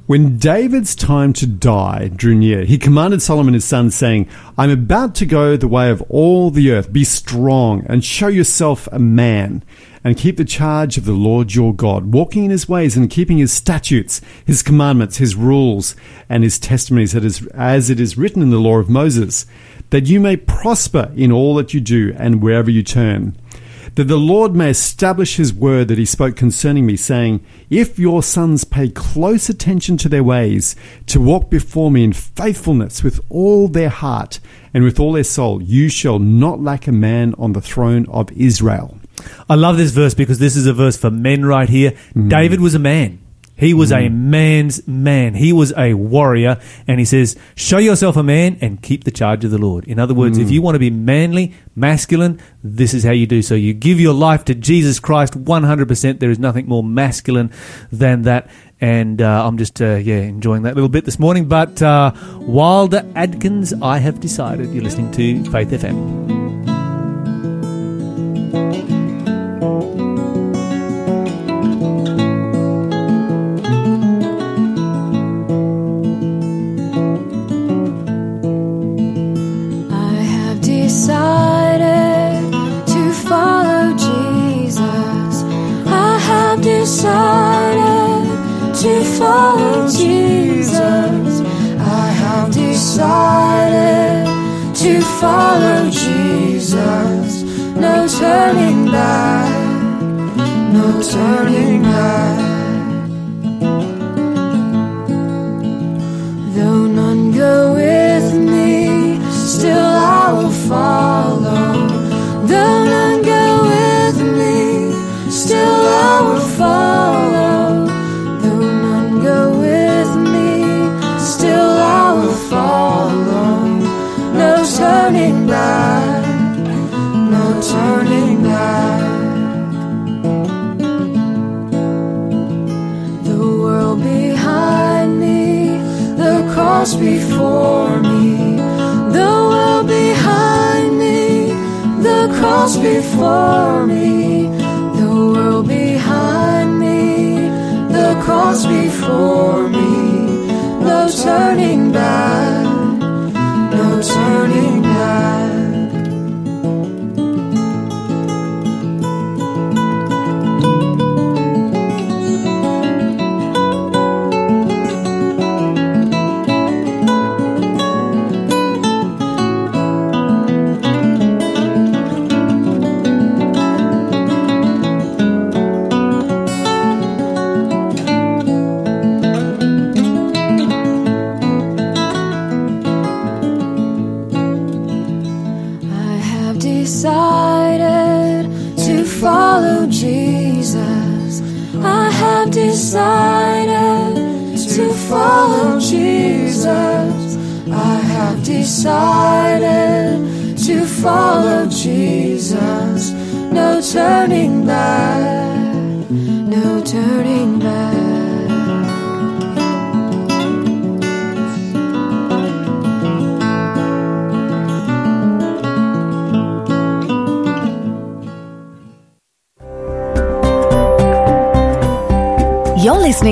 When 0.08 0.38
David's 0.38 0.96
time 0.96 1.32
to 1.34 1.46
die 1.46 2.10
drew 2.14 2.34
near, 2.34 2.66
he 2.66 2.80
commanded 2.80 3.22
Solomon 3.22 3.54
his 3.54 3.66
son, 3.66 3.92
saying, 3.92 4.28
I'm 4.58 4.72
about 4.72 5.14
to 5.16 5.28
go 5.28 5.56
the 5.56 5.68
way 5.68 5.92
of 5.92 6.02
all 6.10 6.50
the 6.50 6.72
earth. 6.72 6.92
Be 6.92 7.04
strong 7.04 7.86
and 7.88 8.04
show 8.04 8.28
yourself 8.28 8.88
a 8.92 8.98
man, 8.98 9.64
and 10.04 10.18
keep 10.18 10.38
the 10.38 10.44
charge 10.44 10.98
of 10.98 11.06
the 11.06 11.14
Lord 11.14 11.54
your 11.54 11.74
God, 11.74 12.14
walking 12.14 12.46
in 12.46 12.52
his 12.52 12.68
ways 12.68 12.98
and 12.98 13.12
keeping 13.12 13.38
his 13.38 13.54
statutes, 13.54 14.22
his 14.44 14.64
commandments, 14.64 15.18
his 15.18 15.36
rules, 15.36 15.96
and 16.28 16.44
his 16.44 16.58
testimonies, 16.58 17.16
as 17.54 17.90
it 17.92 18.00
is 18.00 18.18
written 18.18 18.42
in 18.42 18.50
the 18.50 18.58
law 18.58 18.80
of 18.80 18.90
Moses, 18.90 19.46
that 19.92 20.08
you 20.08 20.20
may 20.20 20.36
prosper 20.36 21.12
in 21.16 21.32
all 21.32 21.54
that 21.56 21.74
you 21.76 21.80
do 21.80 22.14
and 22.18 22.42
wherever 22.42 22.72
you 22.72 22.82
turn 22.82 23.38
that 23.96 24.06
the 24.06 24.18
Lord 24.18 24.56
may 24.56 24.70
establish 24.70 25.36
his 25.36 25.54
word 25.54 25.88
that 25.90 25.98
he 25.98 26.06
spoke 26.06 26.36
concerning 26.36 26.86
me, 26.86 26.96
saying, 26.96 27.46
If 27.70 28.00
your 28.00 28.24
sons 28.24 28.64
pay 28.64 28.90
close 28.90 29.50
attention 29.50 29.98
to 29.98 30.10
their 30.10 30.24
ways, 30.24 30.76
to 31.08 31.20
walk 31.20 31.50
before 31.50 31.92
me 31.92 32.04
in 32.04 32.14
faithfulness 32.14 33.04
with 33.04 33.20
all 33.30 33.68
their 33.68 33.90
heart 33.90 34.40
and 34.74 34.84
with 34.84 35.00
all 35.00 35.14
their 35.14 35.24
soul, 35.24 35.62
you 35.62 35.90
shall 35.90 36.20
not 36.20 36.62
lack 36.62 36.88
a 36.88 36.92
man 36.92 37.36
on 37.38 37.54
the 37.54 37.62
throne 37.62 38.06
of 38.10 38.32
Israel. 38.32 38.98
I 39.50 39.56
love 39.56 39.78
this 39.78 39.92
verse 39.92 40.14
because 40.14 40.40
this 40.40 40.56
is 40.56 40.66
a 40.66 40.74
verse 40.74 40.98
for 40.98 41.12
men 41.12 41.46
right 41.46 41.70
here. 41.70 41.92
Mm. 42.16 42.30
David 42.30 42.62
was 42.62 42.74
a 42.74 42.80
man. 42.80 43.21
He 43.62 43.76
was 43.76 43.92
a 43.92 44.10
man's 44.10 44.88
man. 44.88 45.36
He 45.36 45.54
was 45.54 45.72
a 45.78 45.94
warrior. 45.94 46.60
And 46.88 46.98
he 46.98 47.06
says, 47.06 47.38
show 47.56 47.78
yourself 47.78 48.18
a 48.18 48.24
man 48.24 48.58
and 48.60 48.82
keep 48.82 49.04
the 49.04 49.12
charge 49.12 49.46
of 49.46 49.52
the 49.52 49.60
Lord. 49.60 49.86
In 49.86 50.00
other 50.00 50.16
words, 50.16 50.40
if 50.40 50.50
you 50.50 50.64
want 50.64 50.74
to 50.74 50.80
be 50.80 50.90
manly, 50.90 51.54
masculine, 51.76 52.42
this 52.64 52.96
is 52.96 53.04
how 53.04 53.12
you 53.12 53.28
do 53.28 53.44
so. 53.44 53.54
You 53.54 53.76
give 53.76 54.00
your 54.00 54.16
life 54.16 54.46
to 54.46 54.56
Jesus 54.56 55.00
Christ 55.00 55.36
100%. 55.36 56.20
There 56.20 56.32
is 56.32 56.40
nothing 56.40 56.68
more 56.68 56.84
masculine 56.84 57.52
than 57.92 58.24
that. 58.24 58.50
And 58.82 59.22
uh, 59.22 59.48
I'm 59.48 59.60
just, 59.60 59.80
uh, 59.80 59.94
yeah, 59.98 60.22
enjoying 60.22 60.64
that 60.64 60.74
little 60.74 60.90
bit 60.90 61.06
this 61.06 61.20
morning. 61.20 61.48
But 61.48 61.84
uh, 61.84 62.14
Wilder 62.40 63.06
Adkins, 63.16 63.74
I 63.80 64.00
have 64.00 64.20
decided. 64.20 64.74
You're 64.74 64.84
listening 64.84 65.12
to 65.12 65.52
Faith 65.52 65.70
FM. 65.70 66.41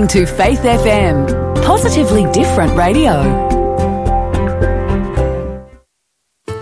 To 0.10 0.26
Faith 0.26 0.62
FM, 0.62 1.64
positively 1.64 2.26
different 2.32 2.76
radio. 2.76 3.22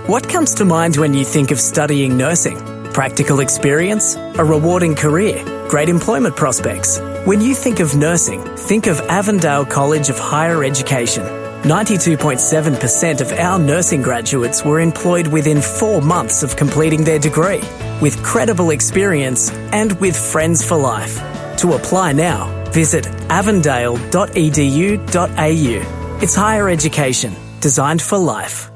What 0.07 0.27
comes 0.27 0.53
to 0.55 0.65
mind 0.65 0.97
when 0.97 1.13
you 1.13 1.23
think 1.23 1.51
of 1.51 1.59
studying 1.61 2.17
nursing? 2.17 2.57
Practical 2.91 3.39
experience? 3.39 4.15
A 4.15 4.43
rewarding 4.43 4.95
career? 4.95 5.45
Great 5.69 5.87
employment 5.87 6.35
prospects? 6.35 6.99
When 7.23 7.39
you 7.39 7.55
think 7.55 7.79
of 7.79 7.95
nursing, 7.95 8.43
think 8.57 8.85
of 8.85 8.99
Avondale 9.01 9.65
College 9.65 10.09
of 10.09 10.19
Higher 10.19 10.65
Education. 10.65 11.23
92.7% 11.63 13.21
of 13.21 13.31
our 13.31 13.57
nursing 13.57 14.01
graduates 14.01 14.65
were 14.65 14.81
employed 14.81 15.27
within 15.27 15.61
four 15.61 16.01
months 16.01 16.43
of 16.43 16.57
completing 16.57 17.05
their 17.05 17.19
degree, 17.19 17.61
with 18.01 18.21
credible 18.23 18.71
experience 18.71 19.51
and 19.71 19.97
with 20.01 20.17
friends 20.17 20.67
for 20.67 20.75
life. 20.75 21.17
To 21.59 21.73
apply 21.73 22.11
now, 22.11 22.53
visit 22.71 23.16
avondale.edu.au. 23.29 26.21
It's 26.21 26.35
higher 26.35 26.69
education 26.69 27.35
designed 27.59 28.01
for 28.01 28.17
life. 28.17 28.71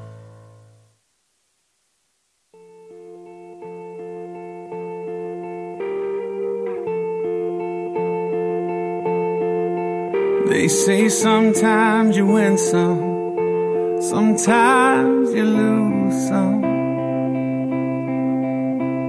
They 10.50 10.68
say 10.68 11.08
sometimes 11.10 12.18
you 12.18 12.26
win 12.28 12.58
some, 12.58 14.02
sometimes 14.02 15.34
you 15.34 15.46
lose 15.46 16.28
some. 16.28 16.64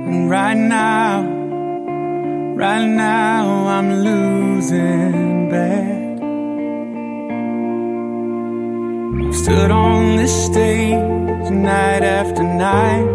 And 0.06 0.30
right 0.30 0.56
now, 0.56 1.41
right 2.62 2.86
now 2.86 3.66
I'm 3.66 3.88
losing 4.04 5.50
bad. 5.50 6.22
I've 9.26 9.34
stood 9.34 9.70
on 9.72 10.16
this 10.16 10.34
stage 10.46 11.50
night 11.50 12.04
after 12.04 12.44
night, 12.44 13.08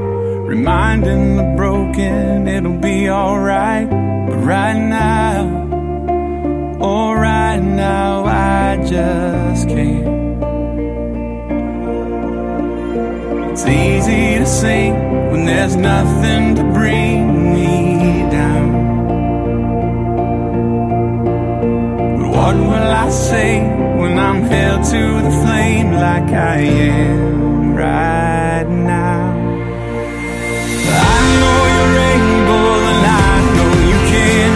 reminding 0.54 1.38
the 1.38 1.54
broken 1.56 2.46
it'll 2.46 2.82
be 2.92 3.10
alright. 3.10 3.90
But 3.90 4.38
right 4.54 4.78
now, 4.78 5.66
Oh, 6.80 7.14
right 7.14 7.60
now 7.60 8.26
I 8.26 8.78
just 8.86 9.68
can't. 9.68 10.08
It's 13.52 13.66
easy 13.66 14.40
to 14.40 14.46
sing 14.46 14.94
when 15.32 15.46
there's 15.46 15.76
nothing 15.76 16.54
to 16.56 16.64
bring 16.74 17.54
me 17.56 17.87
what 22.48 22.56
will 22.56 22.92
I 23.06 23.10
say 23.10 23.60
when 24.00 24.18
I'm 24.18 24.42
held 24.44 24.82
to 24.94 25.02
the 25.28 25.34
flame 25.42 25.92
like 25.92 26.30
I 26.32 26.60
am 26.60 27.76
right 27.76 28.68
now? 28.96 29.24
I 31.12 31.18
know 31.40 31.60
you're 31.76 31.98
able 32.16 32.76
and 32.92 33.04
I 33.28 33.36
know 33.58 33.74
you 33.92 34.00
can 34.14 34.52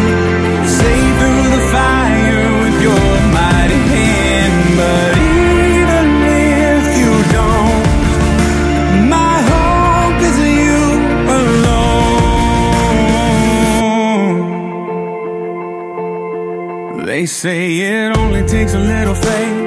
save 0.79 1.13
through 1.19 1.47
the 1.55 1.63
fire 1.75 2.43
with 2.63 2.77
your 2.87 3.07
mighty 3.37 3.81
hand. 3.93 4.57
But 4.79 5.10
They 17.21 17.27
say 17.27 17.77
it 17.81 18.17
only 18.17 18.41
takes 18.47 18.73
a 18.73 18.79
little 18.79 19.13
faith 19.13 19.60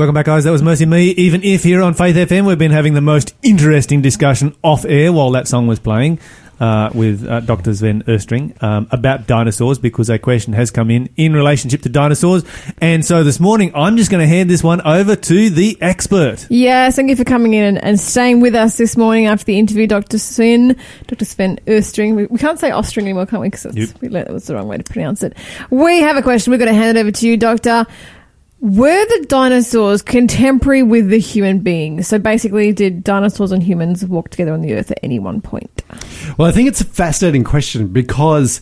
welcome 0.00 0.14
back, 0.14 0.24
guys. 0.24 0.44
That 0.44 0.50
was 0.50 0.62
MercyMe. 0.62 1.12
Even 1.16 1.42
if 1.44 1.62
here 1.62 1.82
on 1.82 1.92
Faith 1.92 2.16
FM, 2.16 2.46
we've 2.46 2.56
been 2.56 2.70
having 2.70 2.94
the 2.94 3.02
most 3.02 3.34
interesting 3.42 4.00
discussion 4.00 4.56
off 4.62 4.86
air 4.86 5.12
while 5.12 5.30
that 5.32 5.46
song 5.46 5.66
was 5.66 5.78
playing 5.78 6.18
uh, 6.58 6.88
with 6.94 7.26
uh, 7.28 7.40
Dr. 7.40 7.74
Sven 7.74 8.02
Erstring 8.08 8.54
um, 8.62 8.88
about 8.92 9.26
dinosaurs 9.26 9.78
because 9.78 10.08
a 10.08 10.18
question 10.18 10.54
has 10.54 10.70
come 10.70 10.90
in 10.90 11.10
in 11.18 11.34
relationship 11.34 11.82
to 11.82 11.90
dinosaurs. 11.90 12.44
And 12.80 13.04
so 13.04 13.24
this 13.24 13.40
morning, 13.40 13.72
I'm 13.74 13.98
just 13.98 14.10
going 14.10 14.22
to 14.22 14.26
hand 14.26 14.48
this 14.48 14.64
one 14.64 14.80
over 14.86 15.16
to 15.16 15.50
the 15.50 15.76
expert. 15.82 16.46
Yes, 16.48 16.96
thank 16.96 17.10
you 17.10 17.16
for 17.16 17.24
coming 17.24 17.52
in 17.52 17.64
and, 17.64 17.84
and 17.84 18.00
staying 18.00 18.40
with 18.40 18.54
us 18.54 18.78
this 18.78 18.96
morning 18.96 19.26
after 19.26 19.44
the 19.44 19.58
interview, 19.58 19.86
Dr. 19.86 20.16
Sven, 20.16 20.76
Dr. 21.08 21.26
Sven 21.26 21.58
Erstring. 21.68 22.14
We, 22.14 22.24
we 22.24 22.38
can't 22.38 22.58
say 22.58 22.70
Ostring 22.70 23.02
anymore, 23.02 23.26
can't 23.26 23.42
we? 23.42 23.50
Because 23.50 23.76
Yep. 23.76 23.90
we 24.00 24.08
learned 24.08 24.28
that 24.28 24.32
was 24.32 24.46
the 24.46 24.54
wrong 24.54 24.66
way 24.66 24.78
to 24.78 24.84
pronounce 24.84 25.22
it. 25.22 25.36
We 25.68 26.00
have 26.00 26.16
a 26.16 26.22
question. 26.22 26.52
We're 26.52 26.56
going 26.58 26.72
to 26.72 26.80
hand 26.80 26.96
it 26.96 27.00
over 27.02 27.10
to 27.10 27.28
you, 27.28 27.36
Doctor. 27.36 27.86
Were 28.60 29.06
the 29.06 29.24
dinosaurs 29.26 30.02
contemporary 30.02 30.82
with 30.82 31.08
the 31.08 31.18
human 31.18 31.60
beings? 31.60 32.06
So 32.06 32.18
basically, 32.18 32.72
did 32.72 33.02
dinosaurs 33.02 33.52
and 33.52 33.62
humans 33.62 34.04
walk 34.04 34.28
together 34.28 34.52
on 34.52 34.60
the 34.60 34.74
earth 34.74 34.90
at 34.90 34.98
any 35.02 35.18
one 35.18 35.40
point? 35.40 35.82
Well, 36.36 36.46
I 36.46 36.52
think 36.52 36.68
it's 36.68 36.82
a 36.82 36.84
fascinating 36.84 37.42
question 37.42 37.88
because 37.88 38.60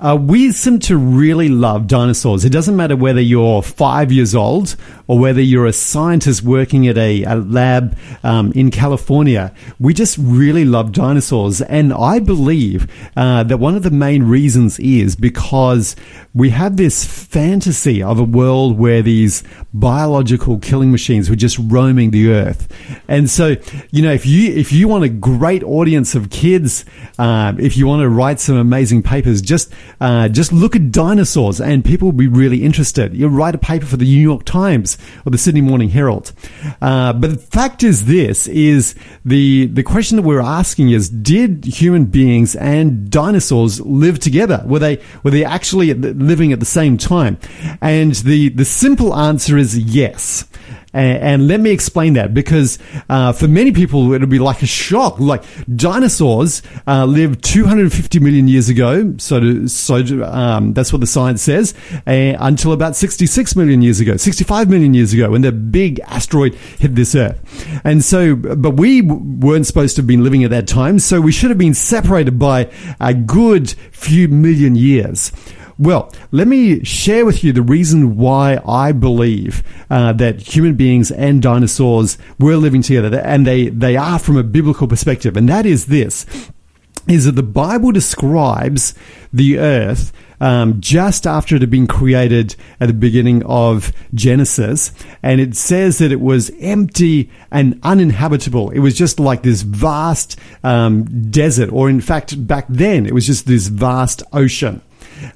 uh, 0.00 0.16
we 0.16 0.50
seem 0.50 0.78
to 0.78 0.96
really 0.96 1.48
love 1.48 1.86
dinosaurs. 1.86 2.44
It 2.44 2.50
doesn't 2.50 2.74
matter 2.74 2.96
whether 2.96 3.20
you're 3.20 3.62
five 3.62 4.10
years 4.10 4.34
old 4.34 4.76
or 5.06 5.18
whether 5.18 5.40
you're 5.40 5.66
a 5.66 5.72
scientist 5.72 6.42
working 6.42 6.88
at 6.88 6.96
a, 6.96 7.24
a 7.24 7.34
lab 7.34 7.98
um, 8.22 8.52
in 8.52 8.70
California. 8.70 9.54
We 9.78 9.92
just 9.92 10.16
really 10.18 10.64
love 10.64 10.92
dinosaurs. 10.92 11.60
And 11.60 11.92
I 11.92 12.18
believe 12.18 12.90
uh, 13.16 13.42
that 13.44 13.58
one 13.58 13.76
of 13.76 13.82
the 13.82 13.90
main 13.90 14.22
reasons 14.22 14.78
is 14.78 15.16
because 15.16 15.96
we 16.32 16.50
have 16.50 16.76
this 16.76 17.04
fantasy 17.04 18.02
of 18.02 18.18
a 18.18 18.24
world 18.24 18.78
where 18.78 19.02
these 19.02 19.42
biological 19.74 20.58
killing 20.58 20.90
machines 20.90 21.28
were 21.28 21.36
just 21.36 21.58
roaming 21.58 22.10
the 22.10 22.30
earth. 22.30 22.68
And 23.08 23.28
so, 23.28 23.56
you 23.90 24.00
know, 24.00 24.12
if 24.12 24.24
you 24.24 24.52
if 24.52 24.72
you 24.72 24.88
want 24.88 25.04
a 25.04 25.08
great 25.08 25.62
audience 25.64 26.14
of 26.14 26.30
kids, 26.30 26.84
um, 27.18 27.58
if 27.58 27.76
you 27.76 27.86
want 27.86 28.02
to 28.02 28.08
write 28.08 28.40
some 28.40 28.56
amazing 28.56 29.02
papers, 29.02 29.42
just 29.42 29.72
uh, 30.00 30.28
just 30.28 30.52
look 30.52 30.76
at 30.76 30.92
dinosaurs, 30.92 31.60
and 31.60 31.84
people 31.84 32.08
will 32.08 32.12
be 32.12 32.28
really 32.28 32.64
interested. 32.64 33.14
You'll 33.14 33.30
write 33.30 33.54
a 33.54 33.58
paper 33.58 33.86
for 33.86 33.96
the 33.96 34.04
New 34.04 34.20
York 34.20 34.44
Times 34.44 34.98
or 35.26 35.30
the 35.30 35.38
Sydney 35.38 35.60
Morning 35.60 35.90
Herald. 35.90 36.32
Uh, 36.80 37.12
but 37.12 37.30
the 37.30 37.38
fact 37.38 37.82
is, 37.82 38.06
this 38.06 38.46
is 38.48 38.94
the 39.24 39.66
the 39.66 39.82
question 39.82 40.16
that 40.16 40.22
we're 40.22 40.40
asking 40.40 40.90
is: 40.90 41.08
Did 41.08 41.64
human 41.64 42.06
beings 42.06 42.54
and 42.56 43.10
dinosaurs 43.10 43.80
live 43.80 44.18
together? 44.18 44.62
Were 44.66 44.78
they 44.78 45.00
were 45.22 45.30
they 45.30 45.44
actually 45.44 45.92
living 45.94 46.52
at 46.52 46.60
the 46.60 46.66
same 46.66 46.96
time? 46.96 47.38
And 47.80 48.14
the 48.14 48.50
the 48.50 48.64
simple 48.64 49.14
answer 49.14 49.56
is 49.56 49.78
yes. 49.78 50.46
And, 50.92 51.22
and 51.22 51.48
let 51.48 51.60
me 51.60 51.70
explain 51.70 52.14
that 52.14 52.34
because 52.34 52.78
uh, 53.08 53.32
for 53.32 53.46
many 53.48 53.72
people 53.72 54.12
it'll 54.12 54.26
be 54.26 54.38
like 54.38 54.62
a 54.62 54.66
shock. 54.66 55.20
Like 55.20 55.44
dinosaurs 55.74 56.62
uh, 56.86 57.04
lived 57.04 57.44
250 57.44 58.18
million 58.20 58.48
years 58.48 58.68
ago, 58.68 59.14
so 59.18 59.40
to, 59.40 59.68
so 59.68 60.02
to, 60.02 60.24
um, 60.24 60.72
that's 60.72 60.92
what 60.92 61.00
the 61.00 61.06
science 61.06 61.42
says, 61.42 61.74
uh, 62.06 62.36
until 62.38 62.72
about 62.72 62.96
66 62.96 63.56
million 63.56 63.82
years 63.82 64.00
ago, 64.00 64.16
65 64.16 64.68
million 64.68 64.94
years 64.94 65.12
ago, 65.12 65.30
when 65.30 65.42
the 65.42 65.52
big 65.52 66.00
asteroid 66.00 66.54
hit 66.54 66.94
this 66.94 67.14
Earth. 67.14 67.40
And 67.84 68.04
so, 68.04 68.34
but 68.34 68.72
we 68.72 69.02
weren't 69.02 69.66
supposed 69.66 69.96
to 69.96 70.02
have 70.02 70.06
been 70.06 70.24
living 70.24 70.44
at 70.44 70.50
that 70.50 70.66
time, 70.66 70.98
so 70.98 71.20
we 71.20 71.32
should 71.32 71.50
have 71.50 71.58
been 71.58 71.74
separated 71.74 72.38
by 72.38 72.70
a 73.00 73.14
good 73.14 73.70
few 73.92 74.28
million 74.28 74.74
years. 74.74 75.32
Well, 75.80 76.12
let 76.30 76.46
me 76.46 76.84
share 76.84 77.24
with 77.24 77.42
you 77.42 77.54
the 77.54 77.62
reason 77.62 78.18
why 78.18 78.60
I 78.68 78.92
believe 78.92 79.62
uh, 79.88 80.12
that 80.12 80.54
human 80.54 80.74
beings 80.74 81.10
and 81.10 81.40
dinosaurs 81.40 82.18
were 82.38 82.56
living 82.56 82.82
together, 82.82 83.18
and 83.20 83.46
they, 83.46 83.70
they 83.70 83.96
are 83.96 84.18
from 84.18 84.36
a 84.36 84.42
biblical 84.42 84.86
perspective, 84.86 85.38
and 85.38 85.48
that 85.48 85.64
is 85.64 85.86
this 85.86 86.26
is 87.08 87.24
that 87.24 87.32
the 87.32 87.42
Bible 87.42 87.92
describes 87.92 88.94
the 89.32 89.58
earth 89.58 90.12
um, 90.38 90.82
just 90.82 91.26
after 91.26 91.56
it 91.56 91.62
had 91.62 91.70
been 91.70 91.86
created 91.86 92.56
at 92.78 92.88
the 92.88 92.92
beginning 92.92 93.42
of 93.44 93.90
Genesis, 94.12 94.92
and 95.22 95.40
it 95.40 95.56
says 95.56 95.96
that 95.96 96.12
it 96.12 96.20
was 96.20 96.50
empty 96.60 97.30
and 97.50 97.80
uninhabitable. 97.82 98.68
It 98.68 98.80
was 98.80 98.98
just 98.98 99.18
like 99.18 99.42
this 99.42 99.62
vast 99.62 100.38
um, 100.62 101.30
desert, 101.30 101.72
or 101.72 101.88
in 101.88 102.02
fact, 102.02 102.46
back 102.46 102.66
then, 102.68 103.06
it 103.06 103.14
was 103.14 103.26
just 103.26 103.46
this 103.46 103.68
vast 103.68 104.22
ocean. 104.34 104.82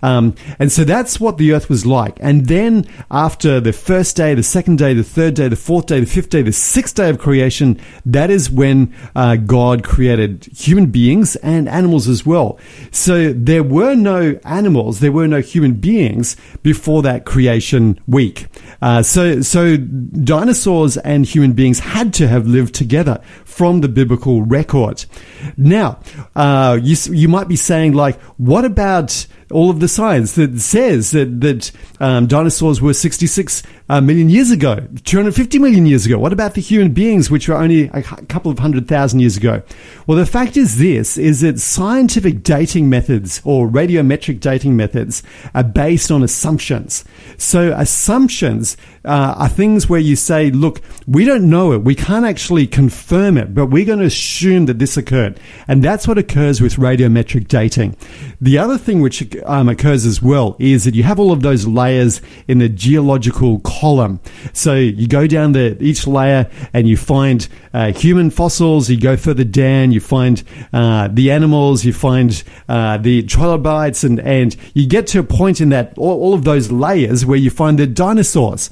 Um, 0.02 0.34
and 0.58 0.70
so 0.70 0.84
that's 0.84 1.20
what 1.20 1.38
the 1.38 1.52
earth 1.52 1.68
was 1.68 1.86
like. 1.86 2.16
And 2.20 2.46
then 2.46 2.86
after 3.10 3.60
the 3.60 3.72
first 3.72 4.16
day, 4.16 4.34
the 4.34 4.42
second 4.42 4.78
day, 4.78 4.94
the 4.94 5.04
third 5.04 5.34
day, 5.34 5.48
the 5.48 5.56
fourth 5.56 5.86
day, 5.86 6.00
the 6.00 6.06
fifth 6.06 6.30
day, 6.30 6.42
the 6.42 6.52
sixth 6.52 6.94
day 6.94 7.10
of 7.10 7.18
creation, 7.18 7.80
that 8.06 8.30
is 8.30 8.50
when 8.50 8.94
uh, 9.14 9.36
God 9.36 9.84
created 9.84 10.44
human 10.56 10.86
beings 10.86 11.36
and 11.36 11.68
animals 11.68 12.08
as 12.08 12.24
well. 12.26 12.58
So 12.90 13.32
there 13.32 13.62
were 13.62 13.94
no 13.94 14.38
animals, 14.44 15.00
there 15.00 15.12
were 15.12 15.28
no 15.28 15.40
human 15.40 15.74
beings 15.74 16.36
before 16.62 17.02
that 17.02 17.24
creation 17.24 18.00
week. 18.06 18.46
Uh, 18.82 19.02
so, 19.02 19.40
so 19.40 19.76
dinosaurs 19.76 20.96
and 20.98 21.26
human 21.26 21.52
beings 21.52 21.78
had 21.80 22.12
to 22.14 22.28
have 22.28 22.46
lived 22.46 22.74
together 22.74 23.20
from 23.54 23.82
the 23.82 23.88
biblical 23.88 24.42
record. 24.42 25.04
Now, 25.56 26.00
uh, 26.34 26.76
you, 26.82 26.96
you 27.14 27.28
might 27.28 27.46
be 27.46 27.54
saying 27.54 27.92
like, 27.92 28.20
what 28.36 28.64
about 28.64 29.26
all 29.52 29.70
of 29.70 29.78
the 29.78 29.86
science 29.86 30.34
that 30.34 30.58
says 30.60 31.12
that 31.12 31.40
that 31.40 31.70
um, 32.00 32.26
dinosaurs 32.26 32.82
were 32.82 32.94
66 32.94 33.62
uh, 33.88 34.00
million 34.00 34.30
years 34.30 34.50
ago, 34.50 34.86
250 35.04 35.58
million 35.58 35.84
years 35.84 36.06
ago. 36.06 36.18
What 36.18 36.32
about 36.32 36.54
the 36.54 36.62
human 36.62 36.92
beings, 36.92 37.30
which 37.30 37.48
were 37.48 37.56
only 37.56 37.90
a 37.92 38.02
couple 38.02 38.50
of 38.50 38.58
hundred 38.58 38.88
thousand 38.88 39.20
years 39.20 39.36
ago? 39.36 39.62
Well, 40.06 40.16
the 40.16 40.24
fact 40.24 40.56
is 40.56 40.78
this: 40.78 41.18
is 41.18 41.42
that 41.42 41.60
scientific 41.60 42.42
dating 42.42 42.88
methods 42.88 43.42
or 43.44 43.68
radiometric 43.68 44.40
dating 44.40 44.76
methods 44.76 45.22
are 45.54 45.64
based 45.64 46.10
on 46.10 46.22
assumptions. 46.22 47.04
So 47.36 47.74
assumptions 47.76 48.78
uh, 49.04 49.34
are 49.36 49.48
things 49.50 49.86
where 49.86 50.00
you 50.00 50.16
say, 50.16 50.50
"Look, 50.50 50.80
we 51.06 51.26
don't 51.26 51.50
know 51.50 51.72
it. 51.72 51.84
We 51.84 51.94
can't 51.94 52.24
actually 52.24 52.66
confirm 52.66 53.36
it, 53.36 53.54
but 53.54 53.66
we're 53.66 53.84
going 53.84 53.98
to 53.98 54.06
assume 54.06 54.64
that 54.66 54.78
this 54.78 54.96
occurred," 54.96 55.38
and 55.68 55.84
that's 55.84 56.08
what 56.08 56.16
occurs 56.16 56.62
with 56.62 56.76
radiometric 56.76 57.48
dating. 57.48 57.96
The 58.40 58.56
other 58.56 58.78
thing 58.78 59.02
which 59.02 59.36
um, 59.44 59.68
occurs 59.68 60.06
as 60.06 60.22
well 60.22 60.56
is 60.58 60.84
that 60.84 60.94
you 60.94 61.02
have 61.02 61.20
all 61.20 61.32
of 61.32 61.42
those 61.42 61.66
layers 61.66 62.22
in 62.48 62.58
the 62.58 62.68
geological 62.70 63.58
column. 63.80 64.20
So 64.52 64.74
you 64.74 65.06
go 65.06 65.26
down 65.26 65.52
the 65.52 65.76
each 65.80 66.06
layer 66.06 66.50
and 66.72 66.88
you 66.88 66.96
find 66.96 67.46
uh, 67.72 67.92
human 67.92 68.30
fossils. 68.30 68.90
You 68.90 69.00
go 69.00 69.16
further 69.16 69.44
down, 69.44 69.92
you 69.92 70.00
find 70.00 70.42
uh, 70.72 71.08
the 71.08 71.30
animals, 71.30 71.84
you 71.84 71.92
find 71.92 72.42
uh, 72.68 72.98
the 72.98 73.22
trilobites, 73.24 74.04
and 74.04 74.20
and 74.20 74.56
you 74.74 74.86
get 74.86 75.06
to 75.08 75.20
a 75.20 75.22
point 75.22 75.60
in 75.60 75.70
that 75.70 75.94
all, 75.98 76.20
all 76.20 76.34
of 76.34 76.44
those 76.44 76.70
layers 76.70 77.24
where 77.26 77.38
you 77.38 77.50
find 77.50 77.78
the 77.78 77.86
dinosaurs. 77.86 78.70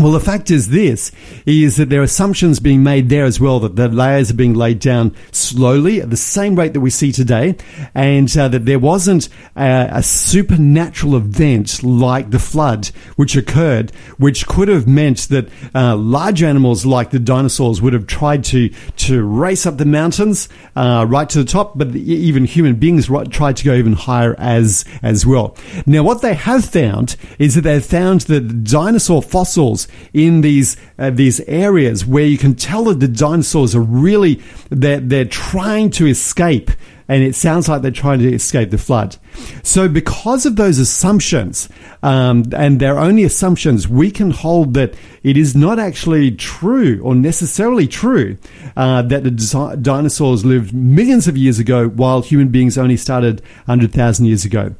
Well, 0.00 0.12
the 0.12 0.20
fact 0.20 0.50
is 0.50 0.70
this, 0.70 1.12
is 1.44 1.76
that 1.76 1.90
there 1.90 2.00
are 2.00 2.04
assumptions 2.04 2.58
being 2.58 2.82
made 2.82 3.10
there 3.10 3.26
as 3.26 3.38
well 3.38 3.60
that 3.60 3.76
the 3.76 3.86
layers 3.86 4.30
are 4.30 4.34
being 4.34 4.54
laid 4.54 4.78
down 4.78 5.14
slowly 5.30 6.00
at 6.00 6.08
the 6.08 6.16
same 6.16 6.56
rate 6.56 6.72
that 6.72 6.80
we 6.80 6.88
see 6.88 7.12
today 7.12 7.58
and 7.94 8.34
uh, 8.34 8.48
that 8.48 8.64
there 8.64 8.78
wasn't 8.78 9.28
uh, 9.56 9.88
a 9.90 10.02
supernatural 10.02 11.16
event 11.16 11.82
like 11.82 12.30
the 12.30 12.38
flood 12.38 12.86
which 13.16 13.36
occurred, 13.36 13.90
which 14.16 14.46
could 14.46 14.68
have 14.68 14.88
meant 14.88 15.28
that 15.28 15.50
uh, 15.74 15.94
large 15.96 16.42
animals 16.42 16.86
like 16.86 17.10
the 17.10 17.18
dinosaurs 17.18 17.82
would 17.82 17.92
have 17.92 18.06
tried 18.06 18.42
to, 18.44 18.70
to 18.96 19.22
race 19.22 19.66
up 19.66 19.76
the 19.76 19.84
mountains 19.84 20.48
uh, 20.76 21.04
right 21.06 21.28
to 21.28 21.44
the 21.44 21.50
top, 21.52 21.76
but 21.76 21.94
even 21.94 22.46
human 22.46 22.74
beings 22.76 23.10
ri- 23.10 23.26
tried 23.26 23.58
to 23.58 23.64
go 23.64 23.74
even 23.74 23.92
higher 23.92 24.34
as, 24.38 24.82
as 25.02 25.26
well. 25.26 25.58
Now, 25.84 26.04
what 26.04 26.22
they 26.22 26.32
have 26.32 26.64
found 26.64 27.16
is 27.38 27.54
that 27.54 27.62
they've 27.62 27.84
found 27.84 28.22
that 28.22 28.64
dinosaur 28.64 29.22
fossils 29.22 29.88
in 30.12 30.40
these 30.40 30.76
uh, 30.98 31.10
these 31.10 31.40
areas 31.40 32.04
where 32.04 32.24
you 32.24 32.38
can 32.38 32.54
tell 32.54 32.84
that 32.84 33.00
the 33.00 33.08
dinosaurs 33.08 33.74
are 33.74 33.80
really 33.80 34.42
they're, 34.70 35.00
they're 35.00 35.24
trying 35.24 35.90
to 35.90 36.06
escape 36.06 36.70
and 37.10 37.24
it 37.24 37.34
sounds 37.34 37.68
like 37.68 37.82
they're 37.82 37.90
trying 37.90 38.20
to 38.20 38.32
escape 38.32 38.70
the 38.70 38.78
flood. 38.78 39.16
So, 39.64 39.88
because 39.88 40.46
of 40.46 40.54
those 40.54 40.78
assumptions, 40.78 41.68
um, 42.04 42.44
and 42.54 42.78
they're 42.78 43.00
only 43.00 43.24
assumptions, 43.24 43.88
we 43.88 44.12
can 44.12 44.30
hold 44.30 44.74
that 44.74 44.94
it 45.24 45.36
is 45.36 45.56
not 45.56 45.80
actually 45.80 46.30
true 46.30 47.00
or 47.02 47.16
necessarily 47.16 47.88
true 47.88 48.38
uh, 48.76 49.02
that 49.02 49.24
the 49.24 49.32
di- 49.32 49.76
dinosaurs 49.82 50.44
lived 50.44 50.72
millions 50.72 51.26
of 51.26 51.36
years 51.36 51.58
ago 51.58 51.88
while 51.88 52.22
human 52.22 52.46
beings 52.48 52.78
only 52.78 52.96
started 52.96 53.40
100,000 53.64 54.26
years 54.26 54.44
ago. 54.44 54.76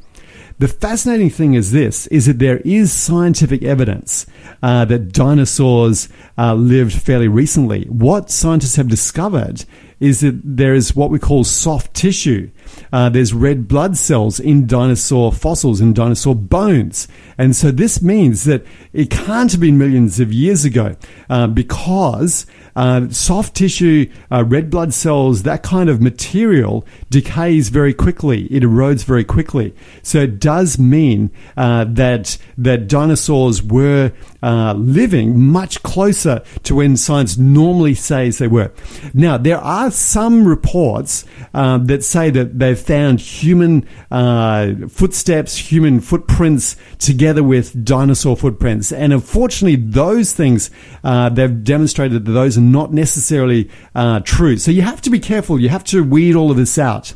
The 0.60 0.68
fascinating 0.68 1.30
thing 1.30 1.54
is 1.54 1.72
this: 1.72 2.06
is 2.08 2.26
that 2.26 2.38
there 2.38 2.58
is 2.66 2.92
scientific 2.92 3.62
evidence 3.62 4.26
uh, 4.62 4.84
that 4.84 5.10
dinosaurs 5.10 6.10
uh, 6.36 6.52
lived 6.52 6.92
fairly 6.92 7.28
recently. 7.28 7.84
What 7.84 8.30
scientists 8.30 8.76
have 8.76 8.86
discovered 8.86 9.64
is 10.00 10.20
that 10.20 10.38
there 10.44 10.74
is 10.74 10.94
what 10.94 11.08
we 11.08 11.18
call 11.18 11.44
soft 11.44 11.94
tissue. 11.94 12.50
Uh, 12.92 13.08
there's 13.08 13.32
red 13.32 13.68
blood 13.68 13.96
cells 13.96 14.38
in 14.38 14.66
dinosaur 14.66 15.32
fossils, 15.32 15.80
in 15.80 15.94
dinosaur 15.94 16.34
bones. 16.34 17.08
And 17.38 17.56
so 17.56 17.70
this 17.70 18.02
means 18.02 18.44
that 18.44 18.62
it 18.92 19.08
can't 19.08 19.50
have 19.52 19.60
been 19.62 19.78
millions 19.78 20.20
of 20.20 20.30
years 20.30 20.66
ago 20.66 20.94
uh, 21.30 21.46
because 21.46 22.44
uh, 22.80 23.06
soft 23.10 23.54
tissue, 23.54 24.10
uh, 24.32 24.42
red 24.42 24.70
blood 24.70 24.94
cells, 24.94 25.42
that 25.42 25.62
kind 25.62 25.90
of 25.90 26.00
material 26.00 26.86
decays 27.10 27.68
very 27.68 27.92
quickly. 27.92 28.44
It 28.44 28.62
erodes 28.62 29.04
very 29.04 29.22
quickly. 29.22 29.74
So 30.02 30.20
it 30.20 30.40
does 30.40 30.78
mean 30.78 31.30
uh, 31.58 31.84
that 31.84 32.38
that 32.56 32.88
dinosaurs 32.88 33.62
were 33.62 34.12
uh, 34.42 34.72
living 34.78 35.38
much 35.38 35.82
closer 35.82 36.42
to 36.62 36.76
when 36.76 36.96
science 36.96 37.36
normally 37.36 37.92
says 37.92 38.38
they 38.38 38.48
were. 38.48 38.72
Now 39.12 39.36
there 39.36 39.58
are 39.58 39.90
some 39.90 40.48
reports 40.48 41.26
um, 41.52 41.84
that 41.84 42.02
say 42.02 42.30
that 42.30 42.58
they've 42.58 42.78
found 42.78 43.20
human 43.20 43.86
uh, 44.10 44.72
footsteps, 44.88 45.54
human 45.54 46.00
footprints 46.00 46.76
together 46.98 47.42
with 47.42 47.84
dinosaur 47.84 48.38
footprints, 48.38 48.90
and 48.90 49.12
unfortunately, 49.12 49.76
those 49.76 50.32
things 50.32 50.70
uh, 51.04 51.28
they've 51.28 51.62
demonstrated 51.62 52.24
that 52.24 52.32
those 52.32 52.56
are 52.56 52.69
not 52.72 52.92
necessarily 52.92 53.70
uh, 53.94 54.20
true. 54.20 54.56
So 54.56 54.70
you 54.70 54.82
have 54.82 55.00
to 55.02 55.10
be 55.10 55.18
careful. 55.18 55.60
You 55.60 55.68
have 55.68 55.84
to 55.84 56.02
weed 56.02 56.36
all 56.36 56.50
of 56.50 56.56
this 56.56 56.78
out. 56.78 57.14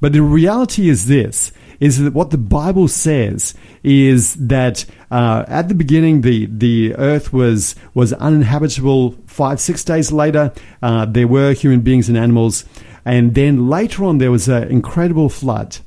But 0.00 0.12
the 0.12 0.22
reality 0.22 0.88
is 0.88 1.06
this 1.06 1.52
is 1.80 1.98
that 1.98 2.12
what 2.12 2.30
the 2.30 2.38
Bible 2.38 2.88
says 2.88 3.54
is 3.82 4.34
that 4.34 4.84
uh, 5.10 5.44
at 5.48 5.68
the 5.68 5.74
beginning 5.74 6.20
the 6.20 6.46
the 6.46 6.94
earth 6.96 7.32
was 7.32 7.74
was 7.94 8.12
uninhabitable. 8.12 9.16
Five 9.26 9.60
six 9.60 9.82
days 9.82 10.12
later, 10.12 10.52
uh, 10.82 11.06
there 11.06 11.26
were 11.26 11.52
human 11.52 11.80
beings 11.80 12.08
and 12.08 12.18
animals, 12.18 12.64
and 13.04 13.34
then 13.34 13.68
later 13.68 14.04
on 14.04 14.18
there 14.18 14.30
was 14.30 14.48
an 14.48 14.68
incredible 14.68 15.28
flood. 15.28 15.78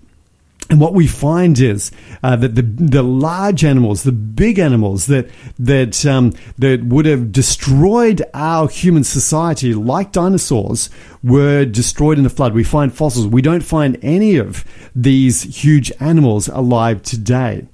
And 0.69 0.79
what 0.79 0.93
we 0.93 1.07
find 1.07 1.59
is 1.59 1.91
uh, 2.23 2.35
that 2.37 2.55
the 2.55 2.61
the 2.61 3.03
large 3.03 3.65
animals, 3.65 4.03
the 4.03 4.11
big 4.11 4.59
animals 4.59 5.07
that 5.07 5.29
that 5.59 6.05
um, 6.05 6.33
that 6.57 6.83
would 6.83 7.05
have 7.05 7.31
destroyed 7.31 8.23
our 8.33 8.69
human 8.69 9.03
society, 9.03 9.73
like 9.73 10.13
dinosaurs, 10.13 10.89
were 11.21 11.65
destroyed 11.65 12.17
in 12.17 12.23
the 12.23 12.29
flood. 12.29 12.53
We 12.53 12.63
find 12.63 12.93
fossils. 12.93 13.27
We 13.27 13.41
don't 13.41 13.63
find 13.63 13.99
any 14.01 14.37
of 14.37 14.63
these 14.95 15.43
huge 15.43 15.91
animals 15.99 16.47
alive 16.47 17.03
today. 17.03 17.67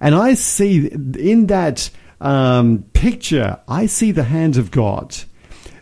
And 0.00 0.14
I 0.14 0.34
see 0.34 0.88
in 0.88 1.46
that 1.46 1.90
um, 2.20 2.84
picture, 2.92 3.58
I 3.66 3.86
see 3.86 4.12
the 4.12 4.24
hand 4.24 4.58
of 4.58 4.70
God. 4.70 5.16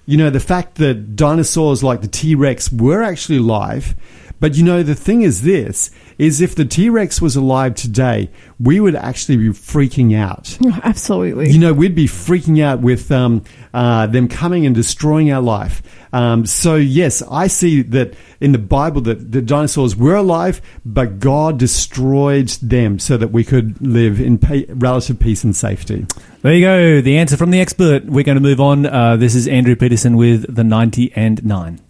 You 0.06 0.16
know, 0.16 0.30
the 0.30 0.40
fact 0.40 0.76
that 0.76 1.16
dinosaurs 1.16 1.82
like 1.82 2.02
the 2.02 2.08
T 2.08 2.34
Rex 2.34 2.70
were 2.70 3.02
actually 3.02 3.38
alive. 3.38 3.94
But 4.42 4.56
you 4.56 4.64
know, 4.64 4.82
the 4.82 4.96
thing 4.96 5.22
is 5.22 5.42
this 5.42 5.92
is 6.18 6.40
if 6.40 6.56
the 6.56 6.64
T 6.64 6.90
Rex 6.90 7.22
was 7.22 7.36
alive 7.36 7.76
today, 7.76 8.28
we 8.58 8.80
would 8.80 8.96
actually 8.96 9.36
be 9.36 9.50
freaking 9.50 10.18
out. 10.18 10.58
Absolutely. 10.82 11.50
You 11.50 11.60
know, 11.60 11.72
we'd 11.72 11.94
be 11.94 12.06
freaking 12.08 12.60
out 12.60 12.80
with 12.80 13.12
um, 13.12 13.44
uh, 13.72 14.08
them 14.08 14.26
coming 14.26 14.66
and 14.66 14.74
destroying 14.74 15.30
our 15.30 15.40
life. 15.40 15.80
Um, 16.12 16.44
so, 16.44 16.74
yes, 16.74 17.22
I 17.30 17.46
see 17.46 17.82
that 17.82 18.14
in 18.40 18.50
the 18.50 18.58
Bible 18.58 19.00
that 19.02 19.30
the 19.30 19.40
dinosaurs 19.40 19.94
were 19.94 20.16
alive, 20.16 20.60
but 20.84 21.20
God 21.20 21.56
destroyed 21.60 22.48
them 22.48 22.98
so 22.98 23.16
that 23.16 23.28
we 23.28 23.44
could 23.44 23.80
live 23.80 24.20
in 24.20 24.38
pa- 24.38 24.64
relative 24.70 25.20
peace 25.20 25.44
and 25.44 25.54
safety. 25.54 26.04
There 26.40 26.52
you 26.52 26.66
go. 26.66 27.00
The 27.00 27.16
answer 27.16 27.36
from 27.36 27.52
the 27.52 27.60
expert. 27.60 28.06
We're 28.06 28.24
going 28.24 28.38
to 28.38 28.42
move 28.42 28.60
on. 28.60 28.86
Uh, 28.86 29.14
this 29.14 29.36
is 29.36 29.46
Andrew 29.46 29.76
Peterson 29.76 30.16
with 30.16 30.52
the 30.52 30.64
90 30.64 31.12
and 31.14 31.44
9. 31.44 31.80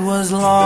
Was 0.00 0.32
lost. 0.32 0.61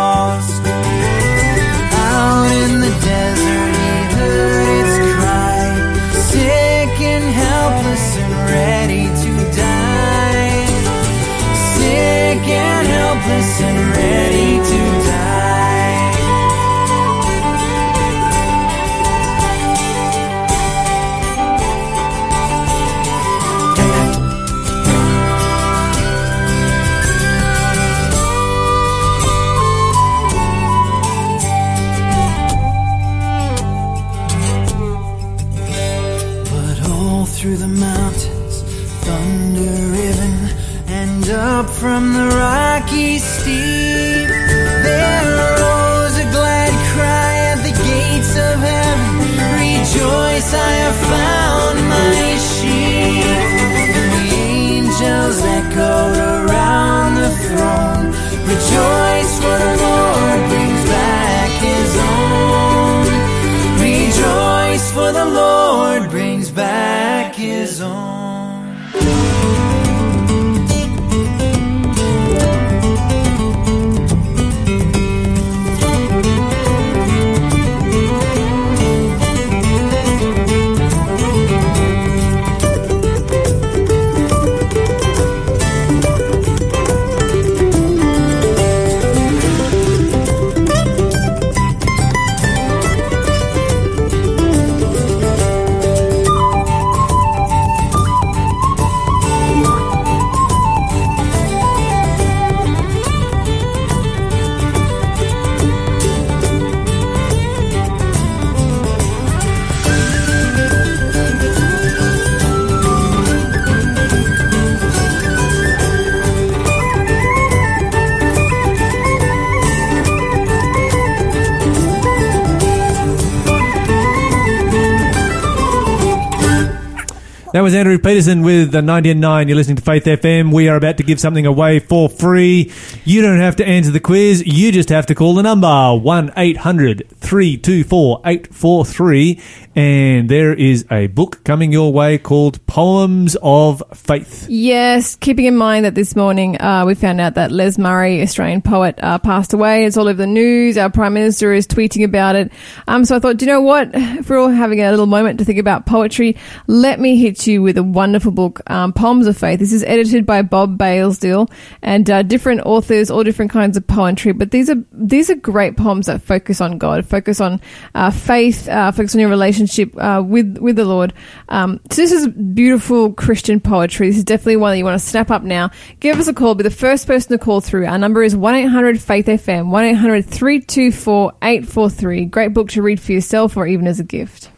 Was 127.67 127.75
Andrew 127.75 127.99
Peterson 127.99 128.43
with 128.43 128.71
the 128.71 128.81
90 128.81 129.11
and 129.11 129.21
9. 129.21 129.49
You're 129.49 129.57
listening 129.57 129.75
to 129.75 129.83
Faith 129.83 130.05
FM. 130.05 130.55
We 130.55 130.69
are 130.69 130.77
about 130.77 130.99
to 130.99 131.03
give 131.03 131.19
something 131.19 131.47
away 131.47 131.81
for 131.81 132.09
free. 132.09 132.71
You 133.05 133.23
don't 133.23 133.41
have 133.41 133.57
to 133.57 133.67
answer 133.67 133.91
the 133.91 133.99
quiz. 133.99 134.47
You 134.47 134.71
just 134.71 134.89
have 134.91 135.07
to 135.07 135.17
call 135.17 135.35
the 135.35 135.43
number 135.43 135.97
1 135.97 136.33
800 136.37 137.09
324 137.19 138.21
843. 138.25 139.43
And 139.75 140.31
there 140.31 140.55
is 140.55 140.87
a 140.91 141.09
book 141.09 141.45
coming 141.45 141.71
your 141.71 141.93
way 141.93 142.17
called 142.17 142.65
Poems 142.67 143.37
of 143.43 143.83
Faith. 143.93 144.47
Yes, 144.49 145.17
keeping 145.17 145.45
in 145.45 145.55
mind 145.55 145.85
that 145.85 145.95
this 145.95 146.17
morning 146.17 146.59
uh, 146.59 146.85
we 146.87 146.95
found 146.95 147.21
out 147.21 147.35
that 147.35 147.53
Les 147.53 147.77
Murray, 147.77 148.23
Australian 148.23 148.63
poet, 148.63 148.99
uh, 149.03 149.19
passed 149.19 149.53
away. 149.53 149.85
It's 149.85 149.99
all 149.99 150.09
over 150.09 150.17
the 150.17 150.27
news. 150.27 150.79
Our 150.79 150.89
Prime 150.89 151.13
Minister 151.13 151.53
is 151.53 151.67
tweeting 151.67 152.05
about 152.05 152.37
it. 152.37 152.53
Um, 152.87 153.05
so 153.05 153.17
I 153.17 153.19
thought, 153.19 153.37
do 153.37 153.45
you 153.45 153.53
know 153.53 153.61
what? 153.61 153.91
If 153.93 154.31
we're 154.31 154.39
all 154.39 154.49
having 154.49 154.81
a 154.81 154.91
little 154.91 155.07
moment 155.07 155.41
to 155.41 155.45
think 155.45 155.59
about 155.59 155.85
poetry, 155.85 156.37
let 156.67 156.99
me 156.99 157.17
hit 157.17 157.47
you 157.47 157.56
with 157.59 157.79
a 157.79 157.83
wonderful 157.83 158.33
book, 158.33 158.61
um, 158.69 158.93
Poems 158.93 159.27
of 159.27 159.37
Faith. 159.37 159.59
This 159.59 159.73
is 159.73 159.83
edited 159.85 160.27
by 160.27 160.43
Bob 160.43 160.79
Balesdale 160.79 161.51
and 161.83 162.09
uh, 162.11 162.23
different 162.23 162.63
authors, 162.63 163.11
all 163.11 163.25
different 163.25 163.51
kinds 163.51 163.77
of 163.77 163.87
poetry. 163.87 164.33
But 164.33 164.51
these 164.51 164.71
are 164.71 164.77
these 164.93 165.31
are 165.31 165.35
great 165.35 165.77
poems 165.77 166.07
that 166.07 166.23
focus 166.23 166.61
on 166.61 166.79
God, 166.79 167.07
focus 167.07 167.41
on 167.41 167.61
uh, 167.95 168.11
faith, 168.11 168.69
uh, 168.69 168.93
focus 168.93 169.15
on 169.15 169.21
your 169.21 169.31
relationship 169.31 169.97
uh, 169.99 170.23
with 170.27 170.59
with 170.59 170.77
the 170.77 170.85
Lord. 170.85 171.13
Um, 171.49 171.81
so 171.91 172.03
this 172.03 172.13
is 172.13 172.29
beautiful 172.29 173.13
Christian 173.13 173.61
poetry. 173.61 174.09
This 174.09 174.19
is 174.19 174.25
definitely 174.25 174.57
one 174.57 174.73
that 174.73 174.79
you 174.79 174.85
want 174.85 175.01
to 175.01 175.07
snap 175.07 175.31
up 175.31 175.43
now. 175.43 175.71
Give 176.01 176.19
us 176.19 176.29
a 176.29 176.35
call. 176.35 176.55
Be 176.55 176.63
the 176.63 176.71
first 176.71 177.07
person 177.07 177.33
to 177.33 177.39
call 177.39 177.61
through. 177.61 177.87
Our 177.87 177.99
number 177.99 178.23
is 178.23 178.37
one 178.37 178.55
eight 178.55 178.67
hundred 178.67 179.01
Faith 179.01 179.27
FM 179.27 179.71
one 179.71 179.85
eight 179.85 179.95
hundred 179.95 180.27
three 180.27 180.61
two 180.61 180.93
four 180.93 181.33
eight 181.43 181.67
four 181.67 181.91
three. 181.91 182.25
Great 182.25 182.53
book 182.55 182.71
to 182.71 182.83
read 182.83 183.01
for 183.01 183.13
yourself 183.13 183.57
or 183.57 183.67
even 183.67 183.87
as 183.87 184.01
a 184.01 184.05
gift. 184.05 184.51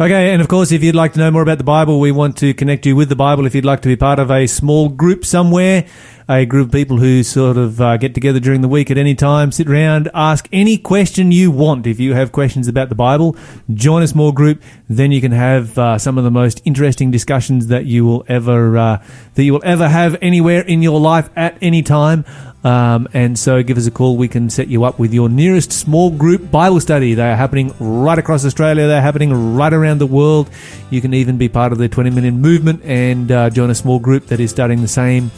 Okay, 0.00 0.32
and 0.32 0.40
of 0.40 0.46
course, 0.46 0.70
if 0.70 0.84
you'd 0.84 0.94
like 0.94 1.14
to 1.14 1.18
know 1.18 1.28
more 1.32 1.42
about 1.42 1.58
the 1.58 1.64
Bible, 1.64 1.98
we 1.98 2.12
want 2.12 2.36
to 2.36 2.54
connect 2.54 2.86
you 2.86 2.94
with 2.94 3.08
the 3.08 3.16
Bible. 3.16 3.46
If 3.46 3.54
you'd 3.56 3.64
like 3.64 3.82
to 3.82 3.88
be 3.88 3.96
part 3.96 4.20
of 4.20 4.30
a 4.30 4.46
small 4.46 4.88
group 4.88 5.24
somewhere, 5.24 5.86
a 6.28 6.46
group 6.46 6.66
of 6.66 6.72
people 6.72 6.98
who 6.98 7.24
sort 7.24 7.56
of 7.56 7.80
uh, 7.80 7.96
get 7.96 8.14
together 8.14 8.38
during 8.38 8.60
the 8.60 8.68
week 8.68 8.92
at 8.92 8.96
any 8.96 9.16
time, 9.16 9.50
sit 9.50 9.68
around, 9.68 10.08
ask 10.14 10.48
any 10.52 10.78
question 10.78 11.32
you 11.32 11.50
want. 11.50 11.84
If 11.84 11.98
you 11.98 12.14
have 12.14 12.30
questions 12.30 12.68
about 12.68 12.90
the 12.90 12.94
Bible, 12.94 13.36
join 13.74 14.04
a 14.04 14.06
small 14.06 14.30
group. 14.30 14.62
Then 14.88 15.10
you 15.10 15.20
can 15.20 15.32
have 15.32 15.76
uh, 15.76 15.98
some 15.98 16.16
of 16.16 16.22
the 16.22 16.30
most 16.30 16.62
interesting 16.64 17.10
discussions 17.10 17.66
that 17.66 17.86
you 17.86 18.06
will 18.06 18.24
ever 18.28 18.78
uh, 18.78 19.04
that 19.34 19.42
you 19.42 19.52
will 19.52 19.64
ever 19.64 19.88
have 19.88 20.16
anywhere 20.22 20.60
in 20.60 20.80
your 20.80 21.00
life 21.00 21.28
at 21.34 21.58
any 21.60 21.82
time. 21.82 22.24
Um, 22.64 23.08
and 23.12 23.38
so 23.38 23.62
give 23.62 23.78
us 23.78 23.86
a 23.86 23.90
call. 23.90 24.16
We 24.16 24.28
can 24.28 24.50
set 24.50 24.68
you 24.68 24.84
up 24.84 24.98
with 24.98 25.14
your 25.14 25.28
nearest 25.28 25.72
small 25.72 26.10
group 26.10 26.50
Bible 26.50 26.80
study. 26.80 27.14
They 27.14 27.30
are 27.30 27.36
happening 27.36 27.72
right 27.78 28.18
across 28.18 28.44
Australia. 28.44 28.86
They're 28.86 29.00
happening 29.00 29.54
right 29.54 29.72
around 29.72 29.98
the 29.98 30.06
world. 30.06 30.50
You 30.90 31.00
can 31.00 31.14
even 31.14 31.38
be 31.38 31.48
part 31.48 31.72
of 31.72 31.78
the 31.78 31.88
20 31.88 32.10
million 32.10 32.40
movement 32.40 32.82
and 32.84 33.30
uh, 33.30 33.50
join 33.50 33.70
a 33.70 33.74
small 33.74 34.00
group 34.00 34.26
that 34.26 34.40
is 34.40 34.50
studying 34.50 34.82
the 34.82 34.88
same 34.88 35.30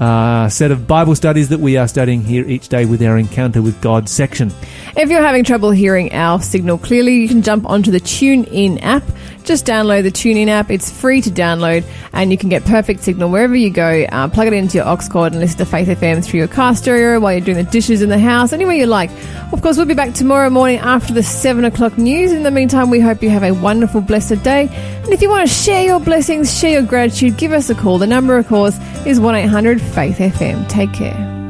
uh, 0.00 0.48
set 0.48 0.70
of 0.70 0.86
Bible 0.86 1.14
studies 1.14 1.48
that 1.50 1.60
we 1.60 1.76
are 1.76 1.86
studying 1.86 2.22
here 2.22 2.44
each 2.48 2.68
day 2.68 2.84
with 2.84 3.02
our 3.02 3.18
Encounter 3.18 3.62
with 3.62 3.80
God 3.80 4.08
section. 4.08 4.50
If 4.96 5.10
you're 5.10 5.22
having 5.22 5.44
trouble 5.44 5.70
hearing 5.70 6.12
our 6.12 6.40
signal 6.42 6.78
clearly, 6.78 7.16
you 7.16 7.28
can 7.28 7.42
jump 7.42 7.66
onto 7.66 7.90
the 7.90 8.00
TuneIn 8.00 8.82
app. 8.82 9.04
Just 9.44 9.66
download 9.66 10.04
the 10.04 10.10
TuneIn 10.10 10.48
app. 10.48 10.70
It's 10.70 10.90
free 10.90 11.20
to 11.20 11.30
download, 11.30 11.84
and 12.12 12.30
you 12.30 12.38
can 12.38 12.48
get 12.48 12.64
perfect 12.64 13.02
signal 13.02 13.30
wherever 13.30 13.54
you 13.54 13.70
go. 13.70 14.04
Uh, 14.04 14.28
plug 14.28 14.46
it 14.46 14.52
into 14.52 14.78
your 14.78 14.86
aux 14.86 15.08
cord 15.10 15.32
and 15.32 15.40
listen 15.40 15.58
to 15.58 15.66
Faith 15.66 15.88
FM 15.88 16.24
through 16.24 16.38
your 16.38 16.48
car 16.48 16.74
stereo 16.74 17.18
while 17.20 17.32
you're 17.32 17.40
doing 17.40 17.64
the 17.64 17.70
dishes 17.70 18.02
in 18.02 18.08
the 18.08 18.18
house, 18.18 18.52
anywhere 18.52 18.74
you 18.74 18.86
like. 18.86 19.10
Of 19.52 19.62
course, 19.62 19.76
we'll 19.76 19.86
be 19.86 19.94
back 19.94 20.14
tomorrow 20.14 20.48
morning 20.50 20.78
after 20.78 21.12
the 21.12 21.22
7 21.22 21.64
o'clock 21.64 21.98
news. 21.98 22.32
In 22.32 22.42
the 22.42 22.50
meantime, 22.50 22.90
we 22.90 23.00
hope 23.00 23.22
you 23.22 23.30
have 23.30 23.42
a 23.42 23.52
wonderful, 23.52 24.00
blessed 24.00 24.42
day. 24.42 24.68
And 25.02 25.08
if 25.08 25.20
you 25.20 25.28
want 25.28 25.48
to 25.48 25.52
share 25.52 25.84
your 25.84 26.00
blessings, 26.00 26.56
share 26.56 26.72
your 26.72 26.82
gratitude, 26.82 27.36
give 27.36 27.52
us 27.52 27.68
a 27.68 27.74
call. 27.74 27.98
The 27.98 28.06
number, 28.06 28.36
of 28.38 28.46
course, 28.46 28.78
is 29.06 29.20
1 29.20 29.34
800 29.34 29.80
Faith 29.80 30.18
FM. 30.18 30.68
Take 30.68 30.92
care. 30.92 31.41